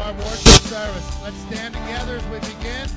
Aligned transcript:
our 0.00 0.12
worship 0.14 0.62
service. 0.68 1.22
Let's 1.22 1.36
stand 1.36 1.74
together 1.74 2.16
as 2.16 2.24
we 2.26 2.38
begin. 2.40 2.88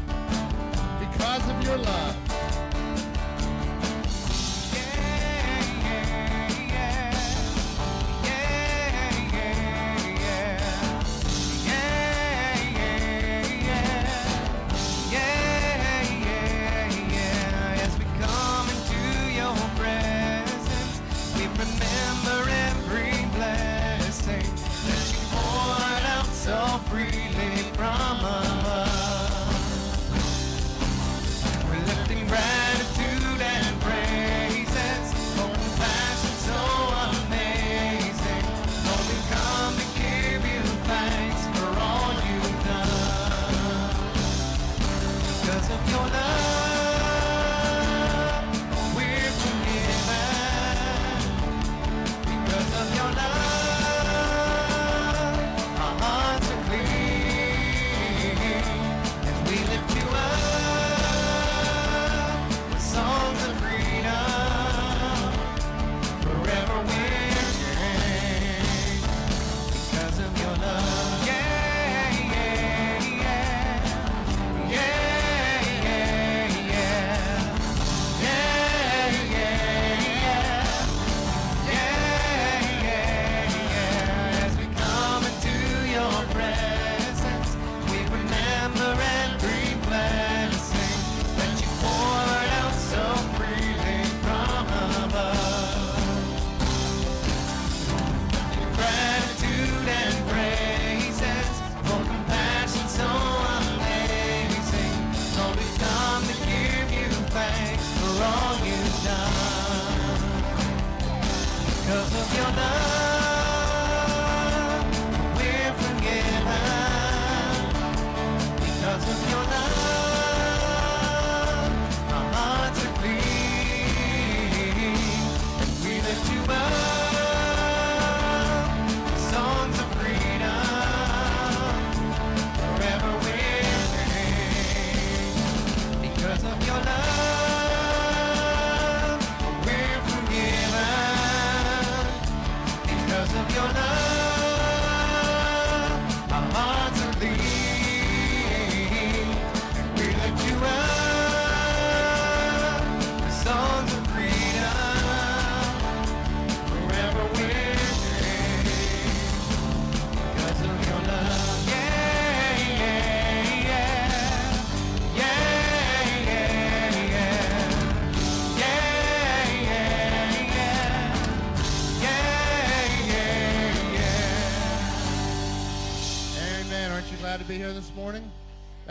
Because 0.99 1.49
of 1.49 1.63
your 1.63 1.77
love. 1.77 2.30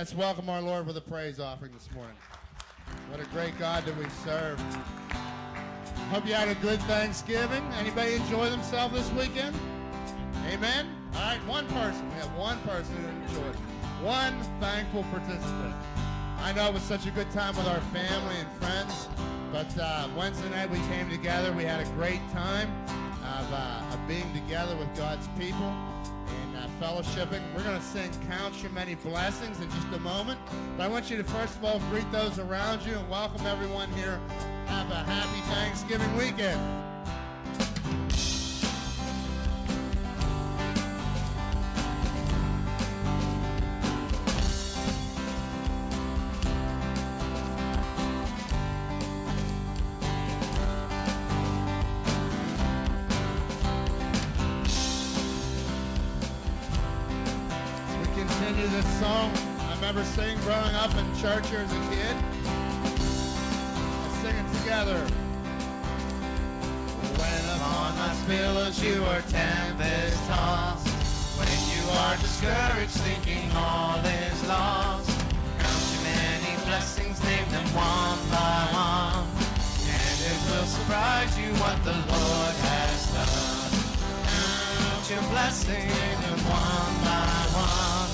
Let's 0.01 0.15
welcome 0.15 0.49
our 0.49 0.63
Lord 0.63 0.87
with 0.87 0.97
a 0.97 1.03
praise 1.03 1.39
offering 1.39 1.73
this 1.73 1.91
morning. 1.95 2.17
What 3.11 3.21
a 3.21 3.25
great 3.25 3.59
God 3.59 3.85
that 3.85 3.95
we 3.99 4.09
serve. 4.25 4.59
Hope 6.09 6.27
you 6.27 6.33
had 6.33 6.49
a 6.49 6.55
good 6.55 6.81
Thanksgiving. 6.85 7.63
Anybody 7.79 8.15
enjoy 8.15 8.49
themselves 8.49 8.95
this 8.95 9.11
weekend? 9.13 9.55
Amen. 10.49 10.87
All 11.15 11.21
right, 11.21 11.47
one 11.47 11.67
person. 11.67 12.09
We 12.09 12.15
have 12.15 12.35
one 12.35 12.59
person 12.61 12.97
who 12.97 13.09
enjoyed. 13.09 13.55
One 14.03 14.41
thankful 14.59 15.03
participant. 15.11 15.75
I 16.39 16.55
know 16.57 16.69
it 16.69 16.73
was 16.73 16.83
such 16.83 17.05
a 17.05 17.11
good 17.11 17.31
time 17.33 17.55
with 17.55 17.67
our 17.67 17.83
family 17.93 18.37
and 18.37 18.51
friends, 18.53 19.07
but 19.53 19.69
uh, 19.79 20.09
Wednesday 20.17 20.49
night 20.49 20.71
we 20.71 20.79
came 20.89 21.11
together. 21.11 21.53
We 21.53 21.65
had 21.65 21.87
a 21.87 21.91
great 21.91 22.23
time 22.33 22.73
of, 22.89 23.53
uh, 23.53 23.93
of 23.93 24.09
being 24.09 24.33
together 24.33 24.75
with 24.79 24.97
God's 24.97 25.29
people 25.39 25.71
fellowshipping. 26.81 27.43
We're 27.55 27.63
going 27.63 27.79
to 27.79 27.85
sing 27.85 28.11
Count 28.27 28.63
Your 28.63 28.73
Many 28.73 28.95
Blessings 28.95 29.61
in 29.61 29.71
just 29.71 29.87
a 29.95 30.01
moment. 30.01 30.41
But 30.79 30.85
I 30.85 30.89
want 30.89 31.11
you 31.11 31.19
to 31.19 31.25
first 31.25 31.57
of 31.57 31.65
all 31.65 31.79
greet 31.91 32.11
those 32.11 32.39
around 32.39 32.87
you 32.87 32.95
and 32.95 33.09
welcome 33.11 33.47
everyone 33.47 33.93
here. 33.93 34.19
Have 34.67 34.91
a 34.91 34.95
happy 34.95 35.41
Thanksgiving 35.53 36.17
weekend. 36.17 36.80
Surprise 80.91 81.39
you 81.39 81.55
what 81.63 81.79
the 81.85 81.95
Lord 81.95 82.57
has 82.67 82.99
done. 83.15 83.71
Count 84.27 85.07
your 85.07 85.23
blessings 85.31 85.95
one 86.51 86.95
by 87.07 87.39
one. 87.55 88.11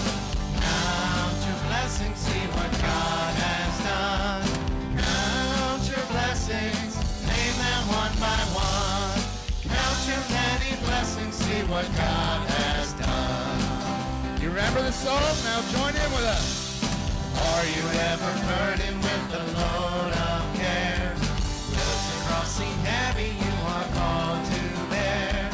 Count 0.61 1.39
your 1.49 1.61
blessings, 1.73 2.19
see 2.21 2.45
what 2.53 2.71
God 2.85 3.33
has 3.49 3.73
done. 3.81 4.45
Count 4.93 5.89
your 5.89 6.05
blessings, 6.13 6.93
name 7.25 7.57
them 7.65 7.83
one 7.97 8.15
by 8.21 8.41
one. 8.53 9.25
Count 9.73 10.01
your 10.05 10.25
many 10.37 10.77
blessings, 10.85 11.35
see 11.35 11.63
what 11.73 11.89
God 11.97 12.41
has 12.61 12.93
done. 13.01 14.41
You 14.43 14.49
remember 14.51 14.83
the 14.83 14.93
song? 14.93 15.33
Now 15.49 15.65
join 15.73 15.97
in 15.97 16.11
with 16.13 16.29
us. 16.29 16.45
Are 17.41 17.65
you 17.73 17.85
ever 18.13 18.33
burdened 18.53 19.01
with 19.01 19.25
the 19.33 19.43
load 19.57 20.13
of 20.13 20.46
seem 22.57 22.79
happy 22.89 23.37
you 23.45 23.55
are 23.69 23.89
called 23.93 24.43
to 24.49 24.63
bear. 24.89 25.51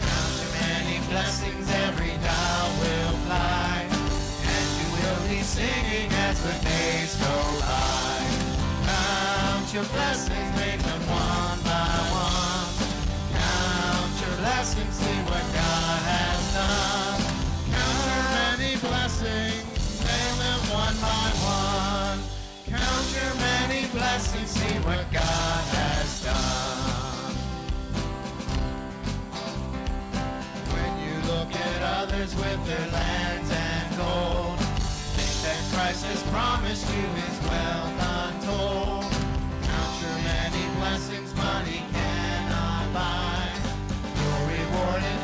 Count 0.00 0.32
your 0.40 0.52
many 0.56 0.96
blessings, 1.12 1.68
every 1.84 2.16
down 2.24 2.68
will 2.80 3.14
fly, 3.28 3.84
and 3.84 4.66
you 4.80 4.86
will 4.96 5.20
be 5.28 5.42
singing 5.44 6.08
as 6.24 6.40
the 6.40 6.56
days 6.64 7.12
go 7.20 7.36
by. 7.60 8.16
Count 8.88 9.74
your 9.76 9.84
blessings, 9.92 10.48
make 10.56 10.80
them 10.88 11.02
one 11.12 11.60
by 11.68 11.96
one. 12.16 12.72
Count 13.36 14.12
your 14.24 14.36
blessings, 14.40 14.94
see 14.96 15.18
what 15.28 15.44
God 15.52 16.00
has 16.12 16.40
done. 16.56 17.20
Count 17.76 18.00
your 18.08 18.24
many 18.40 18.72
blessings, 18.88 19.68
name 20.00 20.36
them 20.40 20.60
one 20.72 20.96
by 21.04 21.28
one. 21.44 22.18
Count 22.72 23.06
your 23.12 23.34
many 23.36 23.84
blessings, 23.92 24.48
see 24.48 24.76
what 24.88 25.04
God 25.12 25.62
has 25.76 25.97
when 30.74 30.92
you 31.04 31.14
look 31.32 31.50
at 31.54 31.82
others 32.00 32.34
with 32.36 32.66
their 32.66 32.86
lands 32.92 33.50
and 33.50 33.96
gold, 33.96 34.58
think 35.16 35.34
that 35.44 35.60
Christ 35.74 36.04
has 36.06 36.22
promised 36.24 36.86
you 36.94 37.02
his 37.22 37.38
wealth 37.48 37.98
untold. 38.24 39.04
Count 39.62 40.02
your 40.02 40.18
many 40.24 40.64
blessings, 40.78 41.34
money 41.36 41.82
cannot 41.92 42.92
buy. 42.94 43.48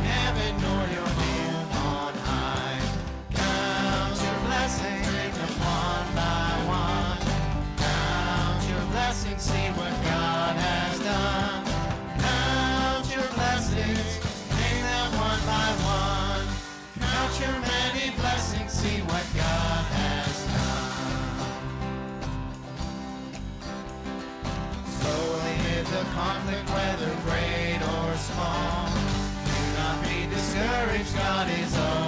Heaven 0.02 0.56
nor 0.60 0.82
your 0.96 1.08
home 1.08 1.72
on 1.86 2.14
high. 2.14 2.80
Count 3.34 4.16
your 4.22 4.38
blessings, 4.46 5.06
one 5.60 6.14
by 6.14 6.50
one. 6.68 7.18
Count 7.76 8.68
your 8.68 8.84
blessings, 8.92 9.42
see 9.42 9.68
what 9.78 10.03
conflict, 26.14 26.70
whether 26.70 27.10
great 27.26 27.80
or 27.82 28.16
small, 28.16 28.86
do 29.44 29.58
not 29.78 30.00
be 30.04 30.26
discouraged, 30.30 31.14
God 31.16 31.50
is 31.50 31.76
all. 31.76 32.03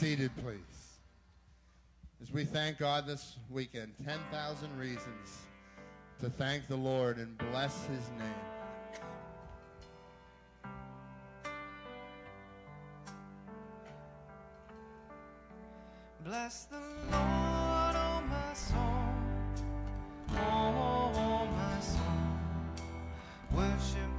Seated, 0.00 0.30
please. 0.42 0.56
As 2.22 2.32
we 2.32 2.46
thank 2.46 2.78
God 2.78 3.06
this 3.06 3.36
weekend, 3.50 3.92
10,000 4.02 4.78
reasons 4.78 5.40
to 6.20 6.30
thank 6.30 6.66
the 6.68 6.76
Lord 6.76 7.18
and 7.18 7.36
bless 7.36 7.84
his 7.84 8.08
name. 8.18 8.32
Bless 16.24 16.64
the 16.64 16.76
Lord, 16.76 17.94
oh 17.94 18.22
my 18.26 18.54
soul. 18.54 18.78
Oh, 20.30 21.46
my 21.58 21.80
soul. 21.80 22.00
Worship 23.54 24.09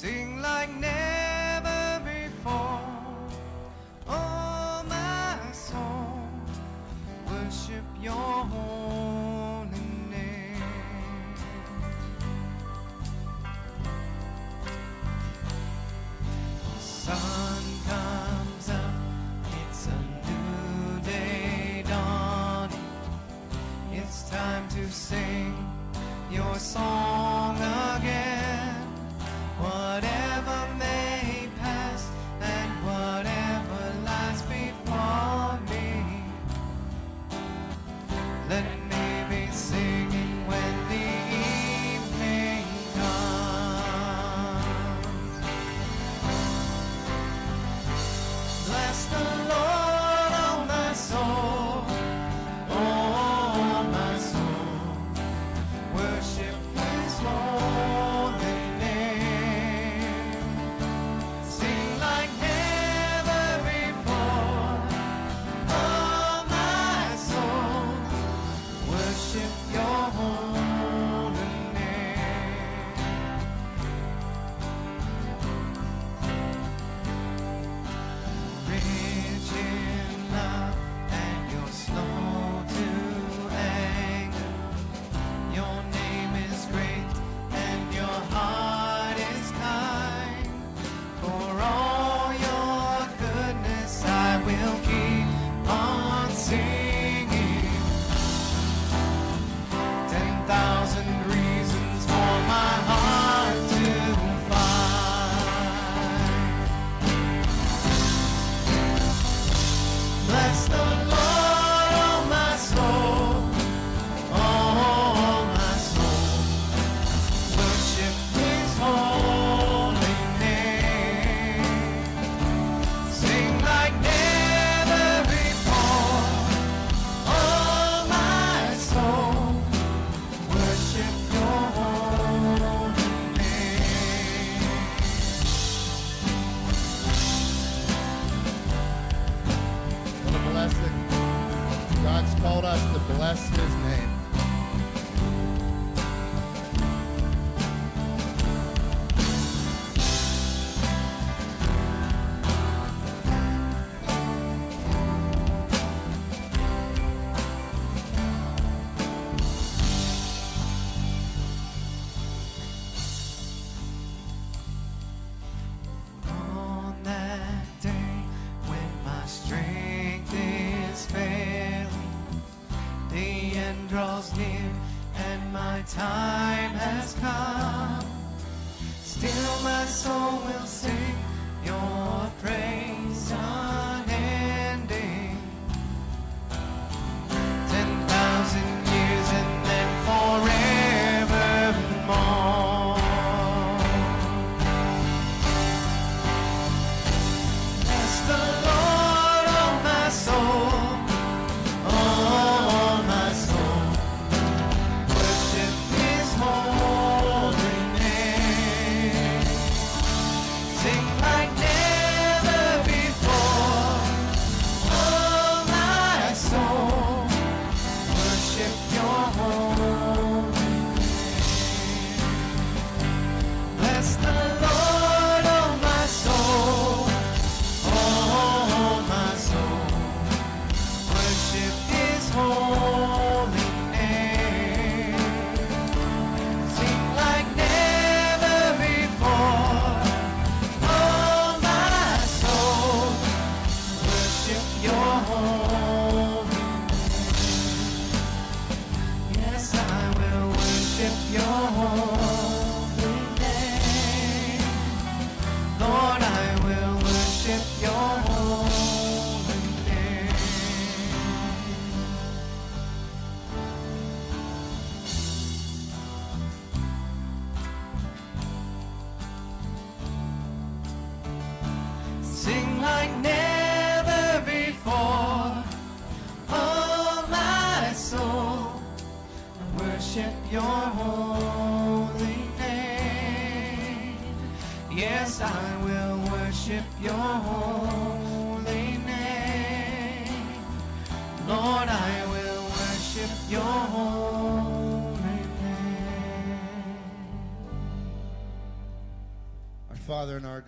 Sing 0.00 0.40
like 0.40 0.70
never 0.78 2.00
before. 2.04 2.80
Oh, 4.06 4.84
my 4.88 5.38
soul. 5.50 6.20
Worship 7.26 7.82
your 8.00 8.14
holy 8.14 9.90
name. 10.08 11.34
The 16.62 16.80
sun 16.80 17.62
comes 17.88 18.70
up, 18.70 18.94
it's 19.62 19.88
a 19.88 19.98
new 20.28 21.00
day 21.02 21.82
dawning. 21.88 22.78
It's 23.90 24.30
time 24.30 24.68
to 24.68 24.88
sing 24.92 25.56
your 26.30 26.54
song 26.54 27.27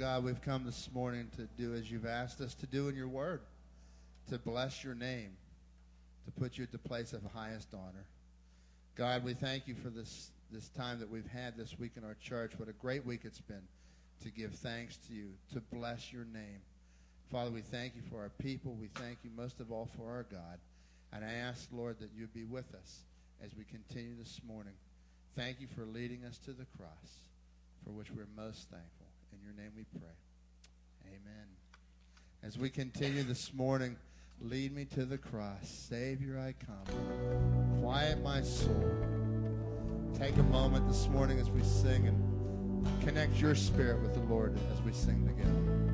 God, 0.01 0.25
we've 0.25 0.41
come 0.41 0.65
this 0.65 0.89
morning 0.95 1.29
to 1.37 1.47
do 1.63 1.75
as 1.75 1.91
you've 1.91 2.07
asked 2.07 2.41
us 2.41 2.55
to 2.55 2.67
do 2.67 2.89
in 2.89 2.97
your 2.97 3.07
word, 3.07 3.43
to 4.31 4.39
bless 4.39 4.83
your 4.83 4.95
name, 4.95 5.33
to 6.25 6.33
put 6.41 6.57
you 6.57 6.65
at 6.65 6.73
the 6.73 6.79
place 6.79 7.13
of 7.13 7.21
highest 7.35 7.69
honor. 7.75 8.07
God, 8.97 9.23
we 9.23 9.35
thank 9.35 9.69
you 9.69 9.75
for 9.75 9.91
this, 9.91 10.31
this 10.51 10.71
time 10.71 11.01
that 11.01 11.11
we've 11.11 11.27
had 11.27 11.55
this 11.55 11.79
week 11.79 11.93
in 11.99 12.05
our 12.05 12.17
church. 12.19 12.53
What 12.57 12.71
a 12.71 12.73
great 12.73 13.05
week 13.05 13.21
it's 13.25 13.43
been 13.43 13.61
to 14.23 14.31
give 14.31 14.55
thanks 14.55 14.97
to 15.09 15.13
you, 15.13 15.33
to 15.53 15.61
bless 15.61 16.11
your 16.11 16.25
name. 16.25 16.63
Father, 17.31 17.51
we 17.51 17.61
thank 17.61 17.95
you 17.95 18.01
for 18.11 18.21
our 18.21 18.33
people. 18.43 18.79
We 18.81 18.89
thank 18.95 19.19
you 19.23 19.29
most 19.37 19.61
of 19.61 19.71
all 19.71 19.91
for 19.99 20.09
our 20.09 20.27
God. 20.33 20.61
And 21.13 21.23
I 21.23 21.33
ask, 21.33 21.69
Lord, 21.71 21.99
that 22.01 22.09
you 22.17 22.27
be 22.29 22.45
with 22.45 22.75
us 22.75 23.01
as 23.45 23.51
we 23.55 23.65
continue 23.65 24.17
this 24.19 24.41
morning. 24.49 24.73
Thank 25.37 25.61
you 25.61 25.67
for 25.77 25.85
leading 25.85 26.25
us 26.25 26.39
to 26.47 26.53
the 26.53 26.65
cross, 26.79 27.21
for 27.85 27.91
which 27.91 28.11
we're 28.11 28.25
most 28.35 28.71
thankful. 28.71 29.00
In 29.41 29.47
your 29.47 29.65
name 29.65 29.73
we 29.77 29.85
pray. 29.99 30.09
Amen. 31.07 31.47
As 32.43 32.59
we 32.59 32.69
continue 32.69 33.23
this 33.23 33.55
morning, 33.55 33.97
lead 34.41 34.75
me 34.75 34.85
to 34.87 35.05
the 35.05 35.17
cross. 35.17 35.69
Savior, 35.89 36.39
I 36.39 36.55
come. 36.65 37.81
Quiet 37.81 38.23
my 38.23 38.43
soul. 38.43 38.93
Take 40.15 40.37
a 40.37 40.43
moment 40.43 40.89
this 40.89 41.09
morning 41.09 41.39
as 41.39 41.49
we 41.49 41.63
sing 41.63 42.09
and 42.09 43.03
connect 43.03 43.37
your 43.37 43.55
spirit 43.55 44.03
with 44.03 44.15
the 44.15 44.21
Lord 44.21 44.59
as 44.73 44.83
we 44.83 44.93
sing 44.93 45.27
together. 45.27 45.91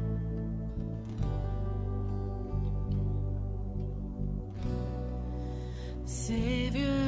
Savior, 6.04 7.05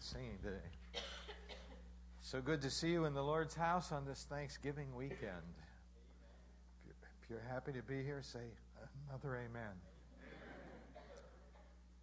good 0.00 0.06
singing 0.06 0.38
today. 0.42 1.02
So 2.22 2.40
good 2.40 2.62
to 2.62 2.70
see 2.70 2.88
you 2.88 3.04
in 3.04 3.12
the 3.12 3.22
Lord's 3.22 3.54
house 3.54 3.92
on 3.92 4.06
this 4.06 4.26
Thanksgiving 4.30 4.94
weekend. 4.94 5.44
If 6.88 7.28
you're, 7.28 7.42
happy 7.50 7.72
to 7.72 7.82
be 7.82 8.02
here, 8.02 8.22
say 8.22 8.40
another 9.08 9.36
amen. 9.36 9.74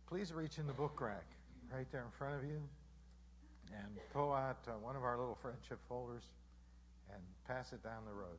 Please 0.07 0.31
reach 0.31 0.59
in 0.59 0.67
the 0.67 0.73
book 0.73 1.01
rack 1.01 1.25
right 1.73 1.87
there 1.91 2.03
in 2.03 2.11
front 2.11 2.35
of 2.35 2.43
you 2.43 2.61
and 3.73 3.97
pull 4.13 4.31
out 4.31 4.59
uh, 4.67 4.71
one 4.79 4.95
of 4.95 5.03
our 5.03 5.17
little 5.17 5.37
friendship 5.41 5.79
folders 5.89 6.23
and 7.11 7.21
pass 7.47 7.73
it 7.73 7.83
down 7.83 8.05
the 8.05 8.13
road. 8.13 8.37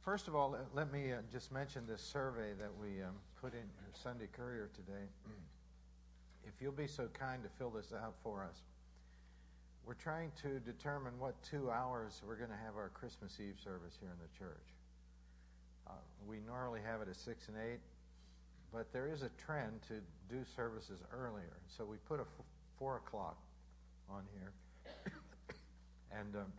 First 0.00 0.26
of 0.26 0.34
all, 0.34 0.50
let, 0.50 0.74
let 0.74 0.92
me 0.92 1.12
uh, 1.12 1.16
just 1.30 1.52
mention 1.52 1.86
this 1.86 2.00
survey 2.00 2.52
that 2.58 2.70
we 2.80 3.02
um, 3.02 3.14
put 3.42 3.52
in 3.52 3.58
your 3.58 3.92
Sunday 3.92 4.28
Courier 4.32 4.70
today. 4.74 5.04
if 6.46 6.62
you'll 6.62 6.72
be 6.72 6.86
so 6.86 7.08
kind 7.12 7.42
to 7.42 7.48
fill 7.58 7.70
this 7.70 7.92
out 7.92 8.14
for 8.22 8.42
us. 8.44 8.62
We're 9.84 9.94
trying 9.94 10.32
to 10.42 10.58
determine 10.60 11.18
what 11.18 11.40
two 11.42 11.70
hours 11.70 12.22
we're 12.26 12.36
going 12.36 12.50
to 12.50 12.56
have 12.56 12.76
our 12.76 12.90
Christmas 12.90 13.38
Eve 13.40 13.56
service 13.62 13.96
here 14.00 14.10
in 14.10 14.18
the 14.18 14.38
church. 14.38 14.66
Uh, 15.86 15.92
we 16.26 16.38
normally 16.46 16.80
have 16.84 17.00
it 17.02 17.08
at 17.08 17.16
6 17.16 17.48
and 17.48 17.56
8, 17.56 17.78
but 18.72 18.92
there 18.92 19.06
is 19.06 19.22
a 19.22 19.30
trend 19.38 19.80
to 19.88 19.94
do 20.28 20.42
services 20.56 21.00
earlier. 21.12 21.54
So 21.68 21.84
we 21.84 21.98
put 22.08 22.18
a 22.18 22.22
f- 22.22 22.46
4 22.78 22.96
o'clock 22.96 23.36
on 24.10 24.22
here. 24.34 24.52
and 26.18 26.34
um, 26.34 26.52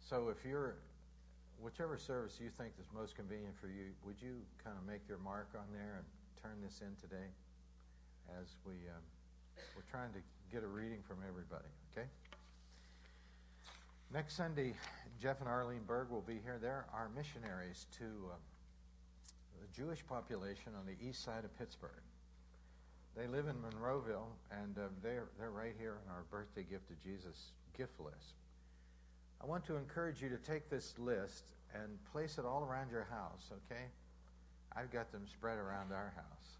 so 0.00 0.28
if 0.30 0.48
you're, 0.48 0.76
whichever 1.60 1.98
service 1.98 2.38
you 2.42 2.48
think 2.56 2.72
is 2.80 2.86
most 2.94 3.16
convenient 3.16 3.54
for 3.60 3.68
you, 3.68 3.92
would 4.06 4.16
you 4.22 4.40
kind 4.64 4.76
of 4.80 4.86
make 4.86 5.06
your 5.06 5.18
mark 5.18 5.48
on 5.54 5.66
there 5.74 6.00
and 6.00 6.06
turn 6.42 6.56
this 6.62 6.80
in 6.80 6.96
today 6.98 7.28
as 8.40 8.48
we, 8.64 8.72
um, 8.72 9.02
we're 9.74 9.90
trying 9.90 10.12
to 10.12 10.20
get 10.52 10.62
a 10.62 10.66
reading 10.66 11.02
from 11.06 11.18
everybody, 11.28 11.68
okay? 11.92 12.06
Next 14.12 14.36
Sunday, 14.36 14.74
Jeff 15.20 15.40
and 15.40 15.48
Arlene 15.48 15.84
Berg 15.86 16.10
will 16.10 16.22
be 16.22 16.38
here. 16.44 16.58
They're 16.60 16.86
our 16.92 17.08
missionaries 17.16 17.86
to 17.98 18.04
uh, 18.04 18.36
the 19.60 19.66
Jewish 19.74 20.06
population 20.06 20.72
on 20.78 20.86
the 20.86 20.96
east 21.06 21.24
side 21.24 21.44
of 21.44 21.58
Pittsburgh. 21.58 21.90
They 23.16 23.26
live 23.26 23.46
in 23.48 23.56
Monroeville, 23.56 24.28
and 24.50 24.76
uh, 24.78 24.88
they're, 25.02 25.28
they're 25.38 25.50
right 25.50 25.74
here 25.78 25.96
on 26.06 26.14
our 26.14 26.24
birthday 26.30 26.64
gift 26.68 26.88
to 26.88 26.94
Jesus 27.02 27.52
gift 27.76 27.98
list. 27.98 28.34
I 29.42 29.46
want 29.46 29.64
to 29.66 29.76
encourage 29.76 30.22
you 30.22 30.28
to 30.28 30.38
take 30.38 30.70
this 30.70 30.94
list 30.98 31.44
and 31.74 31.98
place 32.12 32.38
it 32.38 32.44
all 32.44 32.64
around 32.64 32.90
your 32.90 33.06
house, 33.10 33.50
okay? 33.52 33.84
I've 34.76 34.90
got 34.90 35.10
them 35.12 35.26
spread 35.26 35.58
around 35.58 35.92
our 35.92 36.12
house. 36.14 36.58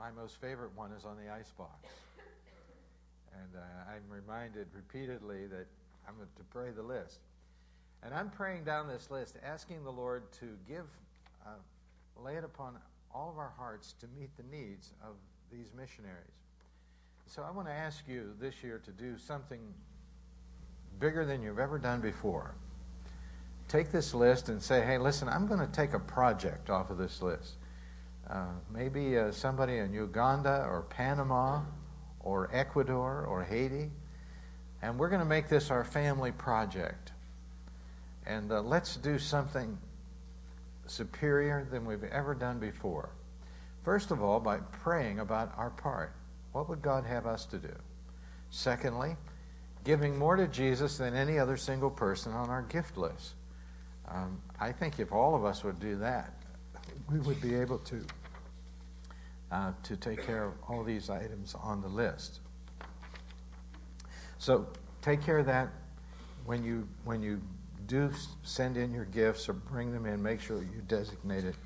My 0.00 0.10
most 0.10 0.40
favorite 0.40 0.70
one 0.74 0.92
is 0.92 1.04
on 1.04 1.18
the 1.22 1.30
icebox. 1.30 1.86
And 3.34 3.54
uh, 3.54 3.92
I'm 3.92 4.02
reminded 4.08 4.66
repeatedly 4.72 5.46
that 5.48 5.66
I'm 6.08 6.14
to 6.16 6.44
pray 6.44 6.70
the 6.74 6.82
list. 6.82 7.18
And 8.02 8.14
I'm 8.14 8.30
praying 8.30 8.64
down 8.64 8.88
this 8.88 9.10
list, 9.10 9.36
asking 9.44 9.84
the 9.84 9.92
Lord 9.92 10.22
to 10.40 10.46
give, 10.66 10.86
uh, 11.44 11.50
lay 12.16 12.36
it 12.36 12.44
upon 12.44 12.78
all 13.14 13.28
of 13.28 13.36
our 13.36 13.52
hearts 13.58 13.94
to 14.00 14.06
meet 14.18 14.30
the 14.38 14.56
needs 14.56 14.94
of 15.02 15.16
these 15.52 15.70
missionaries. 15.76 16.16
So 17.26 17.42
I 17.42 17.50
want 17.50 17.68
to 17.68 17.74
ask 17.74 18.02
you 18.08 18.32
this 18.40 18.54
year 18.62 18.80
to 18.86 18.90
do 18.92 19.18
something 19.18 19.60
bigger 20.98 21.26
than 21.26 21.42
you've 21.42 21.58
ever 21.58 21.78
done 21.78 22.00
before. 22.00 22.54
Take 23.68 23.92
this 23.92 24.14
list 24.14 24.48
and 24.48 24.62
say, 24.62 24.80
hey, 24.80 24.96
listen, 24.96 25.28
I'm 25.28 25.46
going 25.46 25.60
to 25.60 25.70
take 25.70 25.92
a 25.92 26.00
project 26.00 26.70
off 26.70 26.88
of 26.88 26.96
this 26.96 27.20
list. 27.20 27.56
Uh, 28.28 28.46
maybe 28.72 29.18
uh, 29.18 29.32
somebody 29.32 29.78
in 29.78 29.92
Uganda 29.92 30.66
or 30.68 30.82
Panama 30.82 31.62
or 32.20 32.48
Ecuador 32.52 33.24
or 33.24 33.42
Haiti. 33.42 33.90
And 34.82 34.98
we're 34.98 35.08
going 35.08 35.20
to 35.20 35.26
make 35.26 35.48
this 35.48 35.70
our 35.70 35.84
family 35.84 36.32
project. 36.32 37.12
And 38.26 38.52
uh, 38.52 38.60
let's 38.60 38.96
do 38.96 39.18
something 39.18 39.76
superior 40.86 41.66
than 41.70 41.84
we've 41.84 42.04
ever 42.04 42.34
done 42.34 42.58
before. 42.58 43.10
First 43.84 44.10
of 44.10 44.22
all, 44.22 44.40
by 44.40 44.58
praying 44.58 45.20
about 45.20 45.52
our 45.56 45.70
part. 45.70 46.12
What 46.52 46.68
would 46.68 46.82
God 46.82 47.04
have 47.04 47.26
us 47.26 47.46
to 47.46 47.58
do? 47.58 47.74
Secondly, 48.50 49.16
giving 49.84 50.18
more 50.18 50.36
to 50.36 50.46
Jesus 50.48 50.98
than 50.98 51.14
any 51.14 51.38
other 51.38 51.56
single 51.56 51.90
person 51.90 52.32
on 52.32 52.50
our 52.50 52.62
gift 52.62 52.96
list. 52.96 53.34
Um, 54.08 54.40
I 54.58 54.72
think 54.72 54.98
if 54.98 55.12
all 55.12 55.34
of 55.34 55.44
us 55.44 55.62
would 55.62 55.78
do 55.78 55.96
that, 55.96 56.34
we 57.10 57.18
would 57.20 57.40
be 57.40 57.54
able 57.54 57.78
to 57.78 58.04
uh, 59.52 59.72
to 59.82 59.96
take 59.96 60.24
care 60.24 60.44
of 60.44 60.52
all 60.68 60.84
these 60.84 61.10
items 61.10 61.54
on 61.54 61.80
the 61.82 61.88
list. 61.88 62.40
So 64.38 64.66
take 65.02 65.22
care 65.22 65.38
of 65.38 65.46
that 65.46 65.68
when 66.44 66.64
you 66.64 66.86
when 67.04 67.22
you 67.22 67.40
do 67.86 68.10
send 68.42 68.76
in 68.76 68.92
your 68.92 69.06
gifts 69.06 69.48
or 69.48 69.54
bring 69.54 69.92
them 69.92 70.06
in. 70.06 70.22
Make 70.22 70.40
sure 70.40 70.58
you 70.58 70.82
designate 70.86 71.44
it 71.44 71.56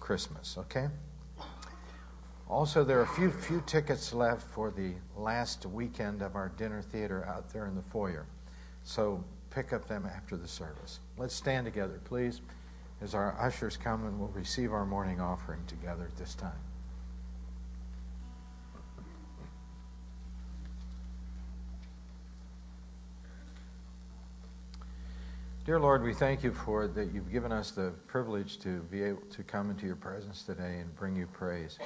Christmas. 0.00 0.56
Okay. 0.58 0.88
Also, 2.48 2.84
there 2.84 2.98
are 2.98 3.02
a 3.02 3.08
few 3.08 3.30
few 3.30 3.62
tickets 3.66 4.12
left 4.12 4.42
for 4.42 4.70
the 4.70 4.92
last 5.16 5.66
weekend 5.66 6.22
of 6.22 6.36
our 6.36 6.50
dinner 6.50 6.82
theater 6.82 7.26
out 7.26 7.48
there 7.50 7.66
in 7.66 7.74
the 7.74 7.82
foyer. 7.82 8.26
So 8.82 9.22
pick 9.50 9.72
up 9.72 9.86
them 9.86 10.06
after 10.06 10.36
the 10.36 10.48
service. 10.48 11.00
Let's 11.16 11.34
stand 11.34 11.64
together, 11.64 12.00
please, 12.04 12.40
as 13.02 13.14
our 13.14 13.36
ushers 13.40 13.76
come 13.76 14.06
and 14.06 14.18
we'll 14.18 14.28
receive 14.28 14.72
our 14.72 14.86
morning 14.86 15.20
offering 15.20 15.60
together 15.66 16.04
at 16.04 16.16
this 16.16 16.34
time. 16.34 16.52
Dear 25.64 25.80
Lord, 25.80 26.02
we 26.02 26.12
thank 26.12 26.44
you 26.44 26.52
for 26.52 26.86
that 26.88 27.10
you've 27.14 27.32
given 27.32 27.50
us 27.50 27.70
the 27.70 27.94
privilege 28.06 28.58
to 28.58 28.80
be 28.90 29.02
able 29.02 29.22
to 29.30 29.42
come 29.42 29.70
into 29.70 29.86
your 29.86 29.96
presence 29.96 30.42
today 30.42 30.80
and 30.80 30.94
bring 30.94 31.16
you 31.16 31.26
praise. 31.26 31.78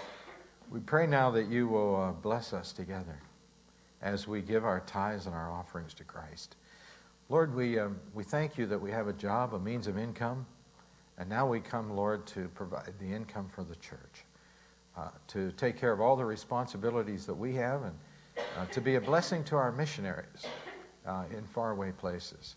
We 0.68 0.80
pray 0.80 1.06
now 1.06 1.30
that 1.30 1.46
you 1.46 1.68
will 1.68 1.94
uh, 1.94 2.10
bless 2.10 2.52
us 2.52 2.72
together 2.72 3.20
as 4.02 4.26
we 4.26 4.42
give 4.42 4.64
our 4.64 4.80
tithes 4.80 5.26
and 5.26 5.34
our 5.34 5.52
offerings 5.52 5.94
to 5.94 6.02
Christ. 6.02 6.56
Lord, 7.28 7.54
we, 7.54 7.78
um, 7.78 8.00
we 8.14 8.24
thank 8.24 8.58
you 8.58 8.66
that 8.66 8.80
we 8.80 8.90
have 8.90 9.06
a 9.06 9.12
job, 9.12 9.54
a 9.54 9.60
means 9.60 9.86
of 9.86 9.96
income, 9.96 10.44
and 11.18 11.28
now 11.28 11.46
we 11.46 11.60
come, 11.60 11.90
Lord, 11.96 12.26
to 12.28 12.48
provide 12.54 12.92
the 13.00 13.12
income 13.12 13.48
for 13.54 13.64
the 13.64 13.76
church. 13.76 14.24
uh, 14.96 15.08
to 15.28 15.52
take 15.52 15.78
care 15.78 15.92
of 15.92 16.00
all 16.00 16.16
the 16.16 16.24
responsibilities 16.24 17.26
that 17.26 17.34
we 17.34 17.54
have 17.54 17.82
and 17.84 17.94
uh, 18.56 18.66
to 18.66 18.80
be 18.80 18.96
a 18.96 19.00
blessing 19.00 19.44
to 19.44 19.56
our 19.56 19.70
missionaries 19.72 20.46
uh, 21.06 21.24
in 21.36 21.44
faraway 21.44 21.92
places. 21.92 22.56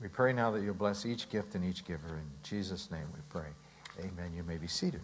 We 0.00 0.08
pray 0.08 0.32
now 0.32 0.50
that 0.50 0.62
you'll 0.62 0.74
bless 0.74 1.06
each 1.06 1.30
gift 1.30 1.54
and 1.54 1.64
each 1.64 1.84
giver. 1.84 2.08
In 2.08 2.28
Jesus' 2.42 2.90
name 2.90 3.06
we 3.14 3.20
pray. 3.30 3.48
Amen. 4.00 4.32
You 4.36 4.42
may 4.42 4.56
be 4.58 4.66
seated. 4.66 5.00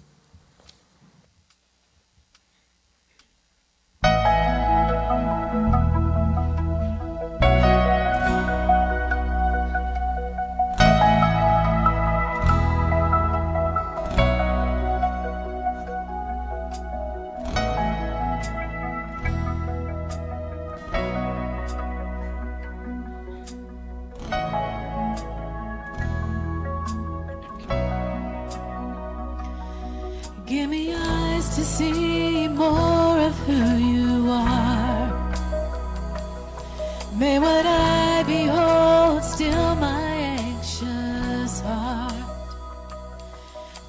May 37.15 37.39
what 37.39 37.67
I 37.67 38.23
behold 38.23 39.23
still 39.23 39.77
my 39.77 40.01
anxious 40.41 41.61
heart. 41.61 42.15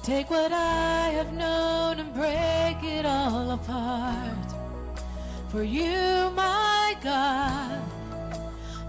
Take 0.02 0.28
what 0.28 0.52
I 0.52 1.08
have 1.16 1.32
known 1.32 2.00
and 2.00 2.12
break 2.12 2.84
it 2.84 3.06
all 3.06 3.52
apart. 3.52 4.48
For 5.48 5.62
you, 5.62 6.30
my 6.36 6.96
God, 7.02 7.80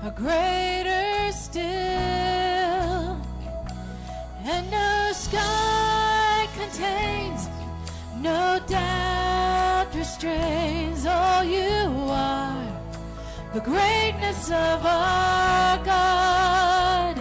are 0.04 0.12
greater 0.12 1.32
still 1.32 1.86
and 4.48 4.70
no 4.70 5.12
sky 5.14 6.48
contains, 6.58 7.48
no 8.20 8.60
doubt 8.68 9.88
restrains 9.96 11.06
all 11.06 11.44
you 11.44 11.88
are. 12.12 12.45
The 13.56 13.62
greatness 13.62 14.48
of 14.52 14.86
our 14.86 15.78
God. 15.86 17.16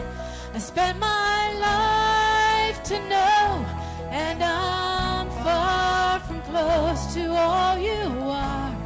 I 0.52 0.58
spent 0.58 0.98
my 0.98 1.52
life 1.70 2.82
to 2.90 2.98
know, 3.08 3.64
and 4.10 4.42
I'm 4.42 5.30
far 5.44 6.18
from 6.18 6.42
close 6.42 7.14
to 7.14 7.32
all 7.32 7.78
you 7.78 8.08
are. 8.28 8.76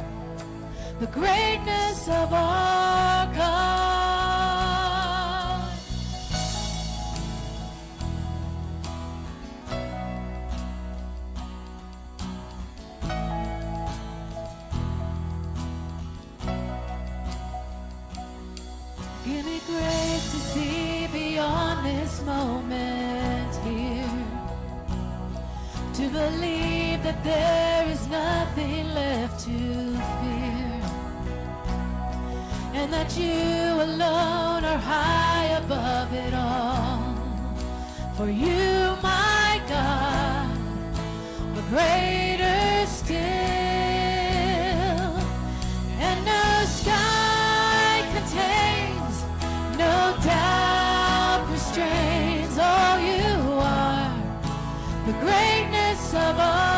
The 0.99 1.07
greatness 1.07 2.07
of 2.07 2.31
our 2.33 3.18
this 21.89 22.21
moment 22.23 23.53
here. 23.67 24.17
To 25.97 26.03
believe 26.21 26.99
that 27.07 27.19
there 27.23 27.83
is 27.93 28.01
nothing 28.07 28.83
left 28.93 29.35
to 29.45 29.59
fear. 30.17 30.81
And 32.79 32.87
that 32.93 33.11
you 33.17 33.83
alone 33.87 34.63
are 34.71 34.81
high 34.95 35.47
above 35.63 36.13
it 36.13 36.33
all. 36.33 37.01
For 38.15 38.29
you, 38.29 38.95
my 39.01 39.61
God, 39.67 40.49
are 41.57 41.67
greater 41.73 42.85
still. 42.87 43.58
The 55.09 55.15
greatness 55.15 56.13
of 56.13 56.37
our 56.39 56.68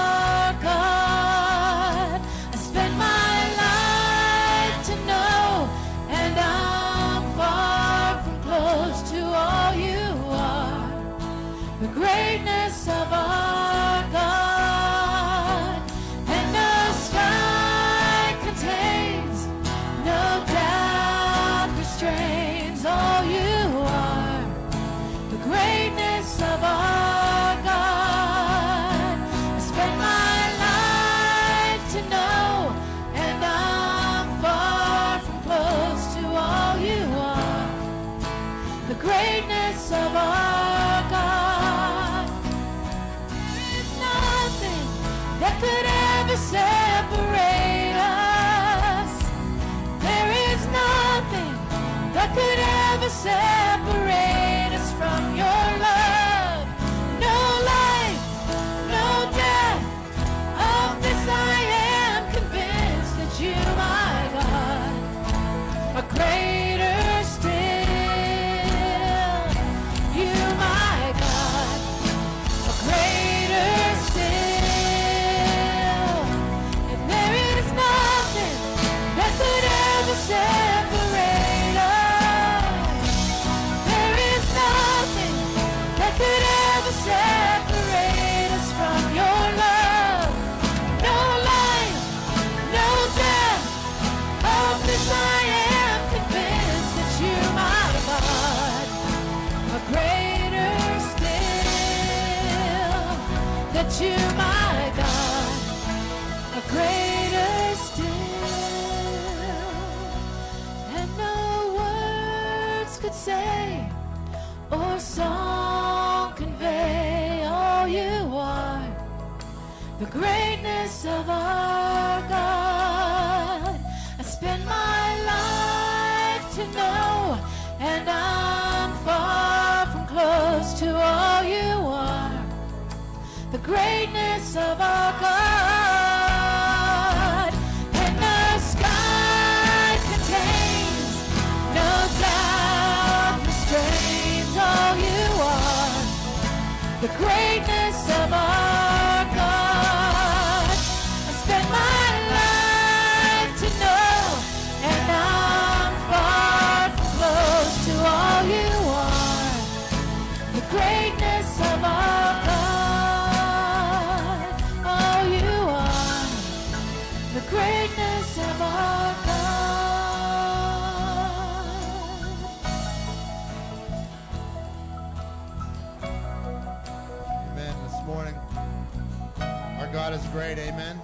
great. 180.31 180.57
Amen. 180.59 180.97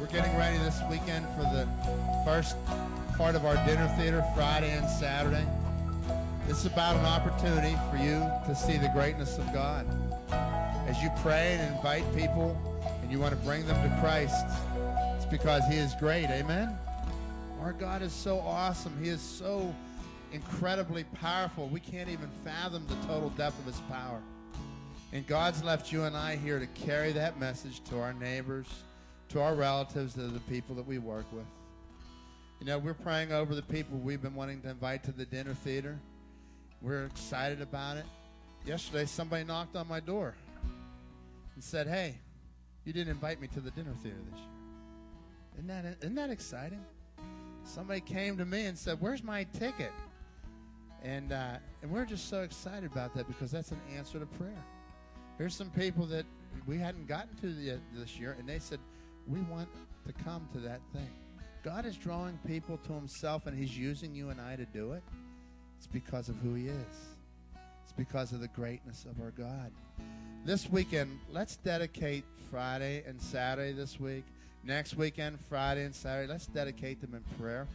We're 0.00 0.06
getting 0.06 0.36
ready 0.36 0.58
this 0.58 0.80
weekend 0.90 1.24
for 1.36 1.42
the 1.42 1.68
first 2.24 2.56
part 3.16 3.36
of 3.36 3.44
our 3.44 3.54
dinner 3.64 3.86
theater 3.96 4.24
Friday 4.34 4.72
and 4.72 4.88
Saturday. 4.88 5.46
This 6.48 6.58
is 6.58 6.66
about 6.66 6.96
an 6.96 7.04
opportunity 7.04 7.76
for 7.88 7.96
you 7.96 8.28
to 8.46 8.56
see 8.56 8.76
the 8.76 8.88
greatness 8.88 9.38
of 9.38 9.52
God. 9.52 9.86
As 10.88 11.00
you 11.00 11.10
pray 11.22 11.58
and 11.60 11.76
invite 11.76 12.04
people 12.12 12.58
and 13.02 13.12
you 13.12 13.20
want 13.20 13.38
to 13.38 13.40
bring 13.44 13.64
them 13.66 13.88
to 13.88 14.00
Christ, 14.00 14.46
it's 15.14 15.26
because 15.26 15.64
he 15.66 15.76
is 15.76 15.94
great. 15.94 16.26
Amen. 16.26 16.76
Our 17.60 17.72
God 17.72 18.02
is 18.02 18.12
so 18.12 18.40
awesome. 18.40 18.96
He 19.00 19.10
is 19.10 19.20
so 19.20 19.72
incredibly 20.32 21.04
powerful. 21.04 21.68
We 21.68 21.78
can't 21.78 22.08
even 22.08 22.30
fathom 22.44 22.84
the 22.88 22.96
total 23.06 23.28
depth 23.30 23.60
of 23.60 23.66
his 23.66 23.80
power. 23.82 24.20
And 25.12 25.26
God's 25.26 25.64
left 25.64 25.90
you 25.90 26.04
and 26.04 26.16
I 26.16 26.36
here 26.36 26.60
to 26.60 26.66
carry 26.68 27.12
that 27.12 27.38
message 27.38 27.82
to 27.90 27.98
our 27.98 28.12
neighbors, 28.12 28.66
to 29.30 29.40
our 29.40 29.54
relatives, 29.54 30.14
to 30.14 30.22
the 30.22 30.40
people 30.40 30.76
that 30.76 30.86
we 30.86 30.98
work 30.98 31.26
with. 31.32 31.46
You 32.60 32.66
know, 32.66 32.78
we're 32.78 32.94
praying 32.94 33.32
over 33.32 33.54
the 33.54 33.62
people 33.62 33.98
we've 33.98 34.22
been 34.22 34.34
wanting 34.34 34.60
to 34.62 34.70
invite 34.70 35.02
to 35.04 35.12
the 35.12 35.24
dinner 35.24 35.54
theater. 35.54 35.98
We're 36.80 37.06
excited 37.06 37.60
about 37.60 37.96
it. 37.96 38.04
Yesterday, 38.64 39.06
somebody 39.06 39.44
knocked 39.44 39.74
on 39.74 39.88
my 39.88 39.98
door 39.98 40.34
and 41.54 41.64
said, 41.64 41.88
Hey, 41.88 42.18
you 42.84 42.92
didn't 42.92 43.10
invite 43.10 43.40
me 43.40 43.48
to 43.48 43.60
the 43.60 43.70
dinner 43.72 43.94
theater 44.02 44.18
this 44.30 44.38
year. 44.38 44.48
Isn't 45.54 45.68
that, 45.68 45.96
isn't 46.02 46.14
that 46.14 46.30
exciting? 46.30 46.84
Somebody 47.64 48.00
came 48.00 48.36
to 48.36 48.44
me 48.44 48.66
and 48.66 48.78
said, 48.78 48.98
Where's 49.00 49.24
my 49.24 49.44
ticket? 49.58 49.92
And, 51.02 51.32
uh, 51.32 51.56
and 51.82 51.90
we're 51.90 52.04
just 52.04 52.28
so 52.28 52.42
excited 52.42 52.90
about 52.90 53.14
that 53.14 53.26
because 53.26 53.50
that's 53.50 53.72
an 53.72 53.80
answer 53.96 54.18
to 54.18 54.26
prayer. 54.26 54.64
Here's 55.40 55.54
some 55.54 55.70
people 55.70 56.04
that 56.04 56.26
we 56.66 56.76
hadn't 56.76 57.08
gotten 57.08 57.34
to 57.36 57.78
this 57.98 58.18
year, 58.20 58.36
and 58.38 58.46
they 58.46 58.58
said, 58.58 58.78
We 59.26 59.40
want 59.40 59.70
to 60.06 60.12
come 60.22 60.46
to 60.52 60.58
that 60.58 60.82
thing. 60.92 61.08
God 61.64 61.86
is 61.86 61.96
drawing 61.96 62.38
people 62.46 62.78
to 62.86 62.92
Himself, 62.92 63.46
and 63.46 63.56
He's 63.56 63.74
using 63.74 64.14
you 64.14 64.28
and 64.28 64.38
I 64.38 64.56
to 64.56 64.66
do 64.66 64.92
it. 64.92 65.02
It's 65.78 65.86
because 65.86 66.28
of 66.28 66.36
who 66.42 66.52
He 66.52 66.66
is, 66.66 66.96
it's 67.82 67.92
because 67.96 68.32
of 68.32 68.40
the 68.40 68.48
greatness 68.48 69.06
of 69.10 69.18
our 69.22 69.30
God. 69.30 69.72
This 70.44 70.68
weekend, 70.68 71.18
let's 71.32 71.56
dedicate 71.56 72.24
Friday 72.50 73.02
and 73.06 73.18
Saturday 73.18 73.72
this 73.72 73.98
week. 73.98 74.24
Next 74.62 74.94
weekend, 74.94 75.38
Friday 75.48 75.86
and 75.86 75.94
Saturday, 75.94 76.30
let's 76.30 76.48
dedicate 76.48 77.00
them 77.00 77.14
in 77.14 77.42
prayer. 77.42 77.66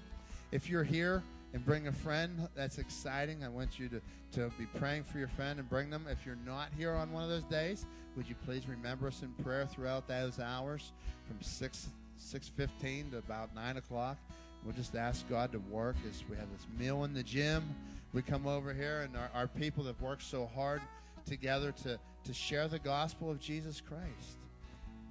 If 0.51 0.69
you're 0.69 0.83
here, 0.83 1.23
and 1.55 1.65
bring 1.65 1.87
a 1.87 1.91
friend. 1.91 2.49
That's 2.53 2.79
exciting. 2.79 3.41
I 3.41 3.47
want 3.47 3.79
you 3.79 3.87
to, 3.87 4.01
to 4.33 4.51
be 4.59 4.65
praying 4.77 5.05
for 5.05 5.19
your 5.19 5.29
friend 5.29 5.57
and 5.57 5.69
bring 5.69 5.89
them. 5.89 6.05
If 6.09 6.25
you're 6.25 6.37
not 6.45 6.67
here 6.77 6.91
on 6.91 7.13
one 7.13 7.23
of 7.23 7.29
those 7.29 7.45
days, 7.45 7.85
would 8.17 8.27
you 8.27 8.35
please 8.45 8.67
remember 8.67 9.07
us 9.07 9.21
in 9.21 9.29
prayer 9.41 9.65
throughout 9.65 10.05
those 10.05 10.41
hours 10.41 10.91
from 11.25 11.41
6, 11.41 11.87
6.15 12.21 13.11
to 13.11 13.19
about 13.19 13.55
9 13.55 13.77
o'clock. 13.77 14.17
We'll 14.65 14.75
just 14.75 14.97
ask 14.97 15.27
God 15.29 15.53
to 15.53 15.59
work 15.59 15.95
as 16.09 16.25
we 16.29 16.35
have 16.35 16.51
this 16.51 16.67
meal 16.77 17.05
in 17.05 17.13
the 17.13 17.23
gym. 17.23 17.63
We 18.11 18.21
come 18.21 18.47
over 18.47 18.73
here 18.73 19.03
and 19.03 19.15
our, 19.15 19.29
our 19.33 19.47
people 19.47 19.85
that 19.85 19.99
work 20.01 20.19
so 20.19 20.49
hard 20.53 20.81
together 21.25 21.73
to, 21.83 21.97
to 22.25 22.33
share 22.33 22.67
the 22.67 22.79
gospel 22.79 23.31
of 23.31 23.39
Jesus 23.39 23.79
Christ. 23.79 24.39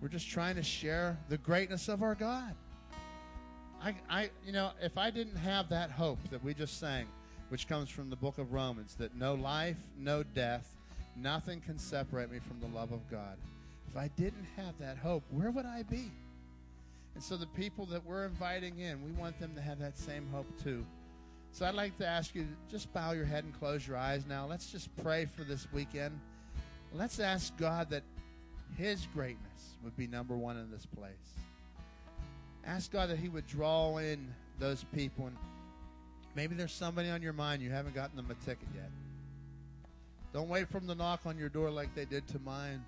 We're 0.03 0.09
just 0.09 0.29
trying 0.29 0.57
to 0.57 0.63
share 0.63 1.17
the 1.31 1.39
greatness 1.39 1.89
of 1.89 2.03
our 2.03 2.15
God. 2.15 2.55
I, 3.85 3.95
I, 4.09 4.31
you 4.47 4.53
know, 4.53 4.71
if 4.81 4.97
I 4.97 5.11
didn't 5.11 5.37
have 5.37 5.69
that 5.69 5.91
hope 5.91 6.19
that 6.31 6.43
we 6.43 6.55
just 6.55 6.81
sang, 6.81 7.07
which 7.51 7.69
comes 7.69 7.91
from 7.91 8.09
the 8.09 8.17
book 8.17 8.39
of 8.39 8.55
Romans, 8.55 8.95
that 8.95 9.15
no 9.15 9.35
life, 9.35 9.77
no 9.99 10.23
death, 10.23 10.75
nothing 11.17 11.61
can 11.61 11.79
separate 11.79 12.33
me 12.33 12.39
from 12.39 12.61
the 12.61 12.75
love 12.75 12.93
of 12.93 13.01
God. 13.11 13.37
If 13.91 13.99
I 13.99 14.09
didn't 14.17 14.47
have 14.57 14.73
that 14.81 14.97
hope, 14.97 15.23
where 15.31 15.51
would 15.51 15.67
I 15.67 15.83
be? 15.83 16.11
And 17.15 17.23
so 17.23 17.37
the 17.37 17.47
people 17.49 17.85
that 17.87 18.03
we're 18.07 18.25
inviting 18.25 18.79
in, 18.79 19.05
we 19.05 19.13
want 19.13 19.39
them 19.39 19.53
to 19.55 19.61
have 19.61 19.79
that 19.81 19.99
same 19.99 20.27
hope 20.33 20.47
too. 20.63 20.83
So 21.53 21.67
I'd 21.67 21.75
like 21.75 21.99
to 21.99 22.07
ask 22.07 22.35
you 22.35 22.45
to 22.45 22.73
just 22.73 22.91
bow 22.95 23.13
your 23.13 23.27
head 23.27 23.45
and 23.45 23.53
close 23.61 23.87
your 23.87 23.99
eyes 23.99 24.25
now. 24.27 24.47
Let's 24.47 24.73
just 24.73 24.89
pray 25.03 25.27
for 25.27 25.45
this 25.45 25.69
weekend. 25.75 26.19
Let's 26.95 27.21
ask 27.21 27.55
God 27.59 27.91
that 27.91 28.03
His 28.79 29.07
greatness 29.13 29.77
would 29.85 29.95
be 29.95 30.07
number 30.07 30.39
one 30.39 30.57
in 30.57 30.71
this 30.71 30.87
place. 30.87 31.13
Ask 32.67 32.93
God 32.93 33.11
that 33.11 33.19
He 33.19 33.29
would 33.29 33.47
draw 33.47 33.99
in 33.99 34.33
those 34.59 34.85
people. 34.95 35.27
And 35.27 35.37
maybe 36.35 36.55
there's 36.55 36.73
somebody 36.73 37.11
on 37.11 37.23
your 37.23 37.33
mind 37.33 37.63
you 37.63 37.71
haven't 37.71 37.95
gotten 37.95 38.17
them 38.17 38.31
a 38.31 38.45
ticket 38.45 38.69
yet. 38.75 38.91
Don't 40.33 40.49
wait 40.49 40.69
for 40.69 40.81
them 40.81 40.89
to 40.89 40.95
knock 40.95 41.21
on 41.27 41.39
your 41.39 41.49
door 41.49 41.71
like 41.71 41.95
they 41.95 42.05
did 42.05 42.27
to 42.29 42.39
mine. 42.41 42.85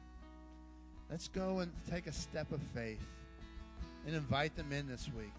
Let's 1.11 1.29
go 1.29 1.61
and 1.61 1.71
take 1.89 2.09
a 2.09 2.13
step 2.13 2.51
of 2.51 2.61
faith 2.75 3.05
and 4.07 4.17
invite 4.17 4.57
them 4.57 4.73
in 4.73 4.89
this 4.89 5.09
week, 5.17 5.33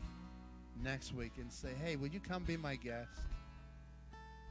next 0.83 1.13
week, 1.13 1.33
and 1.37 1.51
say, 1.51 1.69
hey, 1.83 1.97
will 1.97 2.07
you 2.07 2.21
come 2.21 2.43
be 2.43 2.55
my 2.55 2.75
guest? 2.75 3.09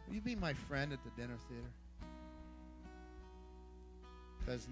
Will 0.07 0.17
you 0.17 0.21
be 0.21 0.35
my 0.35 0.53
friend 0.53 0.93
at 0.93 0.99
the 1.05 1.11
dinner 1.21 1.39
theater? 1.49 1.71
Because 4.41 4.69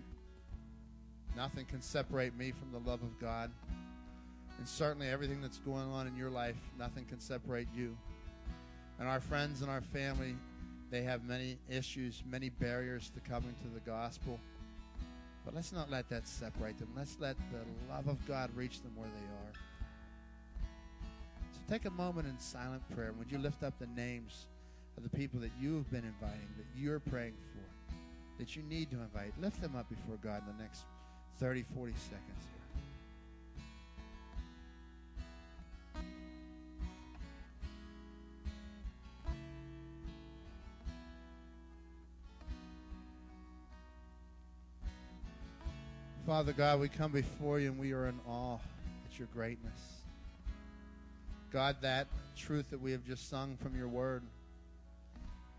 nothing 1.35 1.65
can 1.65 1.81
separate 1.81 2.37
me 2.37 2.53
from 2.53 2.71
the 2.73 2.91
love 2.91 3.03
of 3.03 3.19
God. 3.19 3.51
And 4.59 4.69
certainly 4.69 5.09
everything 5.09 5.41
that's 5.41 5.59
going 5.59 5.91
on 5.91 6.07
in 6.07 6.17
your 6.17 6.31
life, 6.31 6.57
nothing 6.79 7.05
can 7.05 7.21
separate 7.21 7.69
you. 7.75 7.97
And 8.99 9.09
our 9.09 9.21
friends 9.21 9.63
and 9.63 9.71
our 9.71 9.81
family, 9.81 10.37
they 10.91 11.03
have 11.03 11.25
many 11.25 11.59
issues, 11.69 12.23
many 12.31 12.49
barriers 12.49 13.11
to 13.15 13.21
coming 13.29 13.55
to 13.63 13.69
the 13.69 13.81
gospel. 13.81 14.39
But 15.45 15.55
let's 15.55 15.73
not 15.73 15.91
let 15.91 16.09
that 16.09 16.27
separate 16.27 16.79
them. 16.79 16.89
Let's 16.97 17.17
let 17.21 17.37
the 17.51 17.93
love 17.93 18.09
of 18.09 18.25
God 18.27 18.51
reach 18.55 18.81
them 18.83 18.93
where 18.97 19.09
they 19.09 19.27
are. 19.27 19.53
So 21.53 21.61
take 21.69 21.85
a 21.85 21.91
moment 21.91 22.29
in 22.29 22.39
silent 22.39 22.83
prayer. 22.95 23.13
Would 23.19 23.31
you 23.31 23.39
lift 23.39 23.63
up 23.63 23.79
the 23.79 23.89
names 23.89 24.47
of 24.97 25.03
the 25.03 25.11
people 25.11 25.41
that 25.41 25.51
you 25.61 25.75
have 25.77 25.91
been 25.91 26.05
inviting, 26.05 26.49
that 26.57 26.67
you're 26.81 27.01
praying 27.01 27.35
for, 27.53 27.99
that 28.39 28.57
you 28.57 28.63
need 28.63 28.91
to 28.93 28.97
invite? 29.01 29.33
Lift 29.41 29.61
them 29.61 29.77
up 29.77 29.89
before 29.91 30.17
God 30.23 30.43
in 30.49 30.57
the 30.57 30.63
next 30.63 30.85
30, 31.41 31.65
40 31.75 31.93
seconds. 31.93 32.54
Father 46.27 46.55
God, 46.55 46.81
we 46.81 46.89
come 46.89 47.13
before 47.13 47.61
you 47.61 47.71
and 47.71 47.79
we 47.79 47.93
are 47.93 48.09
in 48.09 48.19
awe 48.27 48.55
at 48.55 49.19
your 49.19 49.29
greatness. 49.35 49.79
God, 51.53 51.77
that 51.83 52.07
truth 52.35 52.71
that 52.71 52.81
we 52.81 52.93
have 52.93 53.05
just 53.05 53.29
sung 53.29 53.59
from 53.63 53.77
your 53.77 53.89
word, 53.89 54.23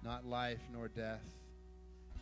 not 0.03 0.25
life 0.25 0.57
nor 0.73 0.87
death, 0.87 1.21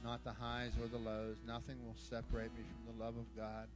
not 0.03 0.25
the 0.25 0.33
highs 0.33 0.71
or 0.81 0.89
the 0.89 0.97
lows, 0.97 1.37
nothing 1.47 1.77
will 1.85 1.95
separate 2.09 2.53
me 2.57 2.63
from 2.67 2.97
the 2.97 3.03
love 3.05 3.15
of 3.15 3.25
God. 3.37 3.67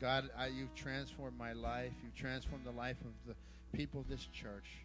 God, 0.00 0.30
I, 0.38 0.46
you've 0.46 0.74
transformed 0.76 1.36
my 1.36 1.52
life. 1.52 1.90
You've 2.04 2.14
transformed 2.14 2.64
the 2.64 2.70
life 2.70 3.00
of 3.00 3.34
the 3.34 3.76
people 3.76 4.00
of 4.00 4.08
this 4.08 4.28
church. 4.32 4.78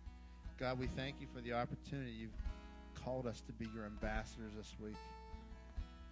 God, 0.60 0.80
we 0.80 0.88
thank 0.88 1.18
you 1.22 1.28
for 1.36 1.42
the 1.42 1.54
opportunity 1.54 2.12
you've 2.12 3.04
called 3.04 3.28
us 3.28 3.42
to 3.42 3.54
be 3.54 3.68
your 3.76 3.86
ambassadors 3.86 4.54
this 4.58 4.74
week. 4.84 4.98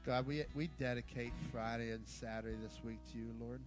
God, 0.05 0.25
we, 0.25 0.43
we 0.55 0.67
dedicate 0.79 1.33
Friday 1.51 1.91
and 1.91 2.07
Saturday 2.07 2.55
this 2.63 2.79
week 2.85 2.99
to 3.12 3.17
you, 3.17 3.27
Lord. 3.39 3.59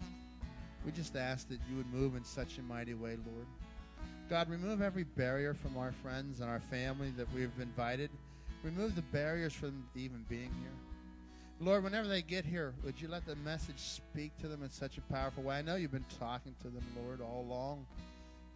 We 0.85 0.91
just 0.93 1.15
ask 1.15 1.49
that 1.49 1.61
you 1.71 1.77
would 1.77 1.93
move 1.93 2.17
in 2.17 2.25
such 2.25 2.59
a 2.59 2.63
mighty 2.63 2.95
way, 2.95 3.17
Lord. 3.27 3.47
God, 4.31 4.49
remove 4.49 4.81
every 4.81 5.05
barrier 5.05 5.55
from 5.55 5.77
our 5.77 5.93
friends 6.03 6.41
and 6.41 6.49
our 6.49 6.61
family 6.61 7.13
that 7.17 7.33
we've 7.35 7.51
invited. 7.61 8.11
Remove 8.65 8.97
the 8.97 9.03
barriers 9.03 9.53
from 9.53 9.85
even 9.95 10.25
being 10.29 10.51
here. 10.61 10.73
Lord, 11.61 11.85
whenever 11.85 12.09
they 12.09 12.23
get 12.23 12.45
here, 12.45 12.73
would 12.83 13.01
you 13.01 13.09
let 13.09 13.27
the 13.27 13.37
message 13.37 13.79
speak 13.79 14.37
to 14.39 14.49
them 14.49 14.63
in 14.63 14.71
such 14.71 14.99
a 14.99 15.03
powerful 15.03 15.43
way? 15.43 15.57
I 15.57 15.63
know 15.63 15.77
you've 15.77 15.93
been 15.93 16.05
talking 16.19 16.55
to 16.63 16.69
them, 16.69 16.85
Lord, 17.05 17.21
all 17.21 17.45
along. 17.49 17.87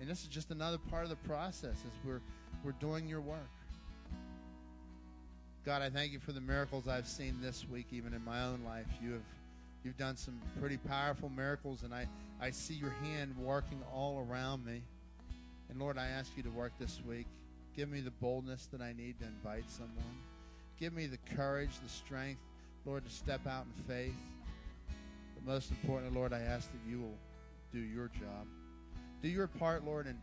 And 0.01 0.09
this 0.09 0.23
is 0.23 0.29
just 0.29 0.51
another 0.51 0.79
part 0.79 1.05
of 1.05 1.11
the 1.11 1.29
process 1.29 1.75
as 1.75 2.05
we're, 2.05 2.21
we're 2.65 2.73
doing 2.73 3.07
your 3.07 3.21
work. 3.21 3.49
God, 5.67 5.83
I 5.83 5.91
thank 5.91 6.13
you 6.13 6.21
for 6.21 6.31
the 6.31 6.41
miracles 6.41 6.87
I've 6.87 7.09
seen 7.09 7.39
this 7.43 7.67
week, 7.69 7.87
even 7.91 8.15
in 8.15 8.25
my 8.25 8.45
own 8.45 8.61
life. 8.65 8.87
You 9.03 9.15
have 9.15 9.23
you've 9.83 9.99
done 9.99 10.17
some 10.17 10.41
pretty 10.61 10.77
powerful 10.77 11.29
miracles, 11.29 11.83
and 11.83 11.93
I, 11.93 12.07
I 12.41 12.53
see 12.53 12.75
your 12.75 12.95
hand 13.03 13.35
working 13.37 13.83
all 13.93 14.25
around 14.31 14.65
me. 14.65 14.81
And 15.69 15.81
Lord, 15.81 15.99
I 15.99 16.07
ask 16.07 16.31
you 16.37 16.45
to 16.45 16.51
work 16.51 16.71
this 16.79 17.01
week. 17.05 17.27
Give 17.77 17.89
me 17.89 18.01
the 18.01 18.13
boldness 18.13 18.67
that 18.67 18.81
I 18.81 18.93
need 18.93 19.19
to 19.19 19.27
invite 19.27 19.69
someone. 19.69 20.17
Give 20.79 20.93
me 20.93 21.07
the 21.07 21.19
courage, 21.35 21.73
the 21.83 21.89
strength, 21.89 22.41
Lord, 22.85 23.05
to 23.05 23.11
step 23.11 23.45
out 23.49 23.67
in 23.67 23.83
faith. 23.93 24.15
But 25.35 25.53
most 25.53 25.73
importantly, 25.73 26.17
Lord, 26.17 26.33
I 26.33 26.43
ask 26.43 26.71
that 26.71 26.89
you 26.89 27.01
will 27.01 27.19
do 27.73 27.81
your 27.81 28.07
job. 28.07 28.47
Do 29.21 29.27
your 29.29 29.49
part, 29.49 29.85
Lord, 29.85 30.07
and 30.07 30.19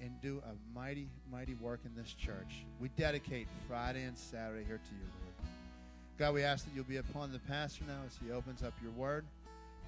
and 0.00 0.20
do 0.22 0.42
a 0.46 0.78
mighty, 0.78 1.08
mighty 1.30 1.54
work 1.54 1.80
in 1.84 1.94
this 2.00 2.12
church. 2.14 2.64
We 2.80 2.88
dedicate 2.96 3.48
Friday 3.68 4.04
and 4.04 4.16
Saturday 4.16 4.64
here 4.64 4.78
to 4.78 4.94
you, 4.94 5.06
Lord. 5.22 5.34
God, 6.18 6.34
we 6.34 6.42
ask 6.42 6.64
that 6.64 6.70
you'll 6.74 6.84
be 6.84 6.96
upon 6.98 7.32
the 7.32 7.38
pastor 7.40 7.84
now 7.86 8.00
as 8.06 8.16
he 8.24 8.32
opens 8.32 8.62
up 8.62 8.74
your 8.82 8.92
word. 8.92 9.24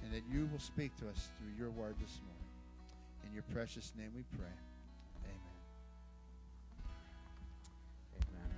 and 0.03 0.13
that 0.13 0.23
you 0.33 0.49
will 0.53 0.59
speak 0.59 0.97
to 0.99 1.09
us 1.09 1.29
through 1.39 1.53
your 1.59 1.71
word 1.71 1.95
this 2.01 2.21
morning. 2.25 2.51
In 3.27 3.35
your 3.35 3.43
precious 3.53 3.93
name 3.97 4.11
we 4.17 4.23
pray. 4.37 4.57
Amen. 5.27 5.41
Amen. 8.17 8.51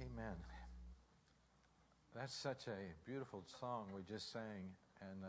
Amen. 0.00 0.36
That's 2.14 2.34
such 2.34 2.66
a 2.68 2.76
beautiful 3.06 3.42
song 3.60 3.86
we 3.96 4.02
just 4.02 4.32
sang, 4.32 4.76
and 5.00 5.24
uh, 5.24 5.28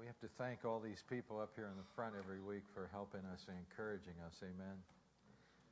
we 0.00 0.06
have 0.06 0.18
to 0.18 0.28
thank 0.38 0.64
all 0.64 0.80
these 0.80 1.04
people 1.10 1.38
up 1.38 1.50
here 1.54 1.66
in 1.66 1.76
the 1.76 1.88
front 1.94 2.14
every 2.18 2.40
week 2.40 2.62
for 2.72 2.88
helping 2.90 3.20
us 3.34 3.44
and 3.48 3.56
encouraging 3.58 4.14
us. 4.26 4.32
Amen. 4.42 4.76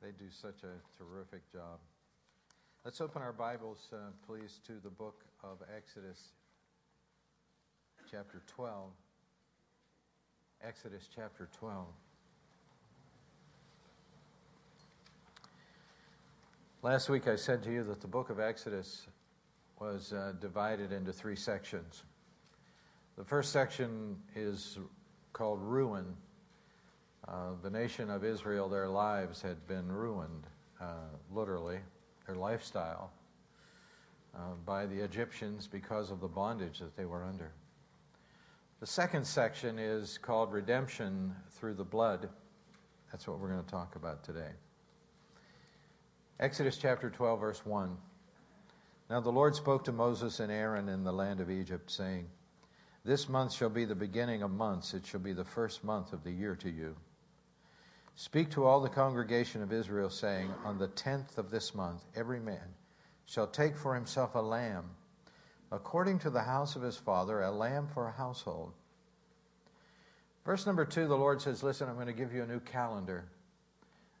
They 0.03 0.11
do 0.11 0.29
such 0.29 0.61
a 0.63 1.01
terrific 1.01 1.41
job. 1.51 1.79
Let's 2.85 3.01
open 3.01 3.23
our 3.23 3.33
Bibles, 3.33 3.87
uh, 3.91 4.11
please, 4.27 4.59
to 4.67 4.73
the 4.83 4.89
book 4.91 5.23
of 5.43 5.57
Exodus, 5.75 6.33
chapter 8.11 8.43
12. 8.45 8.91
Exodus 10.63 11.09
chapter 11.13 11.49
12. 11.57 11.87
Last 16.83 17.09
week 17.09 17.27
I 17.27 17.35
said 17.35 17.63
to 17.63 17.71
you 17.71 17.83
that 17.85 17.99
the 17.99 18.07
book 18.07 18.29
of 18.29 18.39
Exodus 18.39 19.07
was 19.79 20.13
uh, 20.13 20.33
divided 20.39 20.91
into 20.91 21.11
three 21.11 21.35
sections. 21.35 22.03
The 23.19 23.25
first 23.25 23.51
section 23.51 24.15
is 24.33 24.77
called 25.33 25.61
Ruin. 25.61 26.15
Uh, 27.27 27.49
the 27.61 27.69
nation 27.69 28.09
of 28.09 28.23
Israel, 28.23 28.69
their 28.69 28.87
lives 28.87 29.41
had 29.41 29.67
been 29.67 29.91
ruined, 29.91 30.47
uh, 30.79 31.09
literally, 31.29 31.79
their 32.25 32.37
lifestyle, 32.37 33.11
uh, 34.33 34.53
by 34.65 34.85
the 34.85 34.95
Egyptians 34.95 35.67
because 35.67 36.11
of 36.11 36.21
the 36.21 36.29
bondage 36.29 36.79
that 36.79 36.95
they 36.95 37.03
were 37.03 37.25
under. 37.25 37.51
The 38.79 38.87
second 38.87 39.27
section 39.27 39.77
is 39.77 40.17
called 40.17 40.53
Redemption 40.53 41.35
Through 41.51 41.73
the 41.73 41.83
Blood. 41.83 42.29
That's 43.11 43.27
what 43.27 43.39
we're 43.39 43.49
going 43.49 43.65
to 43.65 43.69
talk 43.69 43.97
about 43.97 44.23
today. 44.23 44.51
Exodus 46.39 46.77
chapter 46.77 47.09
12, 47.09 47.37
verse 47.37 47.65
1. 47.65 47.97
Now 49.09 49.19
the 49.19 49.29
Lord 49.29 49.55
spoke 49.55 49.83
to 49.83 49.91
Moses 49.91 50.39
and 50.39 50.49
Aaron 50.49 50.87
in 50.87 51.03
the 51.03 51.11
land 51.11 51.41
of 51.41 51.51
Egypt, 51.51 51.91
saying, 51.91 52.25
This 53.09 53.27
month 53.27 53.53
shall 53.53 53.71
be 53.71 53.85
the 53.85 53.95
beginning 53.95 54.43
of 54.43 54.51
months, 54.51 54.93
it 54.93 55.03
shall 55.03 55.19
be 55.19 55.33
the 55.33 55.43
first 55.43 55.83
month 55.83 56.13
of 56.13 56.23
the 56.23 56.29
year 56.29 56.55
to 56.57 56.69
you. 56.69 56.95
Speak 58.15 58.51
to 58.51 58.65
all 58.65 58.81
the 58.81 58.87
congregation 58.87 59.63
of 59.63 59.73
Israel, 59.73 60.11
saying, 60.11 60.53
On 60.63 60.77
the 60.77 60.89
tenth 60.89 61.39
of 61.39 61.49
this 61.49 61.73
month, 61.73 62.03
every 62.15 62.39
man 62.39 62.75
shall 63.25 63.47
take 63.47 63.75
for 63.75 63.95
himself 63.95 64.35
a 64.35 64.39
lamb, 64.39 64.91
according 65.71 66.19
to 66.19 66.29
the 66.29 66.43
house 66.43 66.75
of 66.75 66.83
his 66.83 66.97
father, 66.97 67.41
a 67.41 67.49
lamb 67.49 67.87
for 67.87 68.07
a 68.07 68.11
household. 68.11 68.73
Verse 70.45 70.67
number 70.67 70.85
two, 70.85 71.07
the 71.07 71.17
Lord 71.17 71.41
says, 71.41 71.63
Listen, 71.63 71.89
I'm 71.89 71.95
going 71.95 72.05
to 72.05 72.13
give 72.13 72.31
you 72.31 72.43
a 72.43 72.47
new 72.47 72.59
calendar. 72.59 73.25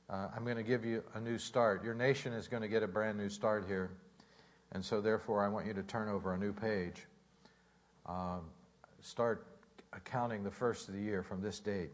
Uh, 0.09 0.29
I'm 0.35 0.43
going 0.43 0.57
to 0.57 0.63
give 0.63 0.83
you 0.83 1.03
a 1.13 1.21
new 1.21 1.37
start. 1.37 1.83
Your 1.83 1.93
nation 1.93 2.33
is 2.33 2.47
going 2.47 2.63
to 2.63 2.67
get 2.67 2.81
a 2.81 2.87
brand 2.87 3.19
new 3.19 3.29
start 3.29 3.65
here. 3.67 3.91
And 4.71 4.83
so, 4.83 4.99
therefore, 4.99 5.45
I 5.45 5.47
want 5.47 5.67
you 5.67 5.75
to 5.75 5.83
turn 5.83 6.09
over 6.09 6.33
a 6.33 6.39
new 6.39 6.53
page. 6.53 7.05
Um, 8.07 8.45
start 9.01 9.45
accounting 9.93 10.43
the 10.43 10.51
first 10.51 10.87
of 10.87 10.93
the 10.93 11.01
year 11.01 11.23
from 11.23 11.41
this 11.41 11.59
date. 11.59 11.89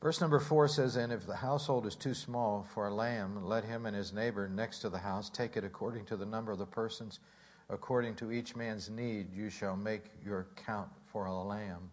Verse 0.00 0.20
number 0.20 0.40
four 0.40 0.66
says, 0.66 0.96
And 0.96 1.12
if 1.12 1.26
the 1.26 1.36
household 1.36 1.86
is 1.86 1.94
too 1.94 2.14
small 2.14 2.66
for 2.72 2.86
a 2.86 2.94
lamb, 2.94 3.44
let 3.44 3.64
him 3.64 3.84
and 3.84 3.94
his 3.94 4.12
neighbor 4.12 4.48
next 4.48 4.78
to 4.80 4.88
the 4.88 4.98
house 4.98 5.28
take 5.28 5.56
it 5.56 5.64
according 5.64 6.06
to 6.06 6.16
the 6.16 6.24
number 6.24 6.52
of 6.52 6.58
the 6.58 6.66
persons, 6.66 7.20
according 7.68 8.14
to 8.16 8.32
each 8.32 8.56
man's 8.56 8.88
need, 8.88 9.32
you 9.34 9.50
shall 9.50 9.76
make 9.76 10.04
your 10.24 10.46
count 10.56 10.88
for 11.06 11.26
a 11.26 11.42
lamb. 11.42 11.90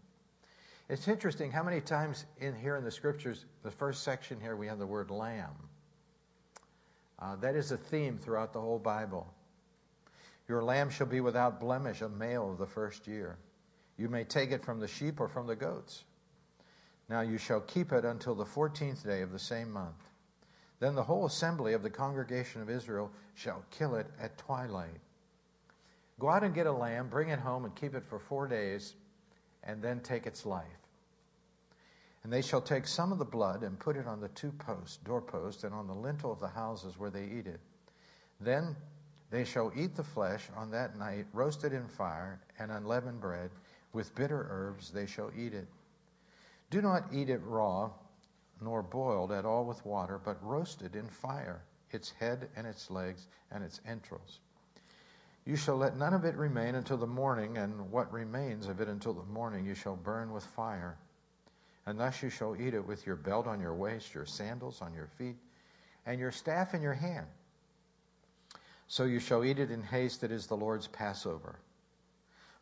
It's 0.90 1.10
interesting 1.10 1.52
how 1.52 1.64
many 1.64 1.82
times 1.82 2.26
in 2.40 2.56
here 2.56 2.78
in 2.78 2.86
the 2.86 2.92
scriptures, 2.92 3.46
the 3.62 3.72
first 3.72 4.04
section 4.04 4.40
here, 4.40 4.56
we 4.56 4.68
have 4.68 4.80
the 4.80 4.88
word 4.88 5.12
lamb. 5.12 5.52
Uh, 7.20 7.36
that 7.38 7.56
is 7.56 7.72
a 7.74 7.78
theme 7.78 8.18
throughout 8.18 8.54
the 8.54 8.62
whole 8.62 8.80
Bible. 8.80 9.34
Your 10.48 10.64
lamb 10.64 10.90
shall 10.90 11.08
be 11.08 11.22
without 11.22 11.60
blemish, 11.60 12.02
a 12.02 12.10
male 12.10 12.52
of 12.52 12.58
the 12.58 12.68
first 12.68 13.08
year. 13.08 13.38
You 13.98 14.10
may 14.10 14.24
take 14.24 14.52
it 14.52 14.64
from 14.64 14.80
the 14.80 14.88
sheep 14.88 15.20
or 15.20 15.28
from 15.28 15.48
the 15.48 15.56
goats. 15.56 16.04
Now 17.10 17.22
you 17.22 17.38
shall 17.38 17.62
keep 17.62 17.92
it 17.92 18.06
until 18.06 18.36
the 18.36 18.46
fourteenth 18.46 19.04
day 19.04 19.22
of 19.22 19.32
the 19.32 19.40
same 19.40 19.72
month. 19.72 20.04
Then 20.80 20.96
the 20.96 21.04
whole 21.04 21.26
assembly 21.26 21.74
of 21.74 21.84
the 21.84 21.90
congregation 21.90 22.62
of 22.62 22.70
Israel 22.70 23.12
shall 23.34 23.66
kill 23.72 23.96
it 23.96 24.08
at 24.22 24.38
twilight. 24.38 25.02
Go 26.20 26.30
out 26.30 26.44
and 26.44 26.54
get 26.54 26.68
a 26.68 26.72
lamb, 26.72 27.10
bring 27.10 27.30
it 27.30 27.40
home, 27.40 27.66
and 27.66 27.76
keep 27.76 27.96
it 27.96 28.04
for 28.04 28.20
four 28.20 28.48
days 28.48 28.94
and 29.64 29.82
then 29.82 30.00
take 30.00 30.26
its 30.26 30.46
life. 30.46 30.66
And 32.24 32.32
they 32.32 32.42
shall 32.42 32.62
take 32.62 32.88
some 32.88 33.12
of 33.12 33.20
the 33.20 33.26
blood 33.26 33.64
and 33.64 33.80
put 33.80 33.96
it 33.96 34.08
on 34.08 34.20
the 34.20 34.28
two 34.30 34.52
posts, 34.52 34.98
doorposts, 34.98 35.64
and 35.64 35.74
on 35.74 35.88
the 35.88 35.94
lintel 35.94 36.32
of 36.32 36.40
the 36.40 36.48
houses 36.48 36.98
where 36.98 37.10
they 37.10 37.26
eat 37.26 37.48
it. 37.48 37.60
Then 38.40 38.76
they 39.30 39.44
shall 39.44 39.72
eat 39.76 39.96
the 39.96 40.04
flesh 40.04 40.48
on 40.56 40.72
that 40.72 40.98
night, 40.98 41.26
roasted 41.34 41.74
in 41.74 41.88
fire, 41.88 42.40
and 42.60 42.72
unleavened 42.72 43.20
bread. 43.20 43.50
With 43.94 44.16
bitter 44.16 44.48
herbs 44.50 44.92
they 44.92 45.06
shall 45.06 45.32
eat 45.38 45.54
it. 45.54 45.68
Do 46.70 46.82
not 46.82 47.06
eat 47.12 47.30
it 47.30 47.42
raw, 47.44 47.92
nor 48.62 48.84
boiled 48.84 49.32
at 49.32 49.46
all 49.46 49.66
with 49.66 49.86
water, 49.86 50.20
but 50.24 50.44
roasted 50.44 50.96
in 50.96 51.08
fire, 51.08 51.62
its 51.92 52.12
head 52.12 52.50
and 52.56 52.68
its 52.68 52.92
legs 52.92 53.28
and 53.52 53.64
its 53.64 53.82
entrails. 53.88 54.40
You 55.46 55.56
shall 55.56 55.78
let 55.78 55.96
none 55.96 56.14
of 56.14 56.26
it 56.26 56.36
remain 56.36 56.76
until 56.76 56.98
the 56.98 57.08
morning, 57.08 57.58
and 57.58 57.90
what 57.90 58.12
remains 58.12 58.68
of 58.68 58.82
it 58.82 58.90
until 58.90 59.14
the 59.14 59.24
morning 59.24 59.66
you 59.66 59.76
shall 59.76 59.96
burn 59.96 60.34
with 60.34 60.44
fire. 60.44 60.98
And 61.86 61.98
thus 61.98 62.22
you 62.22 62.30
shall 62.30 62.56
eat 62.62 62.74
it 62.74 62.86
with 62.86 63.06
your 63.06 63.16
belt 63.16 63.48
on 63.48 63.62
your 63.62 63.74
waist, 63.74 64.14
your 64.14 64.26
sandals 64.26 64.82
on 64.82 64.94
your 64.94 65.08
feet, 65.18 65.38
and 66.06 66.20
your 66.20 66.34
staff 66.34 66.74
in 66.74 66.82
your 66.82 66.94
hand. 66.94 67.28
So 68.88 69.04
you 69.04 69.20
shall 69.20 69.44
eat 69.44 69.60
it 69.60 69.72
in 69.72 69.84
haste, 69.84 70.24
it 70.24 70.32
is 70.32 70.48
the 70.48 70.56
Lord's 70.56 70.88
Passover. 70.88 71.60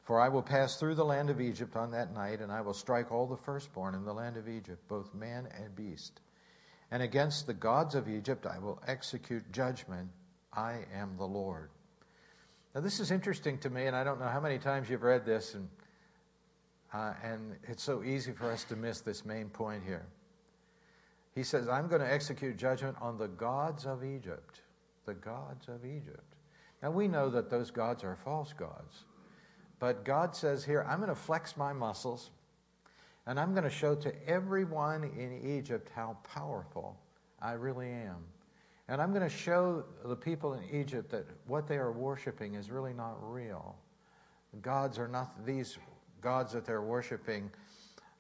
For 0.04 0.20
I 0.20 0.30
will 0.30 0.42
pass 0.44 0.78
through 0.78 0.96
the 0.96 1.06
land 1.06 1.30
of 1.30 1.42
Egypt 1.42 1.76
on 1.76 1.92
that 1.92 2.14
night, 2.14 2.40
and 2.40 2.52
I 2.52 2.62
will 2.62 2.74
strike 2.74 3.12
all 3.12 3.26
the 3.26 3.38
firstborn 3.38 3.96
in 3.96 4.06
the 4.06 4.14
land 4.14 4.38
of 4.38 4.48
Egypt, 4.48 4.88
both 4.88 5.14
man 5.14 5.48
and 5.56 5.76
beast. 5.76 6.22
And 6.92 7.02
against 7.02 7.48
the 7.48 7.54
gods 7.54 7.96
of 7.96 8.08
Egypt 8.08 8.46
I 8.46 8.60
will 8.60 8.82
execute 8.88 9.52
judgment. 9.52 10.10
I 10.54 10.86
am 10.94 11.18
the 11.18 11.26
Lord. 11.26 11.70
Now, 12.74 12.82
this 12.82 13.00
is 13.00 13.10
interesting 13.10 13.58
to 13.60 13.70
me, 13.70 13.88
and 13.88 13.96
I 13.96 14.04
don't 14.04 14.20
know 14.20 14.28
how 14.28 14.42
many 14.42 14.58
times 14.58 14.90
you've 14.90 15.04
read 15.04 15.26
this, 15.26 15.56
and, 15.56 15.70
uh, 16.94 17.14
and 17.24 17.56
it's 17.64 17.84
so 17.84 18.04
easy 18.04 18.32
for 18.32 18.52
us 18.52 18.64
to 18.66 18.76
miss 18.76 19.02
this 19.02 19.26
main 19.26 19.50
point 19.50 19.84
here. 19.84 20.06
He 21.34 21.44
says, 21.44 21.68
I'm 21.68 21.88
going 21.88 22.02
to 22.02 22.12
execute 22.12 22.58
judgment 22.58 22.98
on 23.02 23.18
the 23.18 23.28
gods 23.28 23.86
of 23.86 24.04
Egypt. 24.04 24.62
The 25.06 25.14
gods 25.14 25.68
of 25.68 25.86
Egypt. 25.86 26.36
Now, 26.82 26.92
we 26.92 27.08
know 27.08 27.30
that 27.30 27.50
those 27.50 27.72
gods 27.72 28.04
are 28.04 28.16
false 28.16 28.54
gods. 28.54 29.06
But 29.80 30.06
God 30.06 30.36
says 30.36 30.64
here, 30.64 30.86
I'm 30.88 30.98
going 30.98 31.10
to 31.10 31.16
flex 31.16 31.58
my 31.58 31.74
muscles, 31.74 32.30
and 33.26 33.40
I'm 33.40 33.52
going 33.52 33.64
to 33.64 33.70
show 33.70 33.96
to 33.96 34.14
everyone 34.28 35.04
in 35.04 35.58
Egypt 35.58 35.90
how 35.94 36.18
powerful 36.24 36.98
I 37.42 37.54
really 37.54 37.90
am. 37.90 38.18
And 38.88 39.02
I'm 39.02 39.12
going 39.12 39.28
to 39.28 39.36
show 39.36 39.84
the 40.06 40.16
people 40.16 40.54
in 40.54 40.64
Egypt 40.72 41.10
that 41.12 41.26
what 41.48 41.68
they 41.68 41.78
are 41.78 41.92
worshiping 41.92 42.54
is 42.54 42.70
really 42.70 42.94
not 42.94 43.18
real. 43.20 43.76
Gods 44.62 45.00
are 45.00 45.08
not, 45.08 45.46
these 45.46 45.78
gods 46.22 46.54
that 46.54 46.66
they're 46.66 46.84
worshiping 46.84 47.50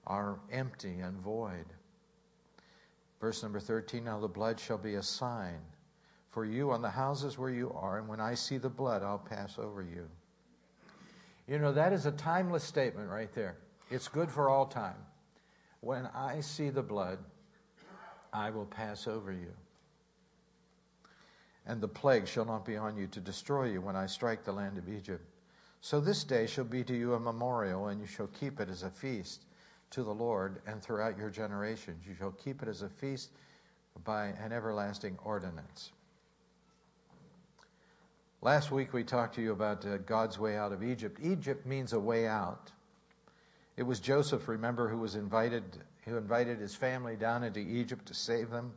are 0.07 0.39
empty 0.51 0.99
and 0.99 1.19
void. 1.19 1.65
Verse 3.21 3.41
number 3.43 3.59
13 3.59 4.03
Now 4.03 4.19
the 4.19 4.27
blood 4.27 4.59
shall 4.59 4.77
be 4.77 4.95
a 4.95 5.03
sign 5.03 5.59
for 6.36 6.45
you 6.45 6.69
on 6.69 6.83
the 6.83 6.89
houses 6.89 7.39
where 7.39 7.49
you 7.49 7.71
are, 7.71 7.97
and 7.97 8.07
when 8.07 8.19
I 8.19 8.36
see 8.36 8.57
the 8.57 8.69
blood, 8.69 9.01
I'll 9.01 9.17
pass 9.17 9.57
over 9.57 9.81
you. 9.81 10.07
You 11.47 11.57
know, 11.57 11.71
that 11.71 11.93
is 11.93 12.05
a 12.05 12.11
timeless 12.11 12.63
statement 12.63 13.09
right 13.09 13.33
there. 13.33 13.55
It's 13.89 14.07
good 14.07 14.29
for 14.29 14.49
all 14.49 14.67
time. 14.67 14.97
When 15.79 16.05
I 16.13 16.41
see 16.41 16.69
the 16.69 16.83
blood, 16.83 17.19
I 18.33 18.51
will 18.51 18.65
pass 18.65 19.07
over 19.07 19.31
you 19.31 19.53
and 21.67 21.81
the 21.81 21.88
plague 21.88 22.27
shall 22.27 22.45
not 22.45 22.65
be 22.65 22.77
on 22.77 22.97
you 22.97 23.07
to 23.07 23.19
destroy 23.19 23.65
you 23.65 23.81
when 23.81 23.95
I 23.95 24.05
strike 24.05 24.43
the 24.43 24.51
land 24.51 24.77
of 24.77 24.88
Egypt. 24.88 25.23
So 25.81 25.99
this 25.99 26.23
day 26.23 26.47
shall 26.47 26.63
be 26.63 26.83
to 26.83 26.95
you 26.95 27.13
a 27.13 27.19
memorial, 27.19 27.88
and 27.88 27.99
you 27.99 28.07
shall 28.07 28.27
keep 28.27 28.59
it 28.59 28.69
as 28.69 28.83
a 28.83 28.89
feast 28.89 29.45
to 29.91 30.03
the 30.03 30.13
Lord, 30.13 30.61
and 30.67 30.81
throughout 30.81 31.17
your 31.17 31.29
generations 31.29 32.05
you 32.07 32.15
shall 32.15 32.31
keep 32.31 32.61
it 32.61 32.67
as 32.67 32.81
a 32.81 32.89
feast 32.89 33.31
by 34.03 34.27
an 34.43 34.51
everlasting 34.51 35.17
ordinance. 35.23 35.91
Last 38.41 38.71
week 38.71 38.93
we 38.93 39.03
talked 39.03 39.36
to 39.36 39.41
you 39.41 39.51
about 39.51 39.86
uh, 39.86 39.97
God's 39.97 40.38
way 40.38 40.57
out 40.57 40.71
of 40.71 40.83
Egypt. 40.83 41.19
Egypt 41.23 41.65
means 41.65 41.93
a 41.93 41.99
way 41.99 42.27
out. 42.27 42.71
It 43.77 43.83
was 43.83 43.99
Joseph, 43.99 44.47
remember, 44.47 44.88
who 44.88 44.97
was 44.97 45.15
invited, 45.15 45.63
who 46.05 46.17
invited 46.17 46.59
his 46.59 46.75
family 46.75 47.15
down 47.15 47.43
into 47.43 47.59
Egypt 47.59 48.05
to 48.07 48.13
save 48.13 48.49
them. 48.49 48.71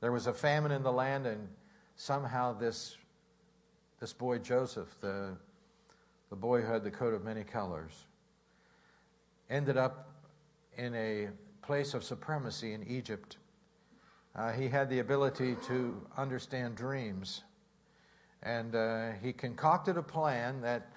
There 0.00 0.12
was 0.12 0.26
a 0.26 0.32
famine 0.32 0.72
in 0.72 0.82
the 0.82 0.92
land, 0.92 1.26
and 1.26 1.48
somehow 1.96 2.52
this 2.52 2.96
this 4.00 4.12
boy 4.12 4.38
Joseph, 4.38 4.94
the, 5.00 5.36
the 6.28 6.36
boy 6.36 6.60
who 6.60 6.72
had 6.72 6.84
the 6.84 6.90
coat 6.90 7.14
of 7.14 7.24
many 7.24 7.44
colors, 7.44 7.92
ended 9.48 9.76
up 9.76 10.10
in 10.76 10.94
a 10.94 11.28
place 11.62 11.94
of 11.94 12.04
supremacy 12.04 12.74
in 12.74 12.82
Egypt. 12.86 13.38
Uh, 14.34 14.52
he 14.52 14.68
had 14.68 14.90
the 14.90 14.98
ability 14.98 15.56
to 15.66 15.98
understand 16.16 16.76
dreams. 16.76 17.42
And 18.46 18.76
uh, 18.76 19.10
he 19.20 19.32
concocted 19.32 19.96
a 19.96 20.02
plan 20.02 20.60
that 20.60 20.92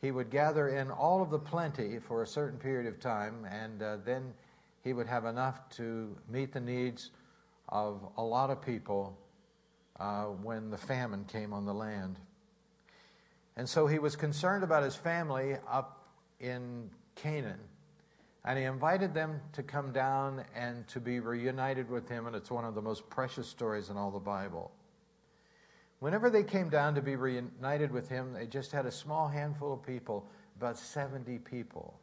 he 0.00 0.10
would 0.10 0.30
gather 0.30 0.68
in 0.68 0.90
all 0.90 1.22
of 1.22 1.30
the 1.30 1.38
plenty 1.38 2.00
for 2.00 2.24
a 2.24 2.26
certain 2.26 2.58
period 2.58 2.92
of 2.92 2.98
time, 2.98 3.46
and 3.48 3.80
uh, 3.80 3.96
then 4.04 4.34
he 4.82 4.92
would 4.92 5.06
have 5.06 5.24
enough 5.24 5.68
to 5.76 6.16
meet 6.28 6.52
the 6.52 6.60
needs 6.60 7.10
of 7.68 8.00
a 8.16 8.22
lot 8.22 8.50
of 8.50 8.60
people 8.60 9.16
uh, 10.00 10.24
when 10.24 10.70
the 10.70 10.76
famine 10.76 11.24
came 11.24 11.52
on 11.52 11.64
the 11.64 11.72
land. 11.72 12.18
And 13.56 13.68
so 13.68 13.86
he 13.86 14.00
was 14.00 14.16
concerned 14.16 14.64
about 14.64 14.82
his 14.82 14.96
family 14.96 15.56
up 15.70 16.08
in 16.40 16.90
Canaan. 17.14 17.60
And 18.44 18.58
he 18.58 18.64
invited 18.64 19.14
them 19.14 19.40
to 19.52 19.62
come 19.62 19.92
down 19.92 20.42
and 20.52 20.88
to 20.88 20.98
be 20.98 21.20
reunited 21.20 21.88
with 21.88 22.08
him, 22.08 22.26
and 22.26 22.34
it's 22.34 22.50
one 22.50 22.64
of 22.64 22.74
the 22.74 22.82
most 22.82 23.08
precious 23.08 23.46
stories 23.46 23.88
in 23.88 23.96
all 23.96 24.10
the 24.10 24.18
Bible. 24.18 24.72
Whenever 26.02 26.30
they 26.30 26.42
came 26.42 26.68
down 26.68 26.96
to 26.96 27.00
be 27.00 27.14
reunited 27.14 27.92
with 27.92 28.08
him, 28.08 28.32
they 28.32 28.44
just 28.44 28.72
had 28.72 28.86
a 28.86 28.90
small 28.90 29.28
handful 29.28 29.72
of 29.72 29.86
people, 29.86 30.26
about 30.56 30.76
70 30.76 31.38
people. 31.38 31.94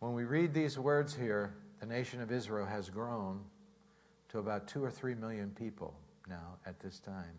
When 0.00 0.12
we 0.12 0.24
read 0.24 0.52
these 0.52 0.78
words 0.78 1.14
here, 1.14 1.54
the 1.80 1.86
nation 1.86 2.20
of 2.20 2.30
Israel 2.30 2.66
has 2.66 2.90
grown 2.90 3.40
to 4.28 4.40
about 4.40 4.68
two 4.68 4.84
or 4.84 4.90
three 4.90 5.14
million 5.14 5.52
people 5.58 5.94
now 6.28 6.58
at 6.66 6.78
this 6.80 6.98
time. 6.98 7.32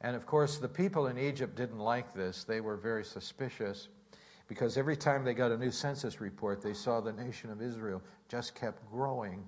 And 0.00 0.14
of 0.14 0.26
course, 0.26 0.58
the 0.58 0.68
people 0.68 1.08
in 1.08 1.18
Egypt 1.18 1.56
didn't 1.56 1.80
like 1.80 2.14
this. 2.14 2.44
They 2.44 2.60
were 2.60 2.76
very 2.76 3.04
suspicious 3.04 3.88
because 4.46 4.78
every 4.78 4.96
time 4.96 5.24
they 5.24 5.34
got 5.34 5.50
a 5.50 5.58
new 5.58 5.72
census 5.72 6.20
report, 6.20 6.62
they 6.62 6.74
saw 6.74 7.00
the 7.00 7.12
nation 7.12 7.50
of 7.50 7.60
Israel 7.60 8.00
just 8.28 8.54
kept 8.54 8.88
growing. 8.92 9.42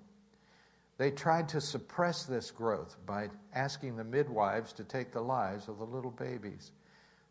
They 0.98 1.10
tried 1.10 1.48
to 1.50 1.60
suppress 1.60 2.24
this 2.24 2.50
growth 2.50 2.96
by 3.06 3.30
asking 3.54 3.96
the 3.96 4.04
midwives 4.04 4.72
to 4.74 4.84
take 4.84 5.12
the 5.12 5.20
lives 5.20 5.68
of 5.68 5.78
the 5.78 5.86
little 5.86 6.10
babies. 6.10 6.72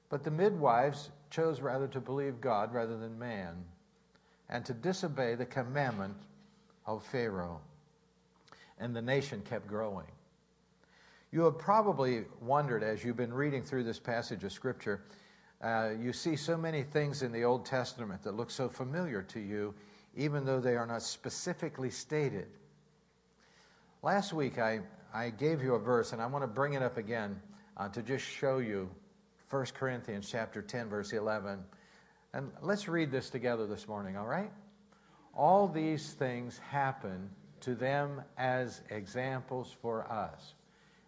But 0.09 0.24
the 0.24 0.32
midwives 0.32 1.09
chose 1.30 1.62
rather 1.62 1.88
to 1.88 2.01
believe 2.01 2.41
God 2.41 2.74
rather 2.74 2.97
than 2.97 3.18
man 3.18 3.64
and 4.49 4.66
to 4.66 4.74
disobey 4.74 5.36
the 5.36 5.45
commandment 5.45 6.18
of 6.86 7.05
Pharaoh. 7.05 7.62
And 8.80 8.95
the 8.95 9.01
nation 9.01 9.41
kept 9.47 9.68
growing. 9.68 10.07
You 11.32 11.43
have 11.43 11.57
probably 11.57 12.26
wondered 12.41 12.84
as 12.84 13.05
you've 13.05 13.16
been 13.16 13.34
reading 13.34 13.64
through 13.64 13.86
this 13.86 13.99
passage 13.99 14.43
of 14.43 14.51
Scripture, 14.51 15.03
uh, 15.62 15.91
you 15.97 16.12
see 16.12 16.36
so 16.36 16.57
many 16.57 16.84
things 16.84 17.22
in 17.22 17.32
the 17.32 17.43
Old 17.43 17.66
Testament 17.66 18.22
that 18.24 18.36
look 18.36 18.51
so 18.51 18.68
familiar 18.68 19.22
to 19.22 19.39
you, 19.39 19.74
even 20.16 20.43
though 20.43 20.59
they 20.59 20.76
are 20.76 20.88
not 20.88 21.03
specifically 21.03 21.89
stated. 21.89 22.47
Last 24.03 24.33
week, 24.33 24.57
I, 24.57 24.79
I 25.13 25.29
gave 25.29 25.61
you 25.61 25.75
a 25.75 25.79
verse, 25.79 26.11
and 26.11 26.19
I 26.19 26.25
want 26.25 26.41
to 26.41 26.47
bring 26.47 26.73
it 26.73 26.81
up 26.81 26.97
again 26.97 27.39
uh, 27.77 27.87
to 27.89 28.01
just 28.01 28.25
show 28.25 28.57
you 28.57 28.89
1 29.51 29.65
Corinthians 29.75 30.27
chapter 30.27 30.59
10, 30.59 30.89
verse 30.89 31.13
11. 31.13 31.59
And 32.33 32.51
let's 32.63 32.87
read 32.87 33.11
this 33.11 33.29
together 33.29 33.67
this 33.67 33.87
morning, 33.87 34.17
all 34.17 34.25
right? 34.25 34.51
All 35.35 35.67
these 35.67 36.13
things 36.13 36.57
happen 36.57 37.29
to 37.59 37.75
them 37.75 38.23
as 38.39 38.81
examples 38.89 39.75
for 39.83 40.11
us. 40.11 40.55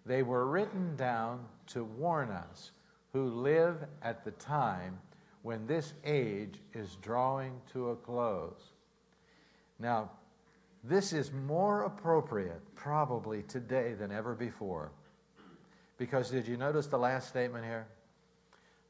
They 0.05 0.21
were 0.21 0.45
written 0.45 0.95
down 0.95 1.45
to 1.69 1.85
warn 1.85 2.29
us 2.29 2.73
who 3.11 3.25
live 3.25 3.77
at 4.03 4.23
the 4.23 4.31
time 4.31 4.99
when 5.41 5.65
this 5.65 5.95
age 6.05 6.59
is 6.75 6.97
drawing 7.01 7.59
to 7.71 7.89
a 7.89 7.95
close. 7.95 8.69
Now, 9.79 10.11
this 10.83 11.13
is 11.13 11.31
more 11.31 11.83
appropriate 11.83 12.61
probably 12.75 13.43
today 13.43 13.93
than 13.93 14.11
ever 14.11 14.35
before. 14.35 14.91
Because 15.97 16.29
did 16.29 16.47
you 16.47 16.57
notice 16.57 16.87
the 16.87 16.97
last 16.97 17.29
statement 17.29 17.63
here? 17.63 17.87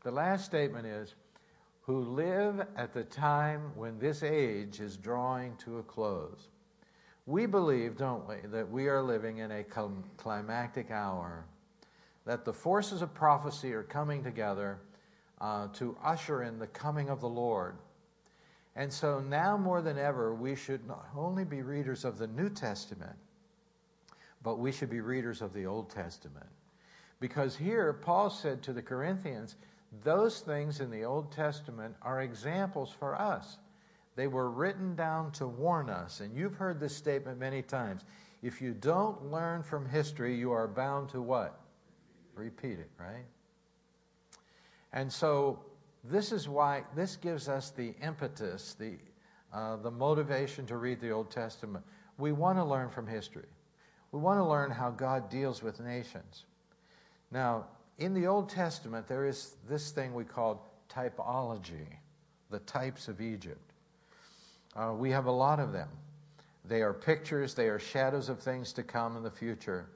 The 0.03 0.11
last 0.11 0.45
statement 0.45 0.85
is, 0.87 1.15
who 1.81 1.99
live 1.99 2.65
at 2.77 2.93
the 2.93 3.03
time 3.03 3.71
when 3.75 3.99
this 3.99 4.23
age 4.23 4.79
is 4.79 4.95
drawing 4.95 5.55
to 5.57 5.79
a 5.79 5.83
close. 5.83 6.47
We 7.25 7.45
believe, 7.45 7.97
don't 7.97 8.27
we, 8.27 8.35
that 8.51 8.69
we 8.69 8.87
are 8.87 9.01
living 9.01 9.37
in 9.37 9.51
a 9.51 9.63
climactic 10.17 10.91
hour, 10.91 11.45
that 12.25 12.45
the 12.45 12.53
forces 12.53 13.01
of 13.01 13.13
prophecy 13.13 13.73
are 13.73 13.83
coming 13.83 14.23
together 14.23 14.79
uh, 15.41 15.67
to 15.73 15.97
usher 16.03 16.43
in 16.43 16.57
the 16.57 16.67
coming 16.67 17.09
of 17.09 17.19
the 17.19 17.29
Lord. 17.29 17.75
And 18.75 18.91
so 18.91 19.19
now 19.19 19.55
more 19.57 19.81
than 19.81 19.97
ever, 19.97 20.33
we 20.33 20.55
should 20.55 20.87
not 20.87 21.07
only 21.15 21.45
be 21.45 21.61
readers 21.61 22.05
of 22.05 22.17
the 22.17 22.27
New 22.27 22.49
Testament, 22.49 23.15
but 24.41 24.57
we 24.57 24.71
should 24.71 24.89
be 24.89 25.01
readers 25.01 25.41
of 25.41 25.53
the 25.53 25.65
Old 25.65 25.89
Testament. 25.89 26.47
Because 27.19 27.55
here, 27.55 27.93
Paul 27.93 28.29
said 28.29 28.61
to 28.63 28.73
the 28.73 28.81
Corinthians, 28.81 29.55
those 30.03 30.39
things 30.39 30.79
in 30.81 30.89
the 30.89 31.05
Old 31.05 31.31
Testament 31.31 31.95
are 32.01 32.21
examples 32.21 32.91
for 32.91 33.15
us. 33.15 33.57
They 34.15 34.27
were 34.27 34.49
written 34.49 34.95
down 34.95 35.31
to 35.33 35.47
warn 35.47 35.89
us. 35.89 36.19
And 36.19 36.35
you've 36.35 36.55
heard 36.55 36.79
this 36.79 36.95
statement 36.95 37.39
many 37.39 37.61
times. 37.61 38.03
If 38.41 38.61
you 38.61 38.73
don't 38.73 39.31
learn 39.31 39.63
from 39.63 39.87
history, 39.87 40.35
you 40.35 40.51
are 40.51 40.67
bound 40.67 41.09
to 41.09 41.21
what? 41.21 41.59
Repeat 42.35 42.79
it, 42.79 42.89
right? 42.99 43.25
And 44.91 45.11
so 45.11 45.59
this 46.03 46.31
is 46.31 46.49
why 46.49 46.83
this 46.95 47.15
gives 47.15 47.47
us 47.47 47.69
the 47.69 47.93
impetus, 48.01 48.75
the, 48.77 48.97
uh, 49.53 49.77
the 49.77 49.91
motivation 49.91 50.65
to 50.65 50.77
read 50.77 50.99
the 50.99 51.11
Old 51.11 51.31
Testament. 51.31 51.85
We 52.17 52.33
want 52.33 52.57
to 52.57 52.63
learn 52.63 52.89
from 52.89 53.07
history. 53.07 53.47
We 54.11 54.19
want 54.19 54.39
to 54.39 54.43
learn 54.43 54.69
how 54.69 54.91
God 54.91 55.29
deals 55.29 55.63
with 55.63 55.79
nations. 55.79 56.45
Now, 57.31 57.65
in 57.97 58.13
the 58.13 58.27
Old 58.27 58.49
Testament, 58.49 59.07
there 59.07 59.25
is 59.25 59.55
this 59.67 59.91
thing 59.91 60.13
we 60.13 60.25
call 60.25 60.69
typology, 60.89 61.87
the 62.49 62.59
types 62.59 63.07
of 63.07 63.21
Egypt. 63.21 63.71
Uh, 64.75 64.93
we 64.95 65.09
have 65.11 65.25
a 65.25 65.31
lot 65.31 65.59
of 65.59 65.71
them. 65.71 65.89
They 66.65 66.81
are 66.81 66.93
pictures, 66.93 67.53
they 67.53 67.67
are 67.67 67.79
shadows 67.79 68.29
of 68.29 68.39
things 68.39 68.73
to 68.73 68.83
come 68.83 69.15
in 69.17 69.23
the 69.23 69.31
future. 69.31 69.87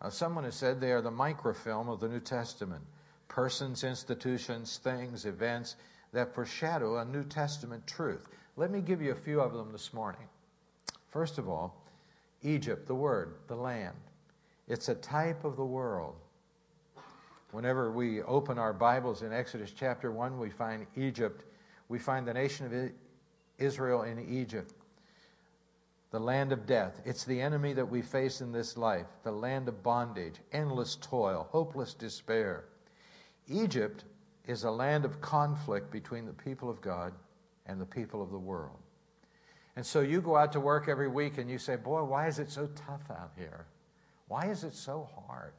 Uh, 0.00 0.10
someone 0.10 0.44
has 0.44 0.54
said 0.54 0.80
they 0.80 0.92
are 0.92 1.02
the 1.02 1.10
microfilm 1.10 1.88
of 1.88 2.00
the 2.00 2.08
New 2.08 2.20
Testament 2.20 2.82
persons, 3.30 3.84
institutions, 3.84 4.80
things, 4.82 5.24
events 5.24 5.76
that 6.12 6.34
foreshadow 6.34 6.98
a 6.98 7.04
New 7.04 7.22
Testament 7.22 7.86
truth. 7.86 8.28
Let 8.56 8.72
me 8.72 8.80
give 8.80 9.00
you 9.00 9.12
a 9.12 9.14
few 9.14 9.40
of 9.40 9.54
them 9.54 9.70
this 9.72 9.94
morning. 9.94 10.26
First 11.10 11.38
of 11.38 11.48
all, 11.48 11.80
Egypt, 12.42 12.88
the 12.88 12.94
word, 12.94 13.36
the 13.46 13.54
land. 13.54 13.96
It's 14.66 14.88
a 14.88 14.96
type 14.96 15.44
of 15.44 15.56
the 15.56 15.64
world. 15.64 16.16
Whenever 17.52 17.92
we 17.92 18.20
open 18.22 18.58
our 18.58 18.72
Bibles 18.72 19.22
in 19.22 19.32
Exodus 19.32 19.72
chapter 19.74 20.10
1, 20.10 20.38
we 20.38 20.50
find 20.50 20.86
Egypt. 20.96 21.44
We 21.88 22.00
find 22.00 22.26
the 22.26 22.34
nation 22.34 22.66
of 22.66 22.90
Israel 23.58 24.02
in 24.02 24.18
Egypt, 24.28 24.74
the 26.10 26.20
land 26.20 26.50
of 26.50 26.66
death. 26.66 27.00
It's 27.04 27.24
the 27.24 27.40
enemy 27.40 27.74
that 27.74 27.88
we 27.88 28.02
face 28.02 28.40
in 28.40 28.50
this 28.50 28.76
life, 28.76 29.06
the 29.22 29.32
land 29.32 29.68
of 29.68 29.84
bondage, 29.84 30.34
endless 30.52 30.96
toil, 30.96 31.46
hopeless 31.50 31.94
despair. 31.94 32.64
Egypt 33.48 34.04
is 34.46 34.64
a 34.64 34.70
land 34.70 35.04
of 35.04 35.20
conflict 35.20 35.90
between 35.90 36.26
the 36.26 36.32
people 36.32 36.70
of 36.70 36.80
God 36.80 37.12
and 37.66 37.80
the 37.80 37.86
people 37.86 38.22
of 38.22 38.30
the 38.30 38.38
world. 38.38 38.78
And 39.76 39.86
so 39.86 40.00
you 40.00 40.20
go 40.20 40.36
out 40.36 40.52
to 40.52 40.60
work 40.60 40.88
every 40.88 41.08
week 41.08 41.38
and 41.38 41.48
you 41.48 41.58
say, 41.58 41.76
Boy, 41.76 42.02
why 42.02 42.26
is 42.26 42.38
it 42.38 42.50
so 42.50 42.68
tough 42.74 43.02
out 43.10 43.32
here? 43.36 43.66
Why 44.28 44.46
is 44.46 44.64
it 44.64 44.74
so 44.74 45.08
hard? 45.26 45.52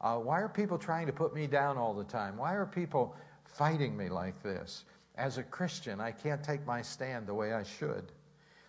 Uh, 0.00 0.16
why 0.16 0.40
are 0.40 0.48
people 0.48 0.78
trying 0.78 1.06
to 1.06 1.12
put 1.12 1.34
me 1.34 1.46
down 1.46 1.78
all 1.78 1.94
the 1.94 2.04
time? 2.04 2.36
Why 2.36 2.54
are 2.54 2.66
people 2.66 3.16
fighting 3.44 3.96
me 3.96 4.08
like 4.08 4.42
this? 4.42 4.84
As 5.16 5.38
a 5.38 5.42
Christian, 5.42 6.00
I 6.00 6.10
can't 6.10 6.42
take 6.42 6.66
my 6.66 6.82
stand 6.82 7.26
the 7.26 7.34
way 7.34 7.52
I 7.52 7.62
should. 7.62 8.12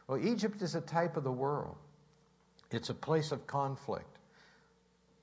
Well, 0.07 0.23
Egypt 0.23 0.61
is 0.61 0.75
a 0.75 0.81
type 0.81 1.17
of 1.17 1.23
the 1.23 1.31
world, 1.31 1.75
it's 2.71 2.89
a 2.89 2.93
place 2.93 3.31
of 3.31 3.47
conflict. 3.47 4.14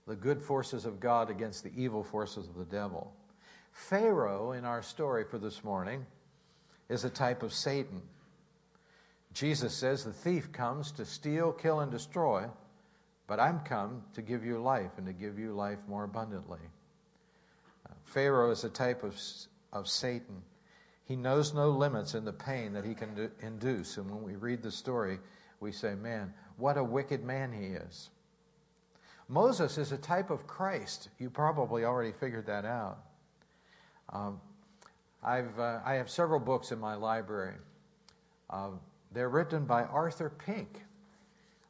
The 0.07 0.17
good 0.17 0.43
forces 0.43 0.85
of 0.85 1.01
God 1.01 1.31
against 1.31 1.63
the 1.63 1.73
evil 1.77 2.03
forces 2.03 2.49
of 2.49 2.57
the 2.57 2.65
devil. 2.65 3.13
Pharaoh, 3.73 4.53
in 4.53 4.65
our 4.65 4.83
story 4.83 5.25
for 5.25 5.39
this 5.39 5.63
morning, 5.65 6.05
is 6.89 7.05
a 7.05 7.11
type 7.11 7.43
of 7.43 7.53
Satan. 7.53 8.03
Jesus 9.33 9.73
says 9.75 10.05
the 10.05 10.13
thief 10.13 10.53
comes 10.53 10.93
to 10.93 11.05
steal, 11.05 11.53
kill, 11.53 11.81
and 11.81 11.91
destroy, 11.91 12.47
but 13.27 13.41
I'm 13.41 13.61
come 13.61 14.03
to 14.15 14.23
give 14.23 14.45
you 14.45 14.59
life 14.59 14.91
and 14.99 15.07
to 15.07 15.13
give 15.13 15.39
you 15.39 15.53
life 15.55 15.79
more 15.89 16.05
abundantly. 16.05 16.59
Pharaoh 18.05 18.51
is 18.51 18.65
a 18.65 18.69
type 18.69 19.05
of, 19.05 19.19
of 19.73 19.89
Satan. 19.89 20.43
He 21.07 21.17
knows 21.17 21.55
no 21.55 21.71
limits 21.71 22.15
in 22.15 22.25
the 22.25 22.33
pain 22.33 22.75
that 22.75 22.85
he 22.85 22.95
can 22.95 23.15
do, 23.15 23.31
induce. 23.41 23.97
And 23.97 24.11
when 24.11 24.23
we 24.23 24.37
read 24.37 24.63
the 24.63 24.71
story, 24.71 25.19
we 25.61 25.73
say, 25.73 25.95
man, 25.95 26.35
what 26.59 26.77
a 26.77 26.85
wicked 26.85 27.25
man 27.25 27.53
he 27.53 27.69
is. 27.69 28.11
Moses 29.29 29.79
is 29.79 29.93
a 29.93 29.99
type 29.99 30.31
of 30.31 30.47
Christ. 30.47 31.09
You 31.19 31.31
probably 31.31 31.85
already 31.85 32.13
figured 32.13 32.47
that 32.47 32.65
out. 32.65 32.99
Um, 34.13 34.41
I've, 35.23 35.59
uh, 35.59 35.81
I 35.85 35.95
have 35.95 36.11
several 36.11 36.41
books 36.41 36.73
in 36.73 36.79
my 36.79 36.95
library. 36.95 37.55
Uh, 38.51 38.71
they're 39.13 39.29
written 39.29 39.65
by 39.65 39.85
Arthur 39.85 40.31
Pink. 40.31 40.85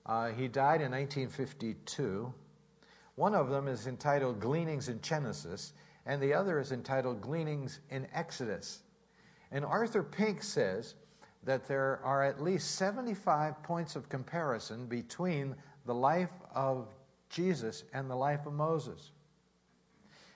Uh, 0.07 0.31
he 0.31 0.49
died 0.49 0.81
in 0.81 0.91
1952. 0.91 2.33
One 3.17 3.35
of 3.35 3.51
them 3.51 3.69
is 3.69 3.87
entitled 3.87 4.41
Gleanings 4.41 4.89
in 4.89 5.01
Genesis, 5.01 5.75
and 6.07 6.21
the 6.21 6.33
other 6.33 6.59
is 6.59 6.73
entitled 6.73 7.21
Gleanings 7.21 7.81
in 7.91 8.07
Exodus. 8.13 8.81
And 9.51 9.65
Arthur 9.65 10.03
Pink 10.03 10.43
says 10.43 10.95
that 11.45 11.69
there 11.69 12.01
are 12.03 12.25
at 12.25 12.43
least 12.43 12.77
75 12.77 13.63
points 13.63 13.97
of 13.97 14.09
comparison 14.09 14.87
between 14.87 15.55
the 15.85 15.95
life 15.95 16.31
of 16.55 16.89
Jesus 17.33 17.83
and 17.93 18.09
the 18.09 18.15
life 18.15 18.47
of 18.47 18.53
Moses. 18.53 19.11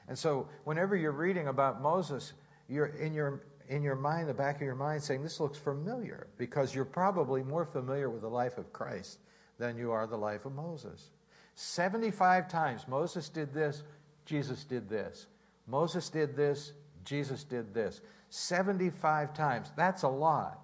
And 0.08 0.18
so, 0.18 0.48
whenever 0.64 0.96
you're 0.96 1.12
reading 1.12 1.46
about 1.46 1.80
Moses, 1.80 2.32
you're 2.68 2.86
in 2.86 3.12
your 3.12 3.42
in 3.68 3.82
your 3.82 3.96
mind, 3.96 4.28
the 4.28 4.34
back 4.34 4.56
of 4.56 4.62
your 4.62 4.74
mind, 4.74 5.02
saying, 5.02 5.22
This 5.22 5.40
looks 5.40 5.58
familiar, 5.58 6.28
because 6.38 6.74
you're 6.74 6.84
probably 6.84 7.42
more 7.42 7.64
familiar 7.64 8.08
with 8.10 8.22
the 8.22 8.28
life 8.28 8.58
of 8.58 8.72
Christ 8.72 9.18
than 9.58 9.76
you 9.76 9.90
are 9.90 10.06
the 10.06 10.16
life 10.16 10.44
of 10.44 10.54
Moses. 10.54 11.10
75 11.54 12.48
times 12.48 12.86
Moses 12.86 13.28
did 13.28 13.52
this, 13.52 13.82
Jesus 14.24 14.64
did 14.64 14.88
this. 14.88 15.26
Moses 15.66 16.08
did 16.10 16.36
this, 16.36 16.72
Jesus 17.04 17.44
did 17.44 17.74
this. 17.74 18.00
75 18.30 19.32
times. 19.34 19.72
That's 19.76 20.02
a 20.02 20.08
lot. 20.08 20.60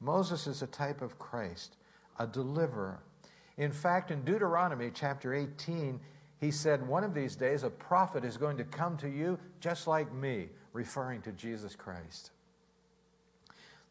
Moses 0.00 0.46
is 0.46 0.62
a 0.62 0.66
type 0.66 1.02
of 1.02 1.18
Christ, 1.18 1.76
a 2.18 2.26
deliverer. 2.26 3.00
In 3.58 3.72
fact, 3.72 4.12
in 4.12 4.24
Deuteronomy 4.24 4.92
chapter 4.94 5.34
18, 5.34 6.00
he 6.40 6.50
said, 6.52 6.86
One 6.86 7.02
of 7.02 7.12
these 7.12 7.34
days 7.34 7.64
a 7.64 7.70
prophet 7.70 8.24
is 8.24 8.36
going 8.36 8.56
to 8.56 8.64
come 8.64 8.96
to 8.98 9.08
you 9.08 9.38
just 9.60 9.88
like 9.88 10.12
me, 10.14 10.48
referring 10.72 11.22
to 11.22 11.32
Jesus 11.32 11.74
Christ. 11.74 12.30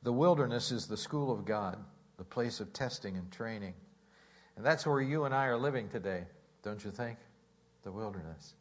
The 0.04 0.14
wilderness 0.14 0.72
is 0.72 0.88
the 0.88 0.96
school 0.96 1.34
of 1.34 1.44
God, 1.44 1.78
the 2.18 2.24
place 2.24 2.62
of 2.62 2.72
testing 2.72 3.18
and 3.18 3.30
training. 3.30 3.74
And 4.56 4.66
that's 4.66 4.88
where 4.88 5.02
you 5.02 5.26
and 5.26 5.36
I 5.36 5.48
are 5.48 5.58
living 5.58 5.90
today, 5.90 6.24
don't 6.64 6.84
you 6.84 6.90
think? 6.90 7.18
The 7.84 7.92
wilderness. 7.92 8.54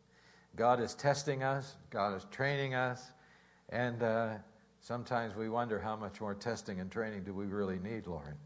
God 0.56 0.80
is 0.80 0.94
testing 0.94 1.44
us, 1.44 1.76
God 1.90 2.16
is 2.16 2.26
training 2.32 2.74
us, 2.74 3.12
and 3.68 4.02
uh, 4.02 4.34
sometimes 4.80 5.36
we 5.36 5.48
wonder 5.48 5.78
how 5.78 5.94
much 5.94 6.20
more 6.20 6.34
testing 6.34 6.80
and 6.80 6.90
training 6.90 7.22
do 7.22 7.32
we 7.32 7.44
really 7.44 7.78
need, 7.78 8.06
Lord? 8.06 8.36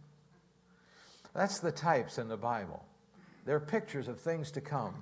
That's 1.35 1.59
the 1.59 1.73
types 1.73 2.19
in 2.19 2.29
the 2.29 2.37
Bible. 2.37 2.85
They're 3.45 3.61
pictures 3.61 4.09
of 4.09 4.21
things 4.21 4.51
to 4.53 4.61
come. 4.61 4.95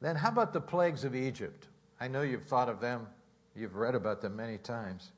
Then, 0.00 0.16
how 0.16 0.28
about 0.28 0.52
the 0.52 0.60
plagues 0.60 1.04
of 1.04 1.14
Egypt? 1.14 1.68
I 2.00 2.08
know 2.08 2.22
you've 2.22 2.44
thought 2.44 2.68
of 2.68 2.80
them, 2.80 3.06
you've 3.54 3.76
read 3.76 3.94
about 3.94 4.20
them 4.20 4.36
many 4.36 4.58
times. 4.58 5.12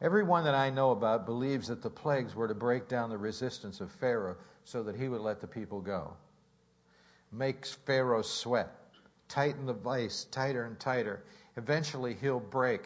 Everyone 0.00 0.44
that 0.44 0.54
I 0.54 0.70
know 0.70 0.90
about 0.90 1.26
believes 1.26 1.68
that 1.68 1.82
the 1.82 1.90
plagues 1.90 2.34
were 2.34 2.48
to 2.48 2.54
break 2.54 2.86
down 2.86 3.08
the 3.08 3.18
resistance 3.18 3.80
of 3.80 3.90
Pharaoh 3.90 4.36
so 4.64 4.82
that 4.82 4.96
he 4.96 5.08
would 5.08 5.22
let 5.22 5.40
the 5.40 5.46
people 5.46 5.80
go. 5.80 6.12
Makes 7.32 7.72
Pharaoh 7.72 8.22
sweat, 8.22 8.70
tighten 9.28 9.66
the 9.66 9.72
vice 9.72 10.24
tighter 10.30 10.64
and 10.64 10.78
tighter. 10.78 11.24
Eventually, 11.56 12.14
he'll 12.20 12.40
break. 12.40 12.82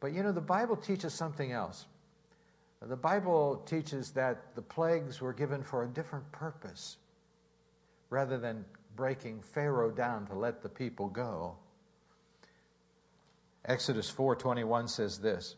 But 0.00 0.12
you 0.12 0.22
know, 0.22 0.32
the 0.32 0.40
Bible 0.40 0.76
teaches 0.76 1.12
something 1.12 1.52
else. 1.52 1.84
The 2.82 2.96
Bible 2.96 3.62
teaches 3.66 4.12
that 4.12 4.54
the 4.54 4.62
plagues 4.62 5.20
were 5.20 5.34
given 5.34 5.62
for 5.62 5.84
a 5.84 5.88
different 5.88 6.30
purpose. 6.32 6.96
Rather 8.08 8.38
than 8.38 8.64
breaking 8.96 9.42
Pharaoh 9.42 9.90
down 9.90 10.26
to 10.26 10.34
let 10.34 10.62
the 10.62 10.68
people 10.68 11.08
go. 11.08 11.56
Exodus 13.66 14.10
4:21 14.10 14.88
says 14.88 15.18
this. 15.20 15.56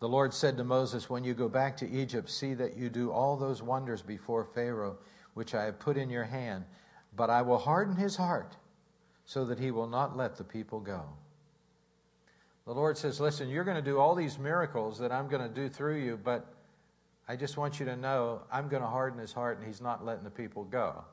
The 0.00 0.08
Lord 0.08 0.34
said 0.34 0.56
to 0.56 0.64
Moses, 0.64 1.08
"When 1.08 1.24
you 1.24 1.34
go 1.34 1.48
back 1.48 1.76
to 1.76 1.88
Egypt, 1.88 2.28
see 2.28 2.54
that 2.54 2.76
you 2.76 2.88
do 2.88 3.12
all 3.12 3.36
those 3.36 3.62
wonders 3.62 4.02
before 4.02 4.44
Pharaoh 4.44 4.98
which 5.34 5.54
I 5.54 5.64
have 5.64 5.78
put 5.78 5.96
in 5.96 6.10
your 6.10 6.24
hand, 6.24 6.64
but 7.14 7.30
I 7.30 7.42
will 7.42 7.58
harden 7.58 7.96
his 7.96 8.16
heart 8.16 8.56
so 9.24 9.44
that 9.44 9.58
he 9.58 9.70
will 9.70 9.86
not 9.86 10.16
let 10.16 10.36
the 10.36 10.44
people 10.44 10.80
go." 10.80 11.16
The 12.66 12.72
Lord 12.72 12.96
says, 12.96 13.20
"Listen, 13.20 13.48
you're 13.48 13.64
going 13.64 13.76
to 13.76 13.82
do 13.82 13.98
all 13.98 14.14
these 14.14 14.38
miracles 14.38 14.98
that 14.98 15.12
I'm 15.12 15.28
going 15.28 15.42
to 15.42 15.54
do 15.54 15.68
through 15.68 16.02
you, 16.02 16.18
but 16.22 16.46
I 17.28 17.36
just 17.36 17.56
want 17.56 17.80
you 17.80 17.86
to 17.86 17.96
know 17.96 18.42
I'm 18.52 18.68
going 18.68 18.82
to 18.82 18.88
harden 18.88 19.18
his 19.18 19.32
heart 19.32 19.58
and 19.58 19.66
he's 19.66 19.80
not 19.80 20.04
letting 20.04 20.24
the 20.24 20.30
people 20.30 20.64
go." 20.64 21.04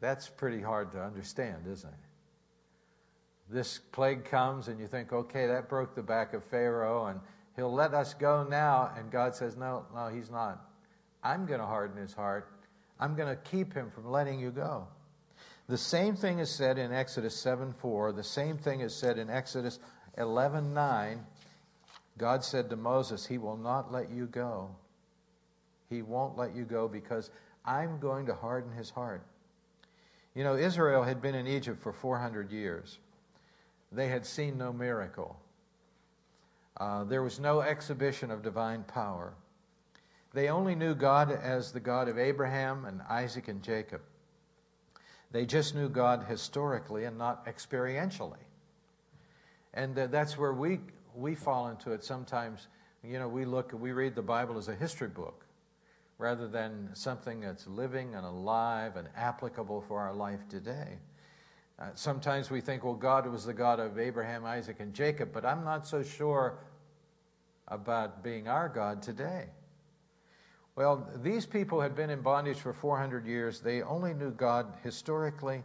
That's 0.00 0.28
pretty 0.28 0.60
hard 0.60 0.92
to 0.92 1.02
understand, 1.02 1.66
isn't 1.66 1.88
it? 1.88 1.98
This 3.48 3.78
plague 3.92 4.24
comes, 4.24 4.68
and 4.68 4.80
you 4.80 4.86
think, 4.86 5.12
okay, 5.12 5.46
that 5.46 5.68
broke 5.68 5.94
the 5.94 6.02
back 6.02 6.34
of 6.34 6.44
Pharaoh, 6.44 7.06
and 7.06 7.20
he'll 7.54 7.72
let 7.72 7.94
us 7.94 8.12
go 8.14 8.44
now. 8.44 8.92
And 8.96 9.10
God 9.10 9.34
says, 9.34 9.56
no, 9.56 9.86
no, 9.94 10.08
he's 10.08 10.30
not. 10.30 10.60
I'm 11.22 11.46
going 11.46 11.60
to 11.60 11.66
harden 11.66 11.96
his 11.96 12.12
heart. 12.12 12.50
I'm 12.98 13.14
going 13.14 13.28
to 13.28 13.40
keep 13.42 13.72
him 13.72 13.90
from 13.90 14.10
letting 14.10 14.40
you 14.40 14.50
go. 14.50 14.88
The 15.68 15.78
same 15.78 16.14
thing 16.16 16.38
is 16.38 16.50
said 16.50 16.78
in 16.78 16.92
Exodus 16.92 17.36
7 17.36 17.72
4. 17.72 18.12
The 18.12 18.22
same 18.22 18.56
thing 18.56 18.80
is 18.80 18.94
said 18.94 19.18
in 19.18 19.28
Exodus 19.28 19.80
11 20.16 20.72
9. 20.74 21.24
God 22.18 22.44
said 22.44 22.70
to 22.70 22.76
Moses, 22.76 23.26
He 23.26 23.38
will 23.38 23.56
not 23.56 23.92
let 23.92 24.10
you 24.10 24.26
go. 24.26 24.70
He 25.88 26.02
won't 26.02 26.36
let 26.36 26.54
you 26.54 26.64
go 26.64 26.88
because 26.88 27.30
I'm 27.64 27.98
going 27.98 28.26
to 28.26 28.34
harden 28.34 28.72
his 28.72 28.90
heart. 28.90 29.22
You 30.34 30.44
know, 30.44 30.56
Israel 30.56 31.02
had 31.02 31.22
been 31.22 31.34
in 31.34 31.46
Egypt 31.46 31.82
for 31.82 31.92
400 31.92 32.50
years. 32.50 32.98
They 33.92 34.08
had 34.08 34.26
seen 34.26 34.58
no 34.58 34.72
miracle. 34.72 35.38
Uh, 36.76 37.04
there 37.04 37.22
was 37.22 37.40
no 37.40 37.60
exhibition 37.60 38.30
of 38.30 38.42
divine 38.42 38.84
power. 38.84 39.34
They 40.34 40.48
only 40.48 40.74
knew 40.74 40.94
God 40.94 41.30
as 41.30 41.72
the 41.72 41.80
God 41.80 42.08
of 42.08 42.18
Abraham 42.18 42.84
and 42.84 43.00
Isaac 43.08 43.48
and 43.48 43.62
Jacob. 43.62 44.02
They 45.30 45.46
just 45.46 45.74
knew 45.74 45.88
God 45.88 46.24
historically 46.28 47.04
and 47.04 47.16
not 47.16 47.46
experientially. 47.46 48.45
And 49.76 49.96
uh, 49.96 50.06
that's 50.06 50.36
where 50.36 50.54
we, 50.54 50.80
we 51.14 51.34
fall 51.34 51.68
into 51.68 51.92
it 51.92 52.02
sometimes. 52.02 52.66
You 53.04 53.18
know, 53.20 53.28
we 53.28 53.44
look, 53.44 53.72
we 53.72 53.92
read 53.92 54.16
the 54.16 54.22
Bible 54.22 54.58
as 54.58 54.68
a 54.68 54.74
history 54.74 55.08
book 55.08 55.44
rather 56.18 56.48
than 56.48 56.88
something 56.94 57.40
that's 57.40 57.66
living 57.66 58.14
and 58.14 58.24
alive 58.24 58.96
and 58.96 59.06
applicable 59.14 59.82
for 59.82 60.00
our 60.00 60.14
life 60.14 60.40
today. 60.48 60.98
Uh, 61.78 61.88
sometimes 61.94 62.50
we 62.50 62.62
think, 62.62 62.84
well, 62.84 62.94
God 62.94 63.30
was 63.30 63.44
the 63.44 63.52
God 63.52 63.78
of 63.78 63.98
Abraham, 63.98 64.46
Isaac, 64.46 64.80
and 64.80 64.94
Jacob, 64.94 65.30
but 65.30 65.44
I'm 65.44 65.62
not 65.62 65.86
so 65.86 66.02
sure 66.02 66.58
about 67.68 68.24
being 68.24 68.48
our 68.48 68.70
God 68.70 69.02
today. 69.02 69.50
Well, 70.74 71.06
these 71.22 71.44
people 71.44 71.82
had 71.82 71.94
been 71.94 72.08
in 72.08 72.22
bondage 72.22 72.58
for 72.58 72.72
400 72.72 73.26
years. 73.26 73.60
They 73.60 73.82
only 73.82 74.14
knew 74.14 74.30
God 74.30 74.72
historically. 74.82 75.64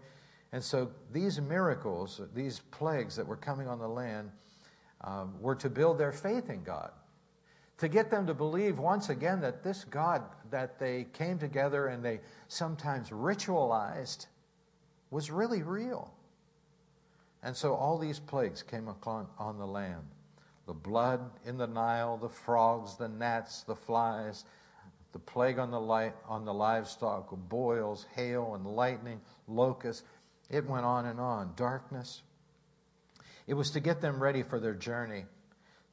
And 0.53 0.63
so 0.63 0.91
these 1.11 1.39
miracles, 1.39 2.21
these 2.33 2.59
plagues 2.71 3.15
that 3.15 3.25
were 3.25 3.37
coming 3.37 3.67
on 3.67 3.79
the 3.79 3.87
land, 3.87 4.31
um, 5.01 5.33
were 5.41 5.55
to 5.55 5.69
build 5.69 5.97
their 5.97 6.11
faith 6.11 6.49
in 6.49 6.63
God 6.63 6.91
to 7.81 7.87
get 7.87 8.11
them 8.11 8.27
to 8.27 8.33
believe 8.35 8.77
once 8.77 9.09
again 9.09 9.41
that 9.41 9.63
this 9.63 9.85
God 9.85 10.21
that 10.51 10.77
they 10.77 11.07
came 11.13 11.39
together 11.39 11.87
and 11.87 12.05
they 12.05 12.19
sometimes 12.47 13.09
ritualized 13.09 14.27
was 15.09 15.31
really 15.31 15.63
real. 15.63 16.13
And 17.41 17.57
so 17.57 17.73
all 17.73 17.97
these 17.97 18.19
plagues 18.19 18.61
came 18.61 18.87
upon 18.87 19.25
on 19.39 19.57
the 19.57 19.65
land 19.65 20.03
the 20.67 20.73
blood 20.73 21.21
in 21.43 21.57
the 21.57 21.65
Nile, 21.65 22.17
the 22.17 22.29
frogs, 22.29 22.97
the 22.97 23.09
gnats, 23.09 23.63
the 23.63 23.75
flies, 23.75 24.45
the 25.11 25.19
plague 25.19 25.57
on 25.57 25.71
the, 25.71 25.81
li- 25.81 26.13
on 26.27 26.45
the 26.45 26.53
livestock, 26.53 27.35
boils, 27.49 28.05
hail, 28.15 28.53
and 28.53 28.65
lightning, 28.67 29.19
locusts. 29.47 30.03
It 30.51 30.67
went 30.67 30.85
on 30.85 31.05
and 31.05 31.19
on. 31.19 31.53
Darkness. 31.55 32.21
It 33.47 33.55
was 33.55 33.71
to 33.71 33.79
get 33.79 34.01
them 34.01 34.21
ready 34.21 34.43
for 34.43 34.59
their 34.59 34.75
journey 34.75 35.25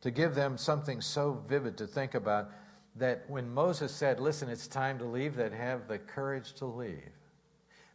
to 0.00 0.10
give 0.10 0.34
them 0.34 0.56
something 0.56 1.00
so 1.00 1.42
vivid 1.48 1.76
to 1.78 1.86
think 1.86 2.14
about 2.14 2.50
that 2.96 3.24
when 3.28 3.52
Moses 3.52 3.92
said, 3.92 4.20
Listen, 4.20 4.48
it's 4.48 4.66
time 4.66 4.98
to 4.98 5.04
leave, 5.04 5.36
they'd 5.36 5.52
have 5.52 5.88
the 5.88 5.98
courage 5.98 6.52
to 6.54 6.66
leave. 6.66 7.10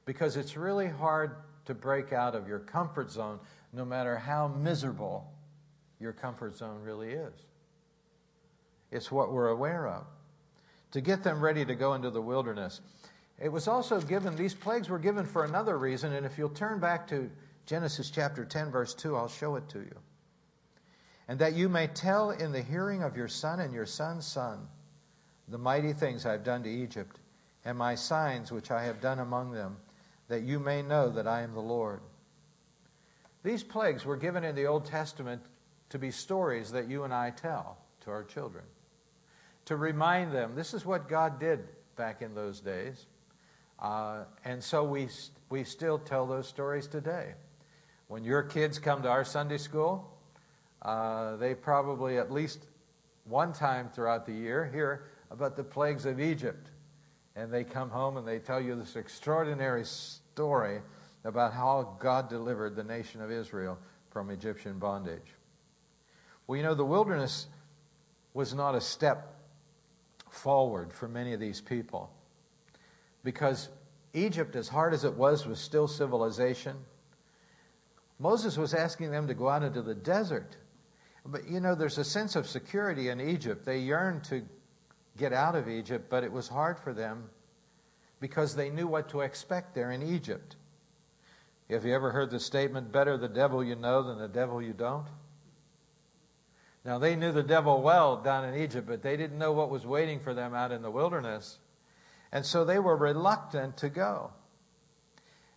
Because 0.05 0.35
it's 0.35 0.57
really 0.57 0.87
hard 0.87 1.37
to 1.65 1.73
break 1.73 2.11
out 2.11 2.35
of 2.35 2.47
your 2.47 2.59
comfort 2.59 3.09
zone, 3.09 3.39
no 3.71 3.85
matter 3.85 4.17
how 4.17 4.47
miserable 4.47 5.31
your 5.99 6.11
comfort 6.11 6.55
zone 6.55 6.81
really 6.81 7.11
is. 7.11 7.33
It's 8.91 9.11
what 9.11 9.31
we're 9.31 9.49
aware 9.49 9.87
of. 9.87 10.05
To 10.91 11.01
get 11.01 11.23
them 11.23 11.41
ready 11.41 11.65
to 11.65 11.73
go 11.73 11.93
into 11.93 12.09
the 12.09 12.21
wilderness. 12.21 12.81
It 13.43 13.51
was 13.51 13.67
also 13.67 13.99
given, 13.99 14.35
these 14.35 14.53
plagues 14.55 14.89
were 14.89 14.99
given 14.99 15.25
for 15.25 15.43
another 15.43 15.77
reason, 15.77 16.13
and 16.13 16.25
if 16.25 16.37
you'll 16.37 16.49
turn 16.49 16.79
back 16.79 17.07
to 17.09 17.29
Genesis 17.65 18.09
chapter 18.09 18.45
10, 18.45 18.71
verse 18.71 18.93
2, 18.93 19.15
I'll 19.15 19.27
show 19.27 19.57
it 19.57 19.67
to 19.69 19.79
you 19.79 19.95
and 21.27 21.39
that 21.39 21.53
you 21.53 21.69
may 21.69 21.87
tell 21.87 22.31
in 22.31 22.51
the 22.51 22.61
hearing 22.61 23.01
of 23.01 23.15
your 23.15 23.27
son 23.27 23.59
and 23.59 23.73
your 23.73 23.85
son's 23.85 24.25
son 24.25 24.67
the 25.47 25.57
mighty 25.57 25.93
things 25.93 26.25
I 26.25 26.31
have 26.31 26.43
done 26.43 26.63
to 26.63 26.69
Egypt, 26.69 27.19
and 27.65 27.77
my 27.77 27.95
signs 27.95 28.51
which 28.51 28.71
I 28.71 28.83
have 28.83 29.01
done 29.01 29.19
among 29.19 29.51
them, 29.51 29.75
that 30.29 30.43
you 30.43 30.57
may 30.57 30.81
know 30.81 31.09
that 31.09 31.27
I 31.27 31.41
am 31.41 31.53
the 31.53 31.59
Lord. 31.59 31.99
These 33.43 33.61
plagues 33.61 34.05
were 34.05 34.15
given 34.15 34.45
in 34.45 34.55
the 34.55 34.67
Old 34.67 34.85
Testament 34.85 35.41
to 35.89 35.99
be 35.99 36.11
stories 36.11 36.71
that 36.71 36.87
you 36.87 37.03
and 37.03 37.13
I 37.13 37.31
tell 37.31 37.77
to 38.01 38.11
our 38.11 38.23
children, 38.23 38.63
to 39.65 39.75
remind 39.75 40.31
them 40.31 40.55
this 40.55 40.73
is 40.73 40.85
what 40.85 41.09
God 41.09 41.39
did 41.39 41.67
back 41.97 42.21
in 42.21 42.33
those 42.33 42.61
days. 42.61 43.05
Uh, 43.83 44.23
and 44.45 44.63
so 44.63 44.81
we, 44.85 45.09
we 45.49 45.65
still 45.65 45.99
tell 45.99 46.25
those 46.25 46.47
stories 46.47 46.87
today. 46.87 47.33
When 48.07 48.23
your 48.23 48.41
kids 48.41 48.79
come 48.79 49.03
to 49.03 49.09
our 49.09 49.25
Sunday 49.25 49.57
school, 49.57 50.09
uh, 50.81 51.35
they 51.35 51.53
probably 51.53 52.17
at 52.17 52.31
least 52.31 52.65
one 53.25 53.51
time 53.51 53.89
throughout 53.89 54.25
the 54.25 54.31
year 54.31 54.69
hear 54.73 55.05
about 55.31 55.57
the 55.57 55.63
plagues 55.63 56.05
of 56.05 56.21
Egypt. 56.21 56.69
And 57.35 57.51
they 57.51 57.65
come 57.65 57.89
home 57.89 58.15
and 58.15 58.25
they 58.25 58.39
tell 58.39 58.61
you 58.61 58.75
this 58.75 58.95
extraordinary 58.95 59.83
story 59.83 60.79
about 61.25 61.53
how 61.53 61.97
God 61.99 62.29
delivered 62.29 62.75
the 62.75 62.83
nation 62.83 63.21
of 63.21 63.31
Israel 63.31 63.77
from 64.11 64.29
Egyptian 64.29 64.79
bondage. 64.79 65.35
Well, 66.47 66.57
you 66.57 66.63
know, 66.63 66.75
the 66.75 66.85
wilderness 66.85 67.47
was 68.33 68.53
not 68.53 68.75
a 68.75 68.81
step 68.81 69.35
forward 70.29 70.93
for 70.93 71.07
many 71.07 71.33
of 71.33 71.39
these 71.39 71.59
people 71.59 72.09
because 73.23 73.69
Egypt, 74.13 74.55
as 74.55 74.67
hard 74.67 74.93
as 74.93 75.03
it 75.03 75.13
was, 75.13 75.45
was 75.45 75.59
still 75.59 75.87
civilization. 75.87 76.75
Moses 78.19 78.57
was 78.57 78.73
asking 78.73 79.11
them 79.11 79.27
to 79.27 79.33
go 79.33 79.49
out 79.49 79.63
into 79.63 79.81
the 79.81 79.95
desert. 79.95 80.55
But 81.25 81.47
you 81.49 81.59
know, 81.59 81.75
there's 81.75 81.97
a 81.97 82.03
sense 82.03 82.35
of 82.35 82.47
security 82.47 83.09
in 83.09 83.19
Egypt. 83.21 83.65
They 83.65 83.79
yearned 83.79 84.23
to 84.25 84.43
get 85.17 85.33
out 85.33 85.55
of 85.55 85.69
Egypt, 85.69 86.07
but 86.09 86.23
it 86.23 86.31
was 86.31 86.47
hard 86.47 86.77
for 86.79 86.93
them 86.93 87.29
because 88.19 88.55
they 88.55 88.69
knew 88.69 88.87
what 88.87 89.09
to 89.09 89.21
expect 89.21 89.73
there 89.73 89.91
in 89.91 90.01
Egypt. 90.01 90.55
Have 91.69 91.85
you 91.85 91.93
ever 91.93 92.11
heard 92.11 92.29
the 92.29 92.39
statement, 92.39 92.91
better 92.91 93.17
the 93.17 93.27
devil 93.27 93.63
you 93.63 93.75
know 93.75 94.03
than 94.03 94.17
the 94.17 94.27
devil 94.27 94.61
you 94.61 94.73
don't? 94.73 95.07
Now, 96.85 96.99
they 96.99 97.15
knew 97.15 97.31
the 97.31 97.43
devil 97.43 97.81
well 97.81 98.17
down 98.17 98.45
in 98.45 98.61
Egypt, 98.61 98.87
but 98.87 99.01
they 99.01 99.15
didn't 99.15 99.37
know 99.37 99.53
what 99.53 99.69
was 99.69 99.85
waiting 99.85 100.19
for 100.19 100.33
them 100.33 100.53
out 100.53 100.71
in 100.71 100.81
the 100.81 100.91
wilderness. 100.91 101.57
And 102.33 102.43
so 102.43 102.65
they 102.65 102.79
were 102.79 102.97
reluctant 102.97 103.77
to 103.77 103.89
go. 103.89 104.31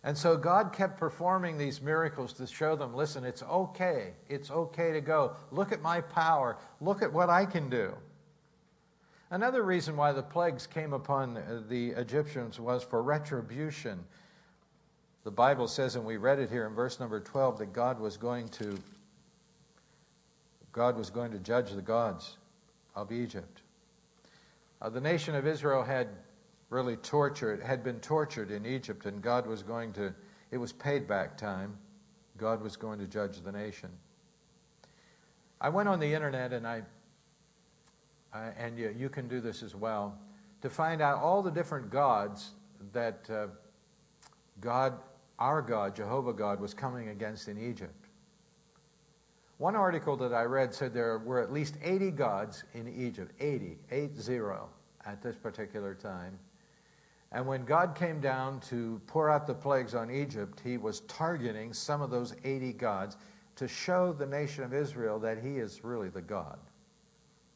And 0.03 0.15
so 0.15 0.37
God 0.37 0.71
kept 0.71 0.97
performing 0.99 1.57
these 1.57 1.81
miracles 1.81 2.31
to 2.33 2.45
show 2.45 2.75
them 2.75 2.93
listen, 2.93 3.25
it's 3.25 3.41
okay. 3.43 4.13
It's 4.29 4.51
okay 4.51 4.93
to 4.93 5.01
go. 5.01 5.35
Look 5.51 5.71
at 5.71 5.81
my 5.81 6.01
power. 6.01 6.55
Look 6.79 7.01
at 7.01 7.11
what 7.11 7.29
I 7.29 7.45
can 7.45 7.69
do. 7.69 7.93
Another 9.31 9.63
reason 9.63 9.97
why 9.97 10.13
the 10.13 10.21
plagues 10.23 10.67
came 10.67 10.93
upon 10.93 11.65
the 11.67 11.89
Egyptians 11.89 12.59
was 12.59 12.83
for 12.83 13.01
retribution. 13.01 13.99
The 15.23 15.31
Bible 15.31 15.67
says, 15.67 15.95
and 15.95 16.05
we 16.05 16.15
read 16.15 16.39
it 16.39 16.49
here 16.49 16.67
in 16.67 16.75
verse 16.75 16.99
number 16.99 17.19
12, 17.19 17.57
that 17.57 17.73
God 17.73 17.99
was 17.99 18.15
going 18.15 18.47
to 18.49 18.77
God 20.71 20.95
was 20.95 21.09
going 21.09 21.31
to 21.31 21.39
judge 21.39 21.71
the 21.71 21.81
gods 21.81 22.37
of 22.95 23.11
Egypt. 23.11 23.63
Uh, 24.79 24.89
the 24.89 25.01
nation 25.01 25.33
of 25.33 25.47
Israel 25.47 25.81
had 25.81 26.07
really 26.69 26.97
tortured, 26.97 27.61
had 27.61 27.83
been 27.83 27.99
tortured 27.99 28.51
in 28.51 28.65
Egypt, 28.65 29.05
and 29.05 29.21
God 29.21 29.47
was 29.47 29.63
going 29.63 29.93
to, 29.93 30.13
it 30.51 30.57
was 30.57 30.73
paid 30.73 31.07
back 31.07 31.37
time. 31.37 31.77
God 32.37 32.61
was 32.61 32.75
going 32.75 32.99
to 32.99 33.07
judge 33.07 33.41
the 33.41 33.51
nation. 33.51 33.89
I 35.59 35.69
went 35.69 35.89
on 35.89 35.99
the 35.99 36.13
internet 36.13 36.53
and 36.53 36.67
I, 36.67 36.83
uh, 38.33 38.51
and 38.57 38.77
you, 38.77 38.93
you, 38.97 39.09
can 39.09 39.27
do 39.27 39.41
this 39.41 39.63
as 39.63 39.73
well, 39.73 40.17
to 40.61 40.69
find 40.69 41.01
out 41.01 41.19
all 41.19 41.41
the 41.41 41.49
different 41.49 41.89
gods 41.89 42.51
that 42.93 43.27
uh, 43.29 43.47
God 44.61 44.93
our 45.39 45.61
God, 45.61 45.95
Jehovah 45.95 46.33
God, 46.33 46.59
was 46.59 46.73
coming 46.73 47.09
against 47.09 47.47
in 47.47 47.57
Egypt. 47.57 48.07
One 49.57 49.75
article 49.75 50.15
that 50.17 50.33
I 50.33 50.43
read 50.43 50.73
said 50.73 50.93
there 50.93 51.19
were 51.19 51.41
at 51.41 51.51
least 51.51 51.75
80 51.83 52.11
gods 52.11 52.63
in 52.73 52.87
Egypt, 52.87 53.33
80, 53.39 53.77
80 53.91 54.11
at 55.05 55.21
this 55.21 55.35
particular 55.35 55.95
time. 55.95 56.37
And 57.31 57.45
when 57.45 57.65
God 57.65 57.93
came 57.95 58.21
down 58.21 58.61
to 58.61 59.01
pour 59.07 59.29
out 59.29 59.47
the 59.47 59.53
plagues 59.53 59.93
on 59.95 60.09
Egypt, 60.09 60.61
he 60.63 60.77
was 60.77 61.01
targeting 61.01 61.73
some 61.73 62.01
of 62.01 62.09
those 62.09 62.33
80 62.43 62.73
gods 62.73 63.17
to 63.57 63.67
show 63.67 64.13
the 64.13 64.25
nation 64.25 64.63
of 64.63 64.73
Israel 64.73 65.19
that 65.19 65.39
he 65.39 65.57
is 65.57 65.83
really 65.83 66.09
the 66.09 66.21
God, 66.21 66.57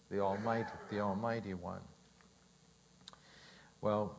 the 0.10 0.20
Almighty, 0.20 0.72
the 0.90 1.00
Almighty 1.00 1.54
One. 1.54 1.82
Well, 3.80 4.16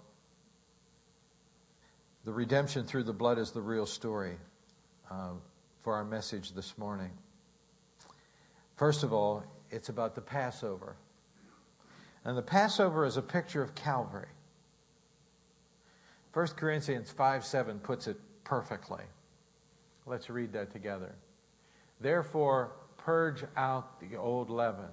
the 2.24 2.32
redemption 2.32 2.84
through 2.84 3.02
the 3.04 3.12
blood 3.12 3.38
is 3.38 3.50
the 3.50 3.60
real 3.60 3.86
story 3.86 4.36
uh, 5.10 5.32
for 5.82 5.94
our 5.94 6.04
message 6.04 6.52
this 6.52 6.78
morning. 6.78 7.10
First 8.76 9.02
of 9.02 9.12
all, 9.12 9.44
it's 9.70 9.88
about 9.88 10.14
the 10.14 10.20
Passover. 10.20 10.96
And 12.24 12.38
the 12.38 12.42
Passover 12.42 13.04
is 13.04 13.16
a 13.16 13.22
picture 13.22 13.62
of 13.62 13.74
Calvary. 13.74 14.28
1 16.32 16.46
Corinthians 16.48 17.10
5 17.10 17.44
7 17.44 17.78
puts 17.80 18.06
it 18.06 18.18
perfectly. 18.44 19.04
Let's 20.06 20.30
read 20.30 20.52
that 20.52 20.70
together. 20.72 21.14
Therefore, 22.00 22.72
purge 22.96 23.44
out 23.56 24.00
the 24.00 24.16
old 24.16 24.50
leaven, 24.50 24.88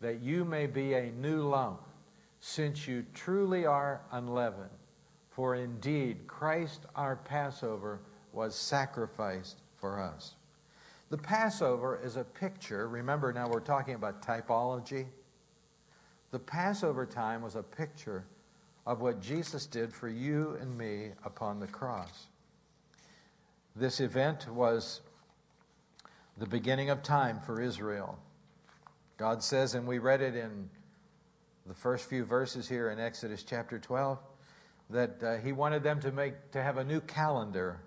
that 0.00 0.20
you 0.20 0.44
may 0.44 0.66
be 0.66 0.94
a 0.94 1.10
new 1.12 1.42
lump, 1.42 1.80
since 2.40 2.86
you 2.86 3.04
truly 3.14 3.64
are 3.64 4.02
unleavened. 4.12 4.70
For 5.30 5.56
indeed, 5.56 6.26
Christ 6.26 6.82
our 6.94 7.16
Passover 7.16 8.00
was 8.32 8.54
sacrificed 8.54 9.62
for 9.76 10.00
us. 10.00 10.34
The 11.10 11.18
Passover 11.18 11.98
is 12.02 12.16
a 12.16 12.24
picture. 12.24 12.88
Remember, 12.88 13.32
now 13.32 13.48
we're 13.48 13.60
talking 13.60 13.94
about 13.94 14.22
typology. 14.22 15.06
The 16.30 16.38
Passover 16.38 17.06
time 17.06 17.42
was 17.42 17.56
a 17.56 17.62
picture 17.62 18.24
of 18.86 19.00
what 19.00 19.20
Jesus 19.20 19.66
did 19.66 19.92
for 19.92 20.08
you 20.08 20.56
and 20.60 20.76
me 20.76 21.10
upon 21.24 21.58
the 21.58 21.66
cross. 21.66 22.26
This 23.76 24.00
event 24.00 24.48
was 24.48 25.00
the 26.38 26.46
beginning 26.46 26.90
of 26.90 27.02
time 27.02 27.40
for 27.40 27.60
Israel. 27.60 28.18
God 29.16 29.42
says, 29.42 29.74
and 29.74 29.86
we 29.86 29.98
read 29.98 30.20
it 30.20 30.36
in 30.36 30.68
the 31.66 31.74
first 31.74 32.08
few 32.08 32.24
verses 32.24 32.68
here 32.68 32.90
in 32.90 33.00
Exodus 33.00 33.42
chapter 33.42 33.78
12 33.78 34.18
that 34.90 35.22
uh, 35.22 35.36
he 35.38 35.52
wanted 35.52 35.82
them 35.82 35.98
to 36.00 36.12
make 36.12 36.50
to 36.52 36.62
have 36.62 36.76
a 36.76 36.84
new 36.84 37.00
calendar. 37.00 37.80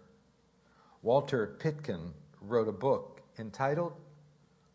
Walter 1.04 1.56
Pitkin 1.60 2.12
wrote 2.42 2.68
a 2.68 2.72
book 2.72 3.22
entitled 3.38 3.94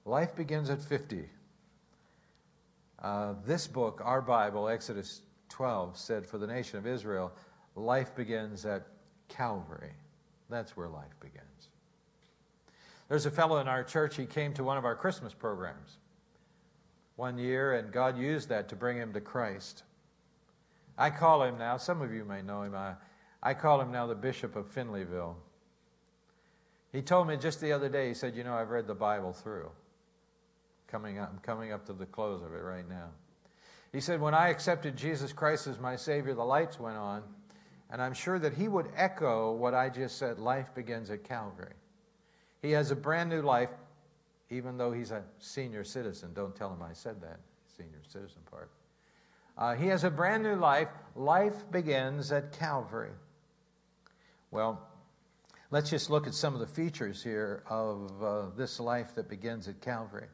"Life 0.04 0.36
Begins 0.36 0.70
at 0.70 0.80
50." 0.80 1.28
Uh, 3.00 3.34
this 3.44 3.66
book, 3.66 4.00
our 4.04 4.22
Bible, 4.22 4.68
Exodus 4.68 5.22
12, 5.52 5.96
said 5.96 6.26
for 6.26 6.38
the 6.38 6.46
nation 6.46 6.78
of 6.78 6.86
Israel, 6.86 7.32
life 7.76 8.14
begins 8.16 8.66
at 8.66 8.86
Calvary. 9.28 9.92
That's 10.50 10.76
where 10.76 10.88
life 10.88 11.14
begins. 11.20 11.68
There's 13.08 13.26
a 13.26 13.30
fellow 13.30 13.58
in 13.58 13.68
our 13.68 13.84
church, 13.84 14.16
he 14.16 14.26
came 14.26 14.54
to 14.54 14.64
one 14.64 14.78
of 14.78 14.84
our 14.84 14.96
Christmas 14.96 15.34
programs 15.34 15.98
one 17.16 17.38
year, 17.38 17.74
and 17.74 17.92
God 17.92 18.18
used 18.18 18.48
that 18.48 18.68
to 18.70 18.76
bring 18.76 18.96
him 18.96 19.12
to 19.12 19.20
Christ. 19.20 19.82
I 20.96 21.10
call 21.10 21.42
him 21.42 21.58
now, 21.58 21.76
some 21.76 22.00
of 22.00 22.12
you 22.12 22.24
may 22.24 22.42
know 22.42 22.62
him, 22.62 22.74
I, 22.74 22.94
I 23.42 23.54
call 23.54 23.80
him 23.80 23.92
now 23.92 24.06
the 24.06 24.14
Bishop 24.14 24.56
of 24.56 24.72
Finleyville. 24.74 25.34
He 26.92 27.02
told 27.02 27.28
me 27.28 27.36
just 27.36 27.60
the 27.60 27.72
other 27.72 27.88
day, 27.88 28.08
he 28.08 28.14
said, 28.14 28.36
You 28.36 28.44
know, 28.44 28.54
I've 28.54 28.70
read 28.70 28.86
the 28.86 28.94
Bible 28.94 29.32
through. 29.32 29.70
Coming 30.88 31.18
up, 31.18 31.30
I'm 31.32 31.38
coming 31.38 31.72
up 31.72 31.86
to 31.86 31.92
the 31.92 32.06
close 32.06 32.42
of 32.42 32.54
it 32.54 32.62
right 32.62 32.88
now. 32.88 33.08
He 33.92 34.00
said, 34.00 34.20
When 34.20 34.34
I 34.34 34.48
accepted 34.48 34.96
Jesus 34.96 35.32
Christ 35.32 35.66
as 35.66 35.78
my 35.78 35.96
Savior, 35.96 36.34
the 36.34 36.44
lights 36.44 36.80
went 36.80 36.96
on, 36.96 37.22
and 37.90 38.00
I'm 38.00 38.14
sure 38.14 38.38
that 38.38 38.54
he 38.54 38.68
would 38.68 38.88
echo 38.96 39.52
what 39.52 39.74
I 39.74 39.90
just 39.90 40.18
said 40.18 40.38
life 40.38 40.74
begins 40.74 41.10
at 41.10 41.24
Calvary. 41.24 41.74
He 42.62 42.70
has 42.72 42.90
a 42.90 42.96
brand 42.96 43.28
new 43.28 43.42
life, 43.42 43.68
even 44.48 44.78
though 44.78 44.92
he's 44.92 45.10
a 45.10 45.22
senior 45.38 45.84
citizen. 45.84 46.32
Don't 46.32 46.56
tell 46.56 46.72
him 46.72 46.82
I 46.82 46.94
said 46.94 47.20
that, 47.20 47.40
senior 47.76 48.00
citizen 48.08 48.40
part. 48.50 48.70
Uh, 49.58 49.74
he 49.74 49.88
has 49.88 50.04
a 50.04 50.10
brand 50.10 50.42
new 50.42 50.56
life. 50.56 50.88
Life 51.14 51.70
begins 51.70 52.32
at 52.32 52.52
Calvary. 52.52 53.10
Well, 54.50 54.80
let's 55.70 55.90
just 55.90 56.08
look 56.08 56.26
at 56.26 56.34
some 56.34 56.54
of 56.54 56.60
the 56.60 56.66
features 56.66 57.22
here 57.22 57.62
of 57.68 58.22
uh, 58.22 58.42
this 58.56 58.80
life 58.80 59.14
that 59.16 59.28
begins 59.28 59.68
at 59.68 59.80
Calvary. 59.82 60.28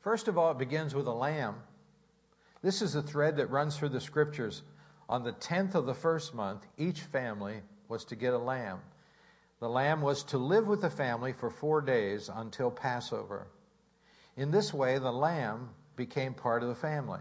First 0.00 0.28
of 0.28 0.36
all, 0.36 0.50
it 0.50 0.58
begins 0.58 0.94
with 0.94 1.06
a 1.06 1.12
lamb. 1.12 1.54
This 2.66 2.82
is 2.82 2.96
a 2.96 3.02
thread 3.02 3.36
that 3.36 3.48
runs 3.50 3.76
through 3.76 3.90
the 3.90 4.00
scriptures. 4.00 4.64
On 5.08 5.22
the 5.22 5.34
10th 5.34 5.76
of 5.76 5.86
the 5.86 5.94
first 5.94 6.34
month, 6.34 6.66
each 6.76 7.00
family 7.00 7.60
was 7.86 8.04
to 8.06 8.16
get 8.16 8.34
a 8.34 8.38
lamb. 8.38 8.80
The 9.60 9.68
lamb 9.68 10.02
was 10.02 10.24
to 10.24 10.38
live 10.38 10.66
with 10.66 10.80
the 10.80 10.90
family 10.90 11.32
for 11.32 11.48
four 11.48 11.80
days 11.80 12.28
until 12.28 12.72
Passover. 12.72 13.46
In 14.36 14.50
this 14.50 14.74
way, 14.74 14.98
the 14.98 15.12
lamb 15.12 15.68
became 15.94 16.34
part 16.34 16.64
of 16.64 16.68
the 16.68 16.74
family. 16.74 17.20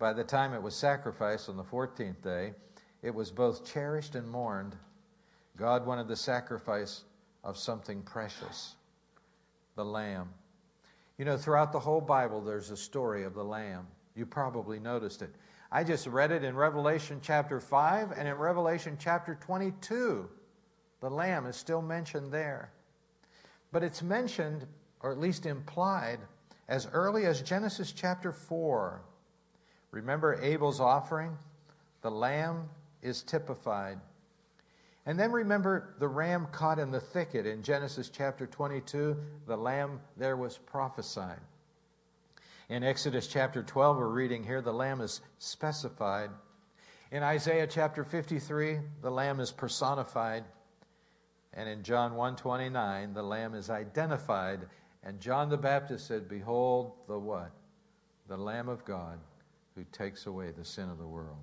By 0.00 0.12
the 0.12 0.24
time 0.24 0.52
it 0.52 0.64
was 0.64 0.74
sacrificed 0.74 1.48
on 1.48 1.56
the 1.56 1.62
14th 1.62 2.20
day, 2.20 2.54
it 3.02 3.14
was 3.14 3.30
both 3.30 3.64
cherished 3.64 4.16
and 4.16 4.28
mourned. 4.28 4.74
God 5.56 5.86
wanted 5.86 6.08
the 6.08 6.16
sacrifice 6.16 7.04
of 7.44 7.56
something 7.56 8.02
precious 8.02 8.74
the 9.76 9.84
lamb. 9.84 10.30
You 11.18 11.24
know, 11.24 11.36
throughout 11.36 11.70
the 11.70 11.78
whole 11.78 12.00
Bible, 12.00 12.40
there's 12.40 12.72
a 12.72 12.76
story 12.76 13.22
of 13.22 13.34
the 13.34 13.44
lamb. 13.44 13.86
You 14.16 14.24
probably 14.26 14.80
noticed 14.80 15.22
it. 15.22 15.30
I 15.70 15.84
just 15.84 16.06
read 16.06 16.32
it 16.32 16.42
in 16.42 16.56
Revelation 16.56 17.20
chapter 17.22 17.60
5 17.60 18.12
and 18.12 18.26
in 18.26 18.34
Revelation 18.34 18.96
chapter 18.98 19.36
22. 19.40 20.28
The 21.00 21.10
lamb 21.10 21.46
is 21.46 21.56
still 21.56 21.82
mentioned 21.82 22.32
there. 22.32 22.70
But 23.72 23.82
it's 23.82 24.02
mentioned, 24.02 24.66
or 25.00 25.12
at 25.12 25.18
least 25.18 25.44
implied, 25.44 26.20
as 26.68 26.88
early 26.92 27.26
as 27.26 27.42
Genesis 27.42 27.92
chapter 27.92 28.32
4. 28.32 29.02
Remember 29.90 30.40
Abel's 30.40 30.80
offering? 30.80 31.36
The 32.00 32.10
lamb 32.10 32.68
is 33.02 33.22
typified. 33.22 33.98
And 35.04 35.18
then 35.18 35.30
remember 35.30 35.94
the 35.98 36.08
ram 36.08 36.48
caught 36.52 36.78
in 36.78 36.90
the 36.90 37.00
thicket 37.00 37.46
in 37.46 37.62
Genesis 37.62 38.08
chapter 38.08 38.46
22. 38.46 39.16
The 39.46 39.56
lamb 39.56 40.00
there 40.16 40.36
was 40.36 40.58
prophesied. 40.58 41.40
In 42.68 42.82
Exodus 42.82 43.28
chapter 43.28 43.62
12, 43.62 43.96
we're 43.96 44.08
reading 44.08 44.42
here, 44.42 44.60
the 44.60 44.72
lamb 44.72 45.00
is 45.00 45.20
specified. 45.38 46.30
In 47.12 47.22
Isaiah 47.22 47.68
chapter 47.68 48.02
53, 48.02 48.80
the 49.02 49.10
lamb 49.10 49.38
is 49.38 49.52
personified. 49.52 50.44
And 51.52 51.68
in 51.68 51.84
John 51.84 52.16
1:29, 52.16 53.14
the 53.14 53.22
lamb 53.22 53.54
is 53.54 53.70
identified. 53.70 54.68
And 55.04 55.20
John 55.20 55.48
the 55.48 55.56
Baptist 55.56 56.08
said, 56.08 56.28
"Behold 56.28 56.92
the 57.06 57.18
what? 57.18 57.52
The 58.26 58.36
lamb 58.36 58.68
of 58.68 58.84
God 58.84 59.20
who 59.76 59.84
takes 59.84 60.26
away 60.26 60.50
the 60.50 60.64
sin 60.64 60.90
of 60.90 60.98
the 60.98 61.06
world." 61.06 61.38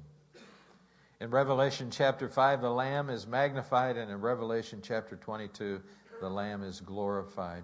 In 1.22 1.32
Revelation 1.32 1.90
chapter 1.90 2.28
5, 2.28 2.60
the 2.60 2.70
Lamb 2.70 3.10
is 3.10 3.26
magnified, 3.26 3.96
and 3.96 4.12
in 4.12 4.20
Revelation 4.20 4.82
chapter 4.82 5.16
22, 5.16 5.82
the 6.20 6.30
Lamb 6.30 6.64
is 6.64 6.82
glorified. 6.82 7.64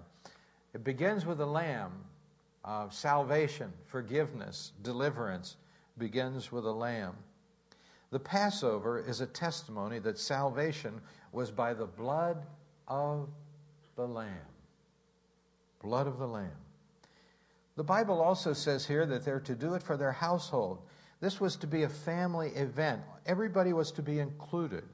It 0.72 0.82
begins 0.82 1.26
with 1.26 1.36
the 1.36 1.46
Lamb. 1.46 2.06
Uh, 2.64 2.88
salvation, 2.90 3.72
forgiveness, 3.86 4.72
deliverance 4.82 5.56
begins 5.98 6.52
with 6.52 6.66
a 6.66 6.72
lamb. 6.72 7.14
The 8.10 8.18
Passover 8.18 8.98
is 8.98 9.20
a 9.20 9.26
testimony 9.26 9.98
that 10.00 10.18
salvation 10.18 11.00
was 11.32 11.50
by 11.50 11.74
the 11.74 11.86
blood 11.86 12.44
of 12.88 13.28
the 13.94 14.06
Lamb. 14.06 14.28
Blood 15.82 16.06
of 16.06 16.18
the 16.18 16.26
Lamb. 16.26 16.50
The 17.76 17.84
Bible 17.84 18.20
also 18.20 18.52
says 18.52 18.84
here 18.84 19.06
that 19.06 19.24
they're 19.24 19.40
to 19.40 19.54
do 19.54 19.74
it 19.74 19.82
for 19.82 19.96
their 19.96 20.12
household. 20.12 20.82
This 21.20 21.40
was 21.40 21.56
to 21.56 21.66
be 21.66 21.84
a 21.84 21.88
family 21.88 22.48
event. 22.50 23.00
Everybody 23.26 23.72
was 23.72 23.92
to 23.92 24.02
be 24.02 24.18
included. 24.18 24.84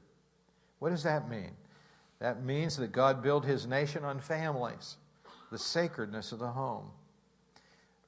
What 0.79 0.91
does 0.91 1.03
that 1.03 1.29
mean? 1.29 1.51
That 2.19 2.43
means 2.43 2.77
that 2.77 2.91
God 2.91 3.23
built 3.23 3.45
his 3.45 3.65
nation 3.65 4.03
on 4.03 4.19
families, 4.19 4.97
the 5.51 5.57
sacredness 5.57 6.31
of 6.31 6.39
the 6.39 6.47
home. 6.47 6.91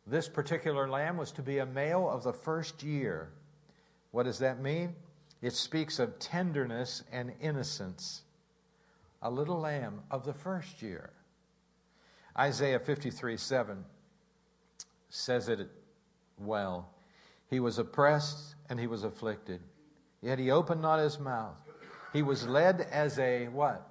This 0.10 0.28
particular 0.28 0.90
lamb 0.90 1.18
was 1.18 1.32
to 1.34 1.44
be 1.44 1.60
a 1.60 1.66
male 1.68 2.10
of 2.10 2.24
the 2.24 2.34
first 2.34 2.82
year. 2.82 3.30
What 4.10 4.24
does 4.24 4.40
that 4.40 4.60
mean? 4.60 4.96
It 5.40 5.54
speaks 5.54 6.00
of 6.00 6.18
tenderness 6.18 7.04
and 7.12 7.32
innocence. 7.40 8.24
A 9.22 9.30
little 9.30 9.60
lamb 9.60 10.02
of 10.10 10.26
the 10.26 10.34
first 10.34 10.82
year. 10.82 11.12
Isaiah 12.36 12.80
53 12.80 13.38
7 13.38 13.86
says 15.10 15.48
it 15.48 15.70
well. 16.40 16.90
He 17.48 17.60
was 17.60 17.78
oppressed 17.78 18.56
and 18.68 18.80
he 18.80 18.88
was 18.88 19.04
afflicted, 19.04 19.62
yet 20.22 20.40
he 20.40 20.50
opened 20.50 20.82
not 20.82 21.00
his 21.00 21.20
mouth. 21.20 21.56
He 22.14 22.24
was 22.24 22.48
led 22.48 22.82
as 22.82 23.20
a 23.20 23.48
what? 23.50 23.88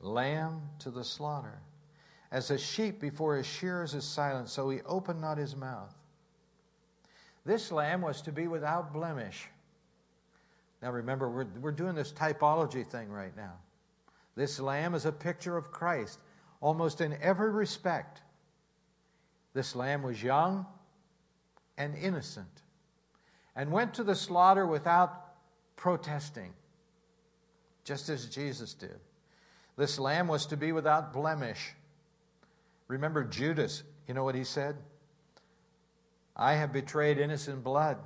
Lamb 0.00 0.62
to 0.80 0.90
the 0.90 1.02
slaughter. 1.02 1.58
As 2.30 2.50
a 2.50 2.58
sheep 2.58 3.00
before 3.00 3.36
his 3.36 3.46
shearers 3.46 3.94
is 3.94 4.04
silent, 4.04 4.48
so 4.48 4.68
he 4.68 4.80
opened 4.82 5.20
not 5.20 5.38
his 5.38 5.56
mouth. 5.56 5.94
This 7.44 7.72
lamb 7.72 8.02
was 8.02 8.20
to 8.22 8.32
be 8.32 8.46
without 8.46 8.92
blemish. 8.92 9.48
Now 10.82 10.92
remember, 10.92 11.28
we're, 11.30 11.46
we're 11.60 11.72
doing 11.72 11.94
this 11.94 12.12
typology 12.12 12.86
thing 12.86 13.10
right 13.10 13.34
now. 13.36 13.54
This 14.36 14.60
lamb 14.60 14.94
is 14.94 15.06
a 15.06 15.12
picture 15.12 15.56
of 15.56 15.72
Christ, 15.72 16.20
almost 16.60 17.00
in 17.00 17.16
every 17.20 17.50
respect. 17.50 18.20
This 19.54 19.74
lamb 19.74 20.02
was 20.02 20.22
young 20.22 20.66
and 21.78 21.96
innocent 21.96 22.62
and 23.56 23.72
went 23.72 23.94
to 23.94 24.04
the 24.04 24.14
slaughter 24.14 24.66
without 24.66 25.34
protesting, 25.74 26.52
just 27.82 28.08
as 28.08 28.26
Jesus 28.26 28.74
did. 28.74 29.00
This 29.76 29.98
lamb 29.98 30.28
was 30.28 30.46
to 30.46 30.56
be 30.56 30.72
without 30.72 31.12
blemish. 31.12 31.72
Remember 32.88 33.24
Judas, 33.24 33.84
you 34.06 34.14
know 34.14 34.24
what 34.24 34.34
he 34.34 34.44
said? 34.44 34.76
I 36.36 36.54
have 36.54 36.72
betrayed 36.72 37.18
innocent 37.18 37.62
blood. 37.62 37.98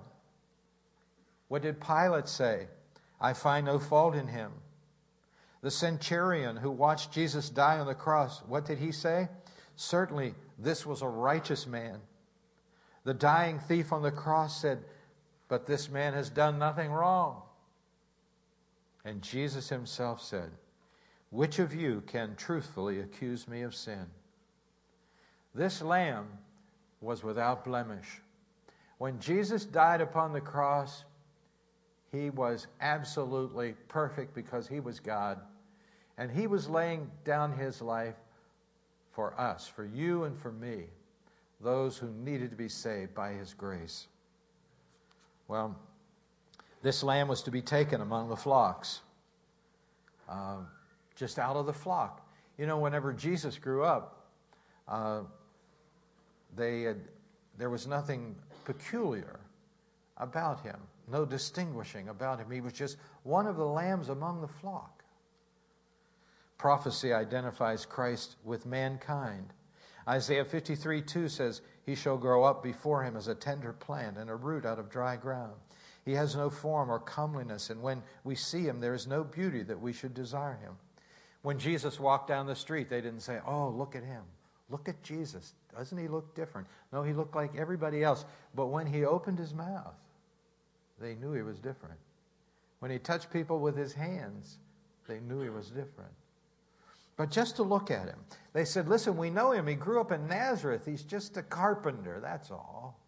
What 1.49 1.63
did 1.63 1.81
Pilate 1.81 2.29
say? 2.29 2.67
I 3.21 3.33
find 3.33 3.67
no 3.67 3.79
fault 3.79 4.15
in 4.15 4.27
him. 4.27 4.53
The 5.63 5.71
centurion 5.71 6.57
who 6.57 6.71
watched 6.71 7.13
Jesus 7.13 7.49
die 7.49 7.79
on 7.79 7.87
the 7.87 7.95
cross, 7.95 8.43
what 8.49 8.65
did 8.65 8.79
he 8.79 8.91
say? 8.91 9.29
Certainly, 9.77 10.35
this 10.59 10.85
was 10.85 11.03
a 11.03 11.09
righteous 11.09 11.67
man. 11.67 12.01
The 13.05 13.15
dying 13.15 13.61
thief 13.61 13.93
on 13.93 14.03
the 14.03 14.11
cross 14.11 14.61
said, 14.61 14.83
but 15.49 15.67
this 15.67 15.91
man 15.91 16.15
has 16.15 16.31
done 16.31 16.59
nothing 16.59 16.91
wrong. 16.91 17.43
And 19.05 19.21
Jesus 19.21 19.69
himself 19.69 20.23
said, 20.23 20.51
Which 21.29 21.59
of 21.59 21.75
you 21.75 22.03
can 22.07 22.37
truthfully 22.37 23.01
accuse 23.01 23.47
me 23.47 23.61
of 23.61 23.75
sin? 23.75 24.07
This 25.55 25.83
lamb 25.83 26.27
was 27.01 27.23
without 27.23 27.65
blemish. 27.65 28.21
When 28.99 29.19
Jesus 29.19 29.65
died 29.65 30.01
upon 30.01 30.33
the 30.33 30.41
cross, 30.41 31.05
he 32.13 32.31
was 32.31 32.67
absolutely 32.81 33.75
perfect 33.89 34.35
because 34.35 34.69
he 34.69 34.81
was 34.81 35.01
God. 35.01 35.41
And 36.19 36.31
he 36.31 36.47
was 36.47 36.69
laying 36.69 37.11
down 37.25 37.53
his 37.53 37.83
life 37.83 38.15
for 39.11 39.39
us, 39.39 39.67
for 39.67 39.85
you 39.85 40.25
and 40.25 40.39
for 40.39 40.53
me, 40.53 40.85
those 41.61 41.97
who 41.99 42.11
needed 42.11 42.51
to 42.51 42.57
be 42.57 42.69
saved 42.69 43.15
by 43.15 43.33
his 43.33 43.55
grace. 43.55 44.07
Well, 45.49 45.77
this 46.83 47.03
lamb 47.03 47.29
was 47.29 47.43
to 47.43 47.51
be 47.51 47.63
taken 47.63 48.01
among 48.01 48.29
the 48.29 48.37
flocks, 48.37 49.01
uh, 50.29 50.57
just 51.15 51.39
out 51.39 51.57
of 51.57 51.67
the 51.67 51.73
flock. 51.73 52.27
You 52.59 52.67
know, 52.67 52.79
whenever 52.79 53.13
Jesus 53.13 53.59
grew 53.59 53.85
up, 53.85 54.27
uh, 54.89 55.21
they 56.57 56.83
had, 56.83 57.01
there 57.59 57.71
was 57.71 57.87
nothing 57.87 58.35
peculiar 58.65 59.41
about 60.19 60.61
him, 60.63 60.79
no 61.11 61.25
distinguishing 61.25 62.09
about 62.09 62.39
him. 62.39 62.51
He 62.51 62.61
was 62.61 62.73
just 62.73 62.97
one 63.23 63.47
of 63.47 63.57
the 63.57 63.67
lambs 63.67 64.09
among 64.09 64.41
the 64.41 64.49
flock. 64.49 65.03
Prophecy 66.59 67.13
identifies 67.13 67.85
Christ 67.85 68.37
with 68.45 68.67
mankind. 68.67 69.53
Isaiah 70.09 70.45
53 70.45 71.03
2 71.03 71.29
says, 71.29 71.61
He 71.85 71.95
shall 71.95 72.17
grow 72.17 72.45
up 72.45 72.63
before 72.63 73.03
him 73.03 73.17
as 73.17 73.29
a 73.29 73.35
tender 73.35 73.73
plant 73.73 74.17
and 74.17 74.31
a 74.31 74.37
root 74.37 74.65
out 74.65 74.79
of 74.79 74.91
dry 74.91 75.17
ground. 75.17 75.55
He 76.05 76.13
has 76.13 76.35
no 76.35 76.51
form 76.51 76.91
or 76.91 76.99
comeliness, 76.99 77.71
and 77.71 77.81
when 77.81 78.03
we 78.25 78.35
see 78.35 78.63
him, 78.63 78.81
there 78.81 78.95
is 78.95 79.07
no 79.07 79.23
beauty 79.23 79.63
that 79.63 79.81
we 79.81 79.93
should 79.93 80.15
desire 80.15 80.59
him. 80.63 80.73
When 81.43 81.59
Jesus 81.59 82.01
walked 82.01 82.29
down 82.29 82.47
the 82.47 82.57
street, 82.57 82.89
they 82.89 83.01
didn't 83.01 83.21
say, 83.21 83.39
Oh, 83.47 83.69
look 83.69 83.95
at 83.95 84.05
him. 84.05 84.23
Look 84.69 84.89
at 84.89 85.03
Jesus. 85.03 85.55
Doesn't 85.77 85.99
he 85.99 86.09
look 86.09 86.35
different? 86.35 86.67
No, 86.93 87.03
he 87.03 87.13
looked 87.13 87.35
like 87.35 87.57
everybody 87.57 88.03
else. 88.05 88.25
But 88.55 88.67
when 88.67 88.87
he 88.87 89.05
opened 89.05 89.39
his 89.39 89.55
mouth, 89.55 89.95
they 91.01 91.15
knew 91.15 91.33
he 91.33 91.43
was 91.43 91.59
different. 91.59 91.99
When 92.81 92.91
he 92.91 92.99
touched 92.99 93.31
people 93.31 93.59
with 93.59 93.77
his 93.77 93.93
hands, 93.93 94.59
they 95.09 95.21
knew 95.21 95.41
he 95.41 95.51
was 95.51 95.69
different 95.69 96.13
but 97.17 97.31
just 97.31 97.57
to 97.57 97.63
look 97.63 97.91
at 97.91 98.07
him. 98.07 98.19
They 98.53 98.65
said, 98.65 98.89
Listen, 98.89 99.17
we 99.17 99.31
know 99.31 99.53
him. 99.53 99.67
He 99.67 99.75
grew 99.75 100.01
up 100.01 100.13
in 100.13 100.27
Nazareth. 100.27 100.85
He's 100.85 101.03
just 101.03 101.37
a 101.37 101.43
carpenter. 101.43 102.19
That's 102.21 102.51
all. 102.51 102.99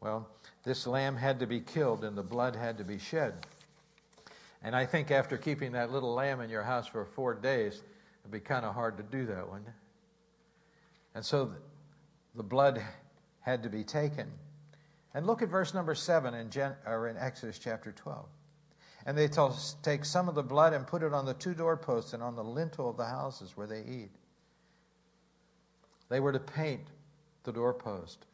Well, 0.00 0.28
this 0.62 0.86
lamb 0.86 1.16
had 1.16 1.40
to 1.40 1.46
be 1.46 1.60
killed 1.60 2.04
and 2.04 2.16
the 2.16 2.22
blood 2.22 2.54
had 2.54 2.78
to 2.78 2.84
be 2.84 2.98
shed. 2.98 3.46
And 4.62 4.74
I 4.74 4.86
think 4.86 5.10
after 5.10 5.36
keeping 5.36 5.72
that 5.72 5.90
little 5.90 6.14
lamb 6.14 6.40
in 6.40 6.50
your 6.50 6.62
house 6.62 6.86
for 6.86 7.04
four 7.04 7.34
days, 7.34 7.82
it'd 8.22 8.30
be 8.30 8.40
kind 8.40 8.64
of 8.64 8.74
hard 8.74 8.96
to 8.96 9.02
do 9.02 9.26
that, 9.26 9.48
wouldn't 9.48 9.68
it? 9.68 9.74
And 11.18 11.26
so 11.26 11.50
the 12.36 12.44
blood 12.44 12.80
had 13.40 13.64
to 13.64 13.68
be 13.68 13.82
taken. 13.82 14.30
And 15.14 15.26
look 15.26 15.42
at 15.42 15.48
verse 15.48 15.74
number 15.74 15.96
7 15.96 16.32
in, 16.32 16.48
Gen- 16.48 16.76
or 16.86 17.08
in 17.08 17.16
Exodus 17.16 17.58
chapter 17.58 17.90
12. 17.90 18.24
And 19.04 19.18
they 19.18 19.28
take 19.82 20.04
some 20.04 20.28
of 20.28 20.36
the 20.36 20.44
blood 20.44 20.74
and 20.74 20.86
put 20.86 21.02
it 21.02 21.12
on 21.12 21.26
the 21.26 21.34
two 21.34 21.54
doorposts 21.54 22.12
and 22.12 22.22
on 22.22 22.36
the 22.36 22.44
lintel 22.44 22.88
of 22.88 22.96
the 22.96 23.04
houses 23.04 23.56
where 23.56 23.66
they 23.66 23.80
eat. 23.80 24.12
They 26.08 26.20
were 26.20 26.30
to 26.30 26.38
paint 26.38 26.86
the 27.42 27.50
doorpost, 27.50 28.26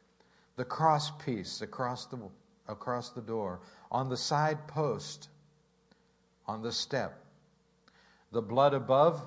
the 0.57 0.65
cross 0.67 1.11
piece 1.25 1.63
across 1.63 2.05
the, 2.05 2.19
across 2.69 3.09
the 3.09 3.23
door, 3.23 3.61
on 3.91 4.11
the 4.11 4.17
side 4.19 4.69
post, 4.69 5.31
on 6.47 6.61
the 6.61 6.71
step. 6.71 7.19
The 8.31 8.43
blood 8.43 8.75
above 8.75 9.23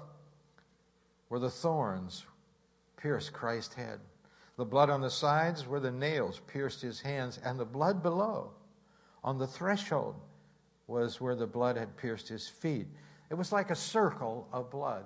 were 1.29 1.39
the 1.39 1.49
thorns 1.49 2.23
pierced 2.97 3.33
Christ's 3.33 3.75
head. 3.75 3.99
The 4.57 4.65
blood 4.65 4.89
on 4.89 5.01
the 5.01 5.09
sides 5.09 5.67
where 5.67 5.79
the 5.79 5.91
nails 5.91 6.41
pierced 6.47 6.81
his 6.81 6.99
hands, 6.99 7.39
and 7.43 7.59
the 7.59 7.65
blood 7.65 8.01
below 8.01 8.51
on 9.23 9.37
the 9.37 9.47
threshold 9.47 10.15
was 10.87 11.21
where 11.21 11.35
the 11.35 11.47
blood 11.47 11.77
had 11.77 11.95
pierced 11.97 12.27
his 12.27 12.47
feet. 12.47 12.87
It 13.29 13.35
was 13.35 13.51
like 13.51 13.69
a 13.69 13.75
circle 13.75 14.47
of 14.51 14.71
blood. 14.71 15.05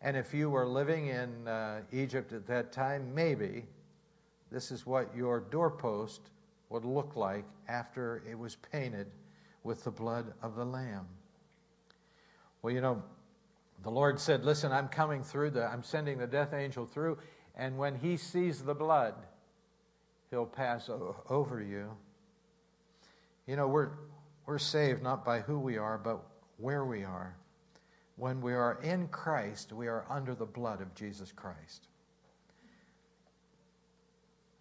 And 0.00 0.16
if 0.16 0.32
you 0.34 0.50
were 0.50 0.66
living 0.66 1.08
in 1.08 1.46
uh, 1.46 1.82
Egypt 1.92 2.32
at 2.32 2.46
that 2.46 2.72
time, 2.72 3.14
maybe 3.14 3.64
this 4.50 4.70
is 4.70 4.86
what 4.86 5.14
your 5.14 5.40
doorpost 5.40 6.30
would 6.70 6.84
look 6.84 7.16
like 7.16 7.44
after 7.68 8.22
it 8.28 8.38
was 8.38 8.56
painted 8.56 9.06
with 9.62 9.84
the 9.84 9.90
blood 9.90 10.32
of 10.42 10.56
the 10.56 10.64
Lamb. 10.64 11.06
Well, 12.62 12.72
you 12.72 12.80
know, 12.80 13.02
the 13.82 13.90
Lord 13.90 14.20
said, 14.20 14.44
Listen, 14.44 14.72
I'm 14.72 14.88
coming 14.88 15.22
through, 15.22 15.50
the, 15.50 15.64
I'm 15.64 15.82
sending 15.82 16.18
the 16.18 16.26
death 16.26 16.52
angel 16.52 16.86
through, 16.86 17.18
and 17.56 17.76
when 17.76 17.96
he 17.96 18.16
sees 18.16 18.62
the 18.62 18.74
blood, 18.74 19.14
he'll 20.30 20.46
pass 20.46 20.88
o- 20.88 21.16
over 21.28 21.60
you. 21.60 21.90
You 23.46 23.56
know, 23.56 23.68
we're, 23.68 23.90
we're 24.46 24.58
saved 24.58 25.02
not 25.02 25.24
by 25.24 25.40
who 25.40 25.58
we 25.58 25.78
are, 25.78 25.98
but 25.98 26.22
where 26.58 26.84
we 26.84 27.04
are. 27.04 27.36
When 28.16 28.40
we 28.40 28.52
are 28.52 28.80
in 28.82 29.08
Christ, 29.08 29.72
we 29.72 29.88
are 29.88 30.04
under 30.08 30.34
the 30.34 30.46
blood 30.46 30.80
of 30.80 30.94
Jesus 30.94 31.32
Christ. 31.32 31.88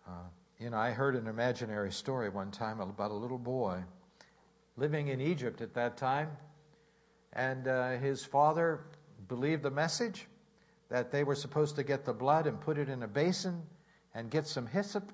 Uh, 0.08 0.12
you 0.60 0.70
know, 0.70 0.78
I 0.78 0.92
heard 0.92 1.16
an 1.16 1.28
imaginary 1.28 1.92
story 1.92 2.30
one 2.30 2.52
time 2.52 2.80
about 2.80 3.12
a 3.12 3.16
little 3.16 3.38
boy 3.38 3.84
living 4.78 5.10
in 5.10 5.22
Egypt 5.22 5.62
at 5.62 5.74
that 5.76 5.98
time, 5.98 6.30
and 7.34 7.68
uh, 7.68 7.92
his 7.98 8.24
father 8.26 8.82
believed 9.32 9.64
the 9.64 9.72
message 9.72 10.28
that 10.90 11.10
they 11.10 11.24
were 11.24 11.36
supposed 11.36 11.78
to 11.78 11.84
get 11.84 12.04
the 12.04 12.12
blood 12.12 12.48
and 12.48 12.60
put 12.60 12.78
it 12.78 12.90
in 12.90 13.02
a 13.02 13.08
basin 13.08 13.64
and 14.14 14.30
get 14.30 14.46
some 14.46 14.68
hyssop 14.68 15.10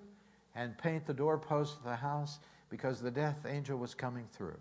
and 0.55 0.75
paint 0.79 1.05
the 1.05 1.13
doorpost 1.13 1.77
of 1.77 1.83
the 1.83 1.95
house 1.95 2.39
because 2.71 2.99
the 2.99 3.11
death 3.11 3.45
angel 3.47 3.77
was 3.77 3.93
coming 3.93 4.25
through. 4.33 4.57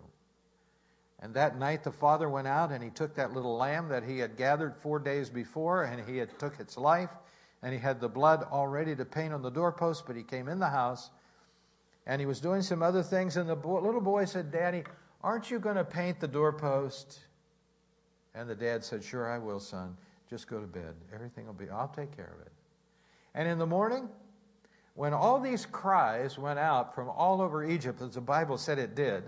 And 1.21 1.33
that 1.33 1.57
night 1.57 1.83
the 1.83 1.91
father 1.91 2.29
went 2.29 2.45
out 2.45 2.71
and 2.71 2.83
he 2.83 2.91
took 2.91 3.15
that 3.15 3.33
little 3.33 3.57
lamb 3.57 3.89
that 3.89 4.03
he 4.03 4.19
had 4.19 4.37
gathered 4.37 4.75
four 4.77 4.99
days 4.99 5.27
before 5.27 5.85
and 5.85 6.07
he 6.07 6.17
had 6.17 6.37
took 6.37 6.59
its 6.59 6.77
life 6.77 7.09
and 7.63 7.73
he 7.73 7.79
had 7.79 7.99
the 7.99 8.07
blood 8.07 8.45
all 8.51 8.67
ready 8.67 8.95
to 8.95 9.05
paint 9.05 9.33
on 9.33 9.41
the 9.41 9.49
doorpost, 9.49 10.03
but 10.05 10.15
he 10.15 10.21
came 10.21 10.47
in 10.47 10.59
the 10.59 10.69
house 10.69 11.09
and 12.05 12.21
he 12.21 12.27
was 12.27 12.39
doing 12.39 12.61
some 12.61 12.83
other 12.83 13.01
things. 13.01 13.37
And 13.37 13.49
the 13.49 13.55
little 13.55 14.01
boy 14.01 14.25
said, 14.25 14.51
Daddy, 14.51 14.83
aren't 15.23 15.49
you 15.49 15.57
going 15.57 15.77
to 15.77 15.83
paint 15.83 16.19
the 16.19 16.27
doorpost? 16.27 17.21
And 18.37 18.47
the 18.47 18.55
dad 18.55 18.83
said, 18.83 19.03
Sure, 19.03 19.29
I 19.29 19.39
will, 19.39 19.59
son. 19.59 19.97
Just 20.29 20.47
go 20.47 20.59
to 20.59 20.67
bed. 20.67 20.93
Everything 21.13 21.47
will 21.47 21.53
be, 21.53 21.69
I'll 21.69 21.87
take 21.87 22.15
care 22.15 22.31
of 22.35 22.45
it. 22.45 22.51
And 23.33 23.47
in 23.47 23.57
the 23.57 23.65
morning, 23.65 24.07
when 24.93 25.13
all 25.13 25.39
these 25.39 25.65
cries 25.65 26.37
went 26.37 26.59
out 26.59 26.93
from 26.93 27.09
all 27.09 27.41
over 27.41 27.63
Egypt, 27.63 28.01
as 28.01 28.13
the 28.13 28.21
Bible 28.21 28.57
said 28.57 28.77
it 28.77 28.93
did, 28.93 29.23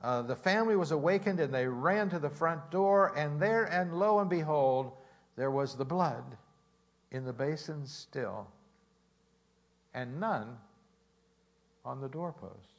uh, 0.00 0.22
the 0.22 0.36
family 0.36 0.76
was 0.76 0.90
awakened 0.90 1.40
and 1.40 1.52
they 1.52 1.66
ran 1.66 2.08
to 2.10 2.18
the 2.18 2.30
front 2.30 2.70
door, 2.70 3.12
and 3.16 3.40
there, 3.40 3.64
and 3.64 3.98
lo 3.98 4.20
and 4.20 4.30
behold, 4.30 4.92
there 5.36 5.50
was 5.50 5.74
the 5.74 5.84
blood 5.84 6.36
in 7.10 7.24
the 7.24 7.32
basin 7.32 7.86
still, 7.86 8.46
and 9.94 10.18
none 10.20 10.56
on 11.84 12.00
the 12.00 12.08
doorpost. 12.08 12.74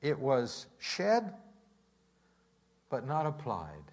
It 0.00 0.18
was 0.18 0.66
shed, 0.78 1.34
but 2.94 3.08
not 3.08 3.26
applied. 3.26 3.90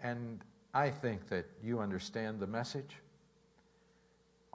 And 0.00 0.40
I 0.72 0.88
think 0.88 1.28
that 1.28 1.44
you 1.62 1.80
understand 1.80 2.40
the 2.40 2.46
message. 2.46 2.96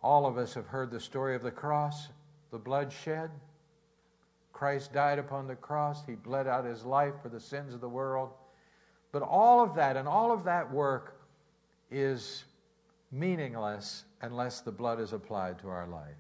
All 0.02 0.26
of 0.26 0.40
us 0.40 0.56
have 0.56 0.66
heard 0.66 0.90
the 0.90 1.00
story 1.00 1.36
of 1.36 1.44
the 1.44 1.52
cross, 1.52 2.08
the 2.50 2.58
blood 2.58 2.92
shed. 2.92 3.30
Christ 4.52 4.92
died 4.92 5.20
upon 5.20 5.46
the 5.46 5.56
cross. 5.56 6.04
He 6.08 6.16
bled 6.16 6.48
out 6.48 6.66
his 6.66 6.86
life 6.86 7.14
for 7.22 7.30
the 7.30 7.40
sins 7.40 7.76
of 7.76 7.80
the 7.80 7.88
world. 7.88 8.32
But 9.12 9.22
all 9.22 9.62
of 9.62 9.76
that 9.76 9.96
and 9.96 10.08
all 10.08 10.32
of 10.32 10.44
that 10.46 10.72
work 10.72 11.22
is 11.92 12.46
meaningless 13.12 14.06
unless 14.24 14.62
the 14.62 14.72
blood 14.72 15.00
is 15.00 15.14
applied 15.14 15.60
to 15.60 15.68
our 15.68 15.86
life. 15.86 16.18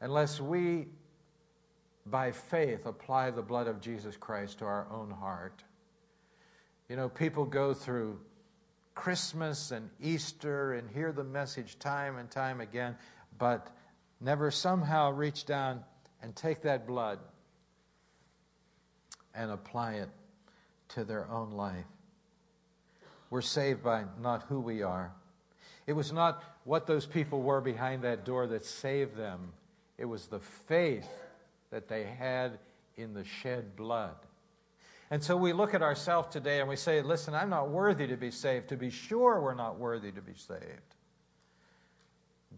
Unless 0.00 0.40
we, 0.40 0.86
by 2.06 2.32
faith, 2.32 2.86
apply 2.86 3.30
the 3.30 3.42
blood 3.42 3.66
of 3.66 3.80
Jesus 3.80 4.16
Christ 4.16 4.58
to 4.58 4.64
our 4.64 4.86
own 4.90 5.10
heart. 5.10 5.62
You 6.88 6.96
know, 6.96 7.08
people 7.08 7.44
go 7.44 7.74
through 7.74 8.18
Christmas 8.94 9.70
and 9.70 9.88
Easter 10.00 10.74
and 10.74 10.90
hear 10.90 11.12
the 11.12 11.24
message 11.24 11.78
time 11.78 12.16
and 12.16 12.30
time 12.30 12.60
again, 12.60 12.96
but 13.38 13.68
never 14.20 14.50
somehow 14.50 15.10
reach 15.12 15.46
down 15.46 15.84
and 16.22 16.34
take 16.34 16.62
that 16.62 16.86
blood 16.86 17.18
and 19.34 19.50
apply 19.50 19.94
it 19.94 20.08
to 20.88 21.04
their 21.04 21.30
own 21.30 21.52
life. 21.52 21.86
We're 23.30 23.42
saved 23.42 23.82
by 23.82 24.04
not 24.20 24.42
who 24.48 24.60
we 24.60 24.82
are. 24.82 25.12
It 25.86 25.92
was 25.92 26.12
not 26.12 26.42
what 26.64 26.86
those 26.86 27.06
people 27.06 27.42
were 27.42 27.60
behind 27.60 28.02
that 28.02 28.24
door 28.24 28.46
that 28.48 28.64
saved 28.64 29.16
them, 29.16 29.52
it 29.96 30.04
was 30.04 30.26
the 30.26 30.40
faith 30.40 31.08
that 31.70 31.88
they 31.88 32.04
had 32.04 32.58
in 32.96 33.14
the 33.14 33.24
shed 33.24 33.76
blood. 33.76 34.16
And 35.10 35.22
so 35.22 35.36
we 35.36 35.52
look 35.52 35.74
at 35.74 35.82
ourselves 35.82 36.28
today 36.28 36.60
and 36.60 36.68
we 36.68 36.76
say, 36.76 37.02
listen, 37.02 37.34
I'm 37.34 37.50
not 37.50 37.68
worthy 37.68 38.06
to 38.06 38.16
be 38.16 38.30
saved. 38.30 38.68
To 38.68 38.76
be 38.76 38.90
sure, 38.90 39.40
we're 39.40 39.54
not 39.54 39.78
worthy 39.78 40.12
to 40.12 40.22
be 40.22 40.34
saved. 40.34 40.94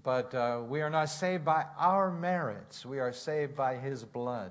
But 0.02 0.34
uh, 0.34 0.60
we 0.68 0.82
are 0.82 0.90
not 0.90 1.08
saved 1.08 1.44
by 1.44 1.64
our 1.78 2.10
merits. 2.10 2.84
We 2.84 2.98
are 2.98 3.12
saved 3.12 3.56
by 3.56 3.76
His 3.76 4.04
blood, 4.04 4.50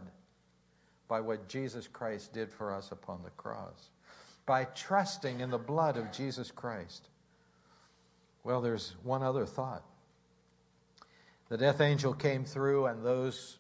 by 1.08 1.20
what 1.20 1.48
Jesus 1.48 1.88
Christ 1.88 2.34
did 2.34 2.52
for 2.52 2.74
us 2.74 2.92
upon 2.92 3.22
the 3.24 3.32
cross, 3.32 3.90
by 4.46 4.64
trusting 4.64 5.40
in 5.40 5.52
the 5.52 5.58
blood 5.58 5.98
of 5.98 6.12
Jesus 6.12 6.52
Christ. 6.52 7.10
Well, 8.44 8.62
there's 8.62 8.96
one 9.04 9.22
other 9.22 9.46
thought. 9.46 9.84
The 11.50 11.58
death 11.58 11.82
angel 11.82 12.14
came 12.14 12.46
through, 12.46 12.86
and 12.86 13.04
those 13.06 13.58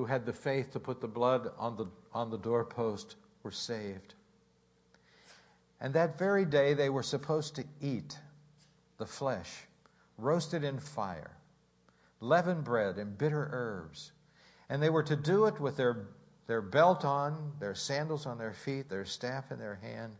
who 0.00 0.06
had 0.06 0.24
the 0.24 0.32
faith 0.32 0.70
to 0.70 0.80
put 0.80 0.98
the 1.02 1.06
blood 1.06 1.50
on 1.58 1.76
the, 1.76 1.84
on 2.14 2.30
the 2.30 2.38
doorpost 2.38 3.16
were 3.42 3.50
saved. 3.50 4.14
And 5.78 5.92
that 5.92 6.18
very 6.18 6.46
day, 6.46 6.72
they 6.72 6.88
were 6.88 7.02
supposed 7.02 7.54
to 7.56 7.64
eat 7.82 8.16
the 8.96 9.04
flesh, 9.04 9.50
roasted 10.16 10.64
in 10.64 10.78
fire, 10.78 11.32
leavened 12.20 12.64
bread, 12.64 12.96
and 12.96 13.18
bitter 13.18 13.50
herbs. 13.52 14.12
And 14.70 14.82
they 14.82 14.88
were 14.88 15.02
to 15.02 15.16
do 15.16 15.44
it 15.44 15.60
with 15.60 15.76
their, 15.76 16.06
their 16.46 16.62
belt 16.62 17.04
on, 17.04 17.52
their 17.60 17.74
sandals 17.74 18.24
on 18.24 18.38
their 18.38 18.54
feet, 18.54 18.88
their 18.88 19.04
staff 19.04 19.52
in 19.52 19.58
their 19.58 19.80
hand. 19.82 20.14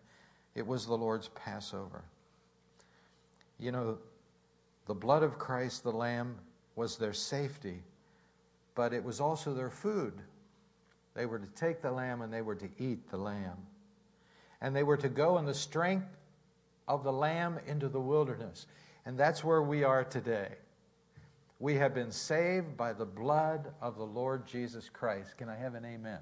It 0.55 0.67
was 0.67 0.85
the 0.85 0.95
Lord's 0.95 1.29
Passover. 1.29 2.05
You 3.59 3.73
know, 3.73 3.99
the 4.87 4.95
blood 4.95 5.23
of 5.23 5.39
Christ, 5.39 5.85
the 5.85 5.93
Lamb, 5.93 6.37
was 6.77 6.99
their 6.99 7.15
safety, 7.15 7.83
but 8.81 8.95
it 8.95 9.05
was 9.05 9.21
also 9.21 9.53
their 9.53 9.69
food. 9.69 10.15
They 11.13 11.27
were 11.27 11.39
to 11.39 11.47
take 11.49 11.83
the 11.83 11.91
lamb 11.91 12.23
and 12.23 12.33
they 12.33 12.41
were 12.41 12.55
to 12.55 12.69
eat 12.79 13.11
the 13.11 13.19
lamb. 13.19 13.59
And 14.63 14.75
they 14.75 14.85
were 14.85 14.97
to 14.97 15.09
go 15.11 15.37
in 15.37 15.45
the 15.45 15.53
strength 15.53 16.17
of 16.89 17.05
the 17.05 17.13
lamb 17.13 17.59
into 17.67 17.91
the 17.91 18.01
wilderness. 18.01 18.67
And 19.05 19.19
that's 19.19 19.45
where 19.45 19.61
we 19.61 19.85
are 19.85 20.03
today. 20.03 20.53
We 21.59 21.75
have 21.75 21.93
been 21.95 22.11
saved 22.11 22.79
by 22.79 22.95
the 22.95 23.05
blood 23.05 23.71
of 23.83 23.99
the 23.99 24.07
Lord 24.07 24.47
Jesus 24.47 24.89
Christ. 24.89 25.37
Can 25.37 25.51
I 25.51 25.57
have 25.57 25.75
an 25.75 25.85
amen? 25.85 25.99
amen. 26.01 26.21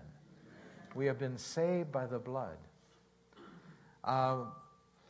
We 0.97 1.07
have 1.07 1.21
been 1.21 1.39
saved 1.39 1.93
by 1.93 2.07
the 2.07 2.19
blood. 2.19 2.59
Uh, 4.03 4.39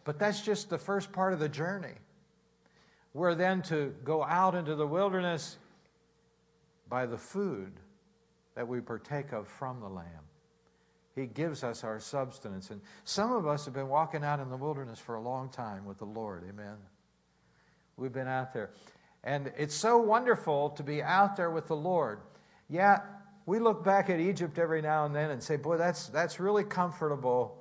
but 0.04 0.18
that's 0.18 0.42
just 0.42 0.68
the 0.68 0.76
first 0.76 1.12
part 1.12 1.32
of 1.32 1.38
the 1.38 1.48
journey. 1.48 1.96
We're 3.14 3.34
then 3.34 3.62
to 3.62 3.94
go 4.04 4.22
out 4.22 4.54
into 4.54 4.74
the 4.74 4.86
wilderness 4.86 5.56
by 6.88 7.06
the 7.06 7.18
food 7.18 7.72
that 8.54 8.66
we 8.66 8.80
partake 8.80 9.32
of 9.32 9.46
from 9.46 9.80
the 9.80 9.88
Lamb. 9.88 10.06
He 11.14 11.26
gives 11.26 11.64
us 11.64 11.84
our 11.84 11.98
substance. 11.98 12.70
And 12.70 12.80
some 13.04 13.32
of 13.32 13.46
us 13.46 13.64
have 13.64 13.74
been 13.74 13.88
walking 13.88 14.24
out 14.24 14.40
in 14.40 14.50
the 14.50 14.56
wilderness 14.56 14.98
for 14.98 15.16
a 15.16 15.20
long 15.20 15.48
time 15.48 15.84
with 15.84 15.98
the 15.98 16.06
Lord. 16.06 16.44
Amen. 16.48 16.76
We've 17.96 18.12
been 18.12 18.28
out 18.28 18.52
there. 18.52 18.70
And 19.24 19.52
it's 19.56 19.74
so 19.74 19.98
wonderful 19.98 20.70
to 20.70 20.82
be 20.82 21.02
out 21.02 21.36
there 21.36 21.50
with 21.50 21.66
the 21.66 21.76
Lord. 21.76 22.20
Yeah, 22.68 23.00
we 23.46 23.58
look 23.58 23.82
back 23.82 24.10
at 24.10 24.20
Egypt 24.20 24.58
every 24.58 24.82
now 24.82 25.06
and 25.06 25.14
then 25.14 25.30
and 25.30 25.42
say, 25.42 25.56
boy, 25.56 25.78
that's, 25.78 26.08
that's 26.08 26.38
really 26.38 26.64
comfortable, 26.64 27.56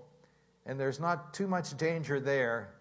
and 0.66 0.78
there's 0.78 1.00
not 1.00 1.34
too 1.34 1.48
much 1.48 1.78
danger 1.78 2.20
there. 2.20 2.74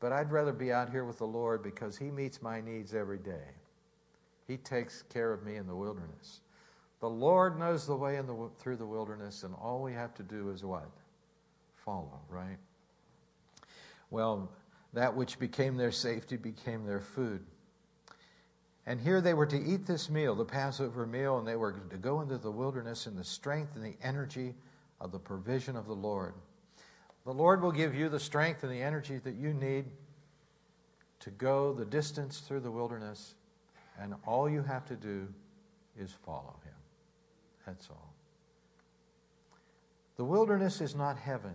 But 0.00 0.12
I'd 0.12 0.32
rather 0.32 0.52
be 0.52 0.72
out 0.72 0.90
here 0.90 1.04
with 1.04 1.18
the 1.18 1.26
Lord 1.26 1.62
because 1.62 1.96
He 1.96 2.10
meets 2.10 2.42
my 2.42 2.60
needs 2.60 2.92
every 2.92 3.18
day. 3.18 3.54
He 4.48 4.56
takes 4.56 5.02
care 5.02 5.32
of 5.32 5.44
me 5.44 5.56
in 5.56 5.66
the 5.66 5.76
wilderness. 5.76 6.40
The 7.00 7.08
Lord 7.08 7.58
knows 7.58 7.86
the 7.86 7.94
way 7.94 8.16
the, 8.16 8.50
through 8.58 8.76
the 8.76 8.86
wilderness, 8.86 9.44
and 9.44 9.54
all 9.54 9.82
we 9.82 9.92
have 9.92 10.14
to 10.14 10.22
do 10.22 10.50
is 10.50 10.64
what? 10.64 10.90
Follow, 11.84 12.18
right? 12.28 12.56
Well, 14.10 14.50
that 14.94 15.14
which 15.14 15.38
became 15.38 15.76
their 15.76 15.92
safety 15.92 16.36
became 16.36 16.86
their 16.86 17.00
food. 17.00 17.44
And 18.86 18.98
here 18.98 19.20
they 19.20 19.34
were 19.34 19.46
to 19.46 19.62
eat 19.62 19.86
this 19.86 20.08
meal, 20.08 20.34
the 20.34 20.46
Passover 20.46 21.06
meal, 21.06 21.38
and 21.38 21.46
they 21.46 21.56
were 21.56 21.72
to 21.72 21.98
go 21.98 22.22
into 22.22 22.38
the 22.38 22.50
wilderness 22.50 23.06
in 23.06 23.14
the 23.14 23.24
strength 23.24 23.76
and 23.76 23.84
the 23.84 23.98
energy 24.02 24.54
of 24.98 25.12
the 25.12 25.18
provision 25.18 25.76
of 25.76 25.86
the 25.86 25.94
Lord. 25.94 26.32
The 27.26 27.34
Lord 27.34 27.60
will 27.60 27.70
give 27.70 27.94
you 27.94 28.08
the 28.08 28.18
strength 28.18 28.62
and 28.62 28.72
the 28.72 28.80
energy 28.80 29.18
that 29.18 29.34
you 29.34 29.52
need 29.52 29.84
to 31.20 31.30
go 31.30 31.74
the 31.74 31.84
distance 31.84 32.38
through 32.40 32.60
the 32.60 32.70
wilderness, 32.70 33.34
and 34.00 34.14
all 34.26 34.48
you 34.48 34.62
have 34.62 34.84
to 34.86 34.96
do 34.96 35.26
is 35.98 36.12
follow 36.24 36.56
Him. 36.64 36.74
That's 37.66 37.88
all. 37.90 38.14
The 40.16 40.24
wilderness 40.24 40.80
is 40.80 40.94
not 40.94 41.18
heaven, 41.18 41.54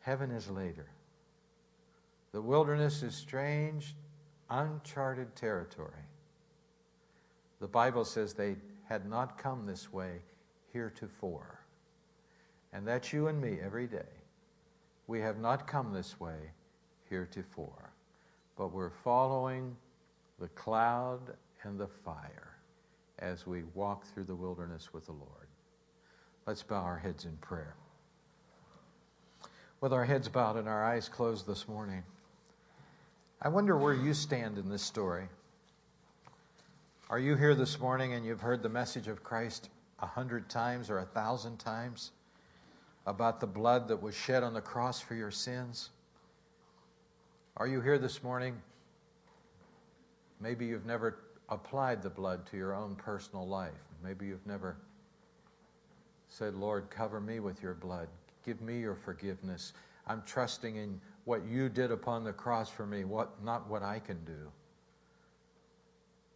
heaven 0.00 0.30
is 0.30 0.50
later. 0.50 0.86
The 2.32 2.40
wilderness 2.40 3.02
is 3.02 3.14
strange, 3.14 3.94
uncharted 4.48 5.36
territory. 5.36 6.06
The 7.60 7.68
Bible 7.68 8.04
says 8.04 8.32
they 8.32 8.56
had 8.88 9.08
not 9.08 9.38
come 9.38 9.66
this 9.66 9.92
way 9.92 10.22
heretofore. 10.72 11.60
And 12.72 12.86
that's 12.88 13.12
you 13.12 13.28
and 13.28 13.40
me 13.40 13.58
every 13.62 13.86
day. 13.86 14.08
We 15.06 15.20
have 15.20 15.38
not 15.38 15.66
come 15.66 15.92
this 15.92 16.18
way 16.18 16.52
heretofore, 17.08 17.92
but 18.56 18.72
we're 18.72 18.90
following 18.90 19.76
the 20.42 20.48
cloud 20.48 21.20
and 21.62 21.78
the 21.78 21.86
fire 21.86 22.56
as 23.20 23.46
we 23.46 23.62
walk 23.74 24.04
through 24.04 24.24
the 24.24 24.34
wilderness 24.34 24.92
with 24.92 25.06
the 25.06 25.12
Lord. 25.12 25.46
Let's 26.46 26.64
bow 26.64 26.82
our 26.82 26.98
heads 26.98 27.26
in 27.26 27.36
prayer. 27.36 27.76
With 29.80 29.92
our 29.92 30.04
heads 30.04 30.28
bowed 30.28 30.56
and 30.56 30.68
our 30.68 30.84
eyes 30.84 31.08
closed 31.08 31.46
this 31.46 31.68
morning, 31.68 32.02
I 33.40 33.50
wonder 33.50 33.76
where 33.76 33.94
you 33.94 34.12
stand 34.14 34.58
in 34.58 34.68
this 34.68 34.82
story. 34.82 35.28
Are 37.08 37.20
you 37.20 37.36
here 37.36 37.54
this 37.54 37.78
morning 37.78 38.14
and 38.14 38.26
you've 38.26 38.40
heard 38.40 38.64
the 38.64 38.68
message 38.68 39.06
of 39.06 39.22
Christ 39.22 39.70
a 40.00 40.06
hundred 40.06 40.48
times 40.48 40.90
or 40.90 40.98
a 40.98 41.04
thousand 41.04 41.58
times 41.58 42.10
about 43.06 43.38
the 43.38 43.46
blood 43.46 43.86
that 43.86 44.02
was 44.02 44.16
shed 44.16 44.42
on 44.42 44.54
the 44.54 44.60
cross 44.60 45.00
for 45.00 45.14
your 45.14 45.30
sins? 45.30 45.90
Are 47.56 47.68
you 47.68 47.80
here 47.80 47.98
this 47.98 48.24
morning? 48.24 48.60
Maybe 50.42 50.66
you've 50.66 50.86
never 50.86 51.18
applied 51.48 52.02
the 52.02 52.10
blood 52.10 52.44
to 52.46 52.56
your 52.56 52.74
own 52.74 52.96
personal 52.96 53.46
life. 53.46 53.72
Maybe 54.02 54.26
you've 54.26 54.46
never 54.46 54.76
said, 56.28 56.54
Lord, 56.54 56.90
cover 56.90 57.20
me 57.20 57.38
with 57.38 57.62
your 57.62 57.74
blood. 57.74 58.08
Give 58.44 58.60
me 58.60 58.80
your 58.80 58.96
forgiveness. 58.96 59.72
I'm 60.06 60.22
trusting 60.26 60.76
in 60.76 61.00
what 61.24 61.44
you 61.44 61.68
did 61.68 61.92
upon 61.92 62.24
the 62.24 62.32
cross 62.32 62.68
for 62.68 62.86
me, 62.86 63.04
what, 63.04 63.42
not 63.44 63.68
what 63.68 63.82
I 63.84 64.00
can 64.00 64.24
do. 64.24 64.50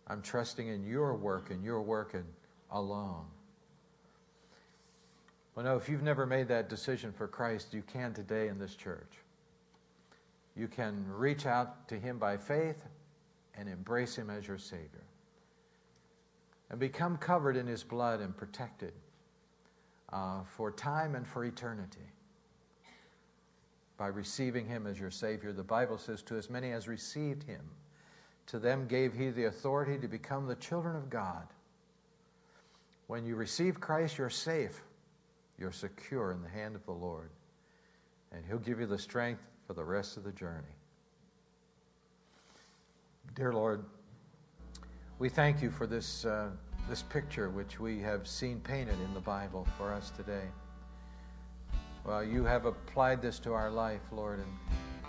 I'm 0.07 0.22
trusting 0.22 0.68
in 0.68 0.86
your 0.86 1.14
work 1.14 1.50
and 1.50 1.64
your 1.64 1.82
work 1.82 2.14
alone. 2.70 3.24
Well, 5.57 5.64
no, 5.64 5.76
if 5.76 5.88
you've 5.88 6.02
never 6.02 6.26
made 6.26 6.46
that 6.48 6.68
decision 6.68 7.12
for 7.12 7.26
Christ, 7.26 7.74
you 7.74 7.82
can 7.82 8.12
today 8.12 8.46
in 8.48 8.59
this 8.59 8.76
church. 8.76 9.14
You 10.54 10.68
can 10.68 11.04
reach 11.09 11.44
out 11.44 11.88
to 11.88 11.98
Him 11.98 12.18
by 12.18 12.36
faith 12.36 12.84
and 13.57 13.68
embrace 13.68 14.16
Him 14.16 14.30
as 14.30 14.46
your 14.46 14.59
Savior. 14.59 15.04
And 16.70 16.78
become 16.80 17.16
covered 17.16 17.57
in 17.57 17.66
His 17.66 17.84
blood 17.84 18.20
and 18.20 18.36
protected 18.36 18.92
uh, 20.12 20.42
for 20.44 20.70
time 20.70 21.14
and 21.14 21.26
for 21.26 21.44
eternity 21.44 22.12
by 23.96 24.09
receiving 24.09 24.66
Him 24.66 24.86
as 24.86 24.98
your 24.98 25.11
Savior. 25.11 25.52
The 25.52 25.62
Bible 25.62 25.98
says, 25.98 26.22
To 26.22 26.36
as 26.36 26.50
many 26.50 26.72
as 26.72 26.88
received 26.88 27.42
Him, 27.44 27.62
to 28.46 28.59
them 28.59 28.86
gave 28.86 29.14
He 29.14 29.30
the 29.30 29.44
authority 29.44 29.98
to 29.98 30.09
become 30.09 30.46
the 30.46 30.57
children 30.57 30.96
of 30.96 31.11
God. 31.11 31.46
When 33.07 33.24
you 33.24 33.36
receive 33.36 33.80
Christ, 33.80 34.18
you're 34.18 34.30
safe, 34.30 34.82
you're 35.59 35.72
secure 35.72 36.32
in 36.32 36.42
the 36.42 36.48
hand 36.48 36.74
of 36.74 36.84
the 36.84 36.92
Lord, 36.92 37.30
and 38.32 38.44
He'll 38.44 38.59
give 38.59 38.80
you 38.80 38.86
the 38.86 38.98
strength 38.98 39.42
for 39.66 39.74
the 39.74 39.84
rest 39.84 40.16
of 40.16 40.24
the 40.24 40.32
journey. 40.32 40.76
Dear 43.35 43.53
Lord, 43.53 43.85
we 45.18 45.29
thank 45.29 45.62
you 45.62 45.70
for 45.70 45.87
this, 45.87 46.24
uh, 46.24 46.49
this 46.89 47.03
picture 47.03 47.51
which 47.51 47.81
we 47.81 48.01
have 48.01 48.27
seen 48.27 48.61
painted 48.61 48.99
in 49.05 49.12
the 49.14 49.20
Bible 49.20 49.66
for 49.77 49.93
us 49.93 50.11
today. 50.11 50.45
Well, 52.05 52.22
you 52.24 52.45
have 52.45 52.66
applied 52.66 53.20
this 53.20 53.39
to 53.41 53.53
our 53.53 53.70
life, 53.70 54.01
Lord, 54.12 54.39
and 54.39 54.49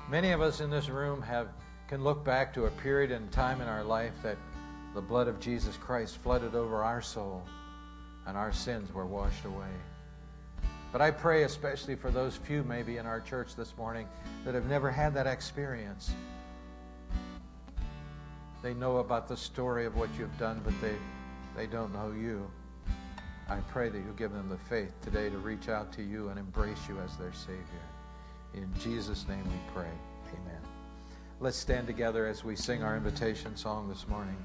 many 0.09 0.31
of 0.31 0.41
us 0.41 0.61
in 0.61 0.69
this 0.69 0.89
room 0.89 1.21
have 1.21 1.49
can 1.87 2.03
look 2.03 2.25
back 2.25 2.53
to 2.53 2.65
a 2.65 2.71
period 2.71 3.11
in 3.11 3.27
time 3.29 3.61
in 3.61 3.67
our 3.67 3.83
life 3.83 4.11
that 4.21 4.35
the 4.93 5.01
blood 5.01 5.29
of 5.29 5.39
Jesus 5.39 5.77
Christ 5.77 6.17
flooded 6.17 6.53
over 6.53 6.83
our 6.83 7.01
soul 7.01 7.43
and 8.25 8.35
our 8.35 8.51
sins 8.51 8.93
were 8.93 9.05
washed 9.05 9.45
away. 9.45 9.71
But 10.91 11.01
I 11.01 11.11
pray 11.11 11.43
especially 11.43 11.95
for 11.95 12.11
those 12.11 12.35
few 12.35 12.63
maybe 12.63 12.97
in 12.97 13.05
our 13.05 13.21
church 13.21 13.55
this 13.55 13.77
morning 13.77 14.07
that 14.43 14.53
have 14.53 14.65
never 14.65 14.91
had 14.91 15.13
that 15.13 15.27
experience. 15.27 16.11
They 18.61 18.73
know 18.73 18.97
about 18.97 19.27
the 19.27 19.37
story 19.37 19.85
of 19.85 19.95
what 19.95 20.09
you've 20.17 20.37
done, 20.37 20.61
but 20.63 20.73
they, 20.81 20.95
they 21.55 21.67
don't 21.67 21.93
know 21.93 22.11
you. 22.11 22.49
I 23.49 23.57
pray 23.71 23.89
that 23.89 23.97
you'll 23.97 24.13
give 24.13 24.33
them 24.33 24.49
the 24.49 24.57
faith 24.57 24.91
today 25.01 25.29
to 25.29 25.37
reach 25.37 25.69
out 25.69 25.93
to 25.93 26.03
you 26.03 26.29
and 26.29 26.39
embrace 26.39 26.87
you 26.89 26.97
as 26.99 27.15
their 27.17 27.33
Savior. 27.33 27.63
In 28.53 28.69
Jesus' 28.79 29.27
name 29.27 29.43
we 29.43 29.73
pray. 29.73 29.89
Amen. 30.33 30.61
Let's 31.39 31.57
stand 31.57 31.87
together 31.87 32.25
as 32.25 32.43
we 32.43 32.55
sing 32.55 32.83
our 32.83 32.97
invitation 32.97 33.55
song 33.55 33.87
this 33.87 34.07
morning. 34.07 34.35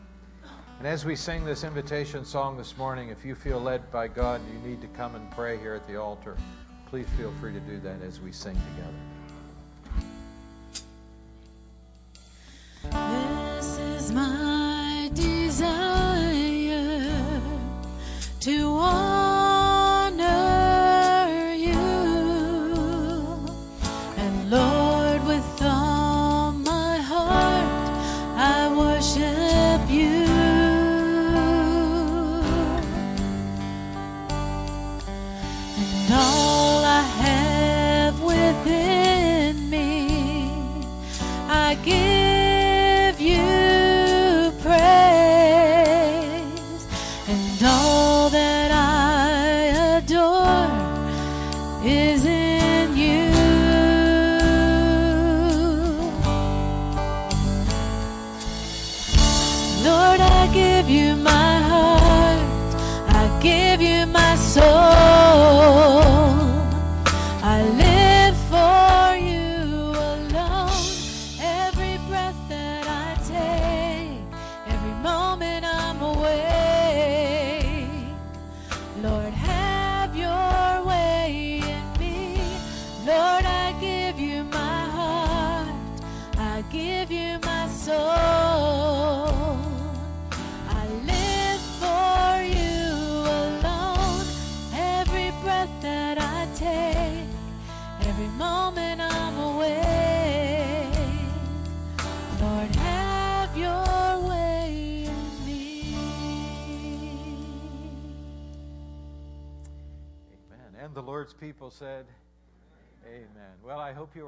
And 0.78 0.86
as 0.86 1.04
we 1.04 1.16
sing 1.16 1.44
this 1.44 1.64
invitation 1.64 2.24
song 2.24 2.56
this 2.56 2.76
morning, 2.76 3.08
if 3.08 3.24
you 3.24 3.34
feel 3.34 3.60
led 3.60 3.90
by 3.90 4.08
God 4.08 4.40
and 4.40 4.52
you 4.52 4.68
need 4.68 4.80
to 4.82 4.88
come 4.88 5.14
and 5.14 5.30
pray 5.30 5.58
here 5.58 5.74
at 5.74 5.86
the 5.88 5.96
altar, 5.96 6.36
please 6.86 7.06
feel 7.16 7.32
free 7.40 7.52
to 7.52 7.60
do 7.60 7.78
that 7.80 8.02
as 8.02 8.20
we 8.20 8.30
sing 8.30 8.54
together. 8.76 9.11
My 14.12 15.10
desire 15.14 15.81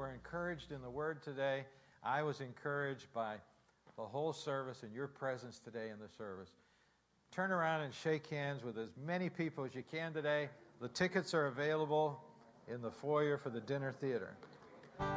were 0.05 0.13
encouraged 0.13 0.71
in 0.71 0.81
the 0.83 0.89
word 0.89 1.23
today. 1.23 1.65
I 2.03 2.21
was 2.21 2.39
encouraged 2.39 3.07
by 3.13 3.37
the 3.97 4.03
whole 4.03 4.33
service 4.33 4.83
and 4.83 4.93
your 4.93 5.07
presence 5.07 5.59
today 5.59 5.89
in 5.91 5.97
the 5.99 6.07
service. 6.15 6.51
Turn 7.31 7.51
around 7.51 7.81
and 7.81 7.91
shake 7.91 8.27
hands 8.27 8.63
with 8.63 8.77
as 8.77 8.89
many 9.03 9.29
people 9.29 9.63
as 9.63 9.73
you 9.73 9.81
can 9.89 10.13
today. 10.13 10.49
The 10.79 10.89
tickets 10.89 11.33
are 11.33 11.47
available 11.47 12.19
in 12.67 12.83
the 12.83 12.91
foyer 12.91 13.39
for 13.39 13.49
the 13.49 13.61
dinner 13.61 13.95
theater. 13.99 14.37
You're 14.99 15.07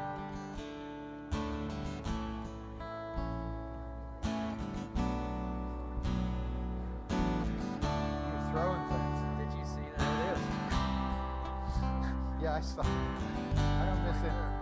throwing 8.52 8.89
things. 8.89 9.20
Did 9.39 9.52
you 9.59 9.66
see 9.66 9.86
that? 9.98 10.09
It 10.09 10.32
is. 10.32 10.39
Yeah, 12.40 12.55
I 12.55 12.60
saw. 12.60 12.82
I 12.82 13.85
don't 13.85 14.05
miss 14.05 14.23
it. 14.23 14.57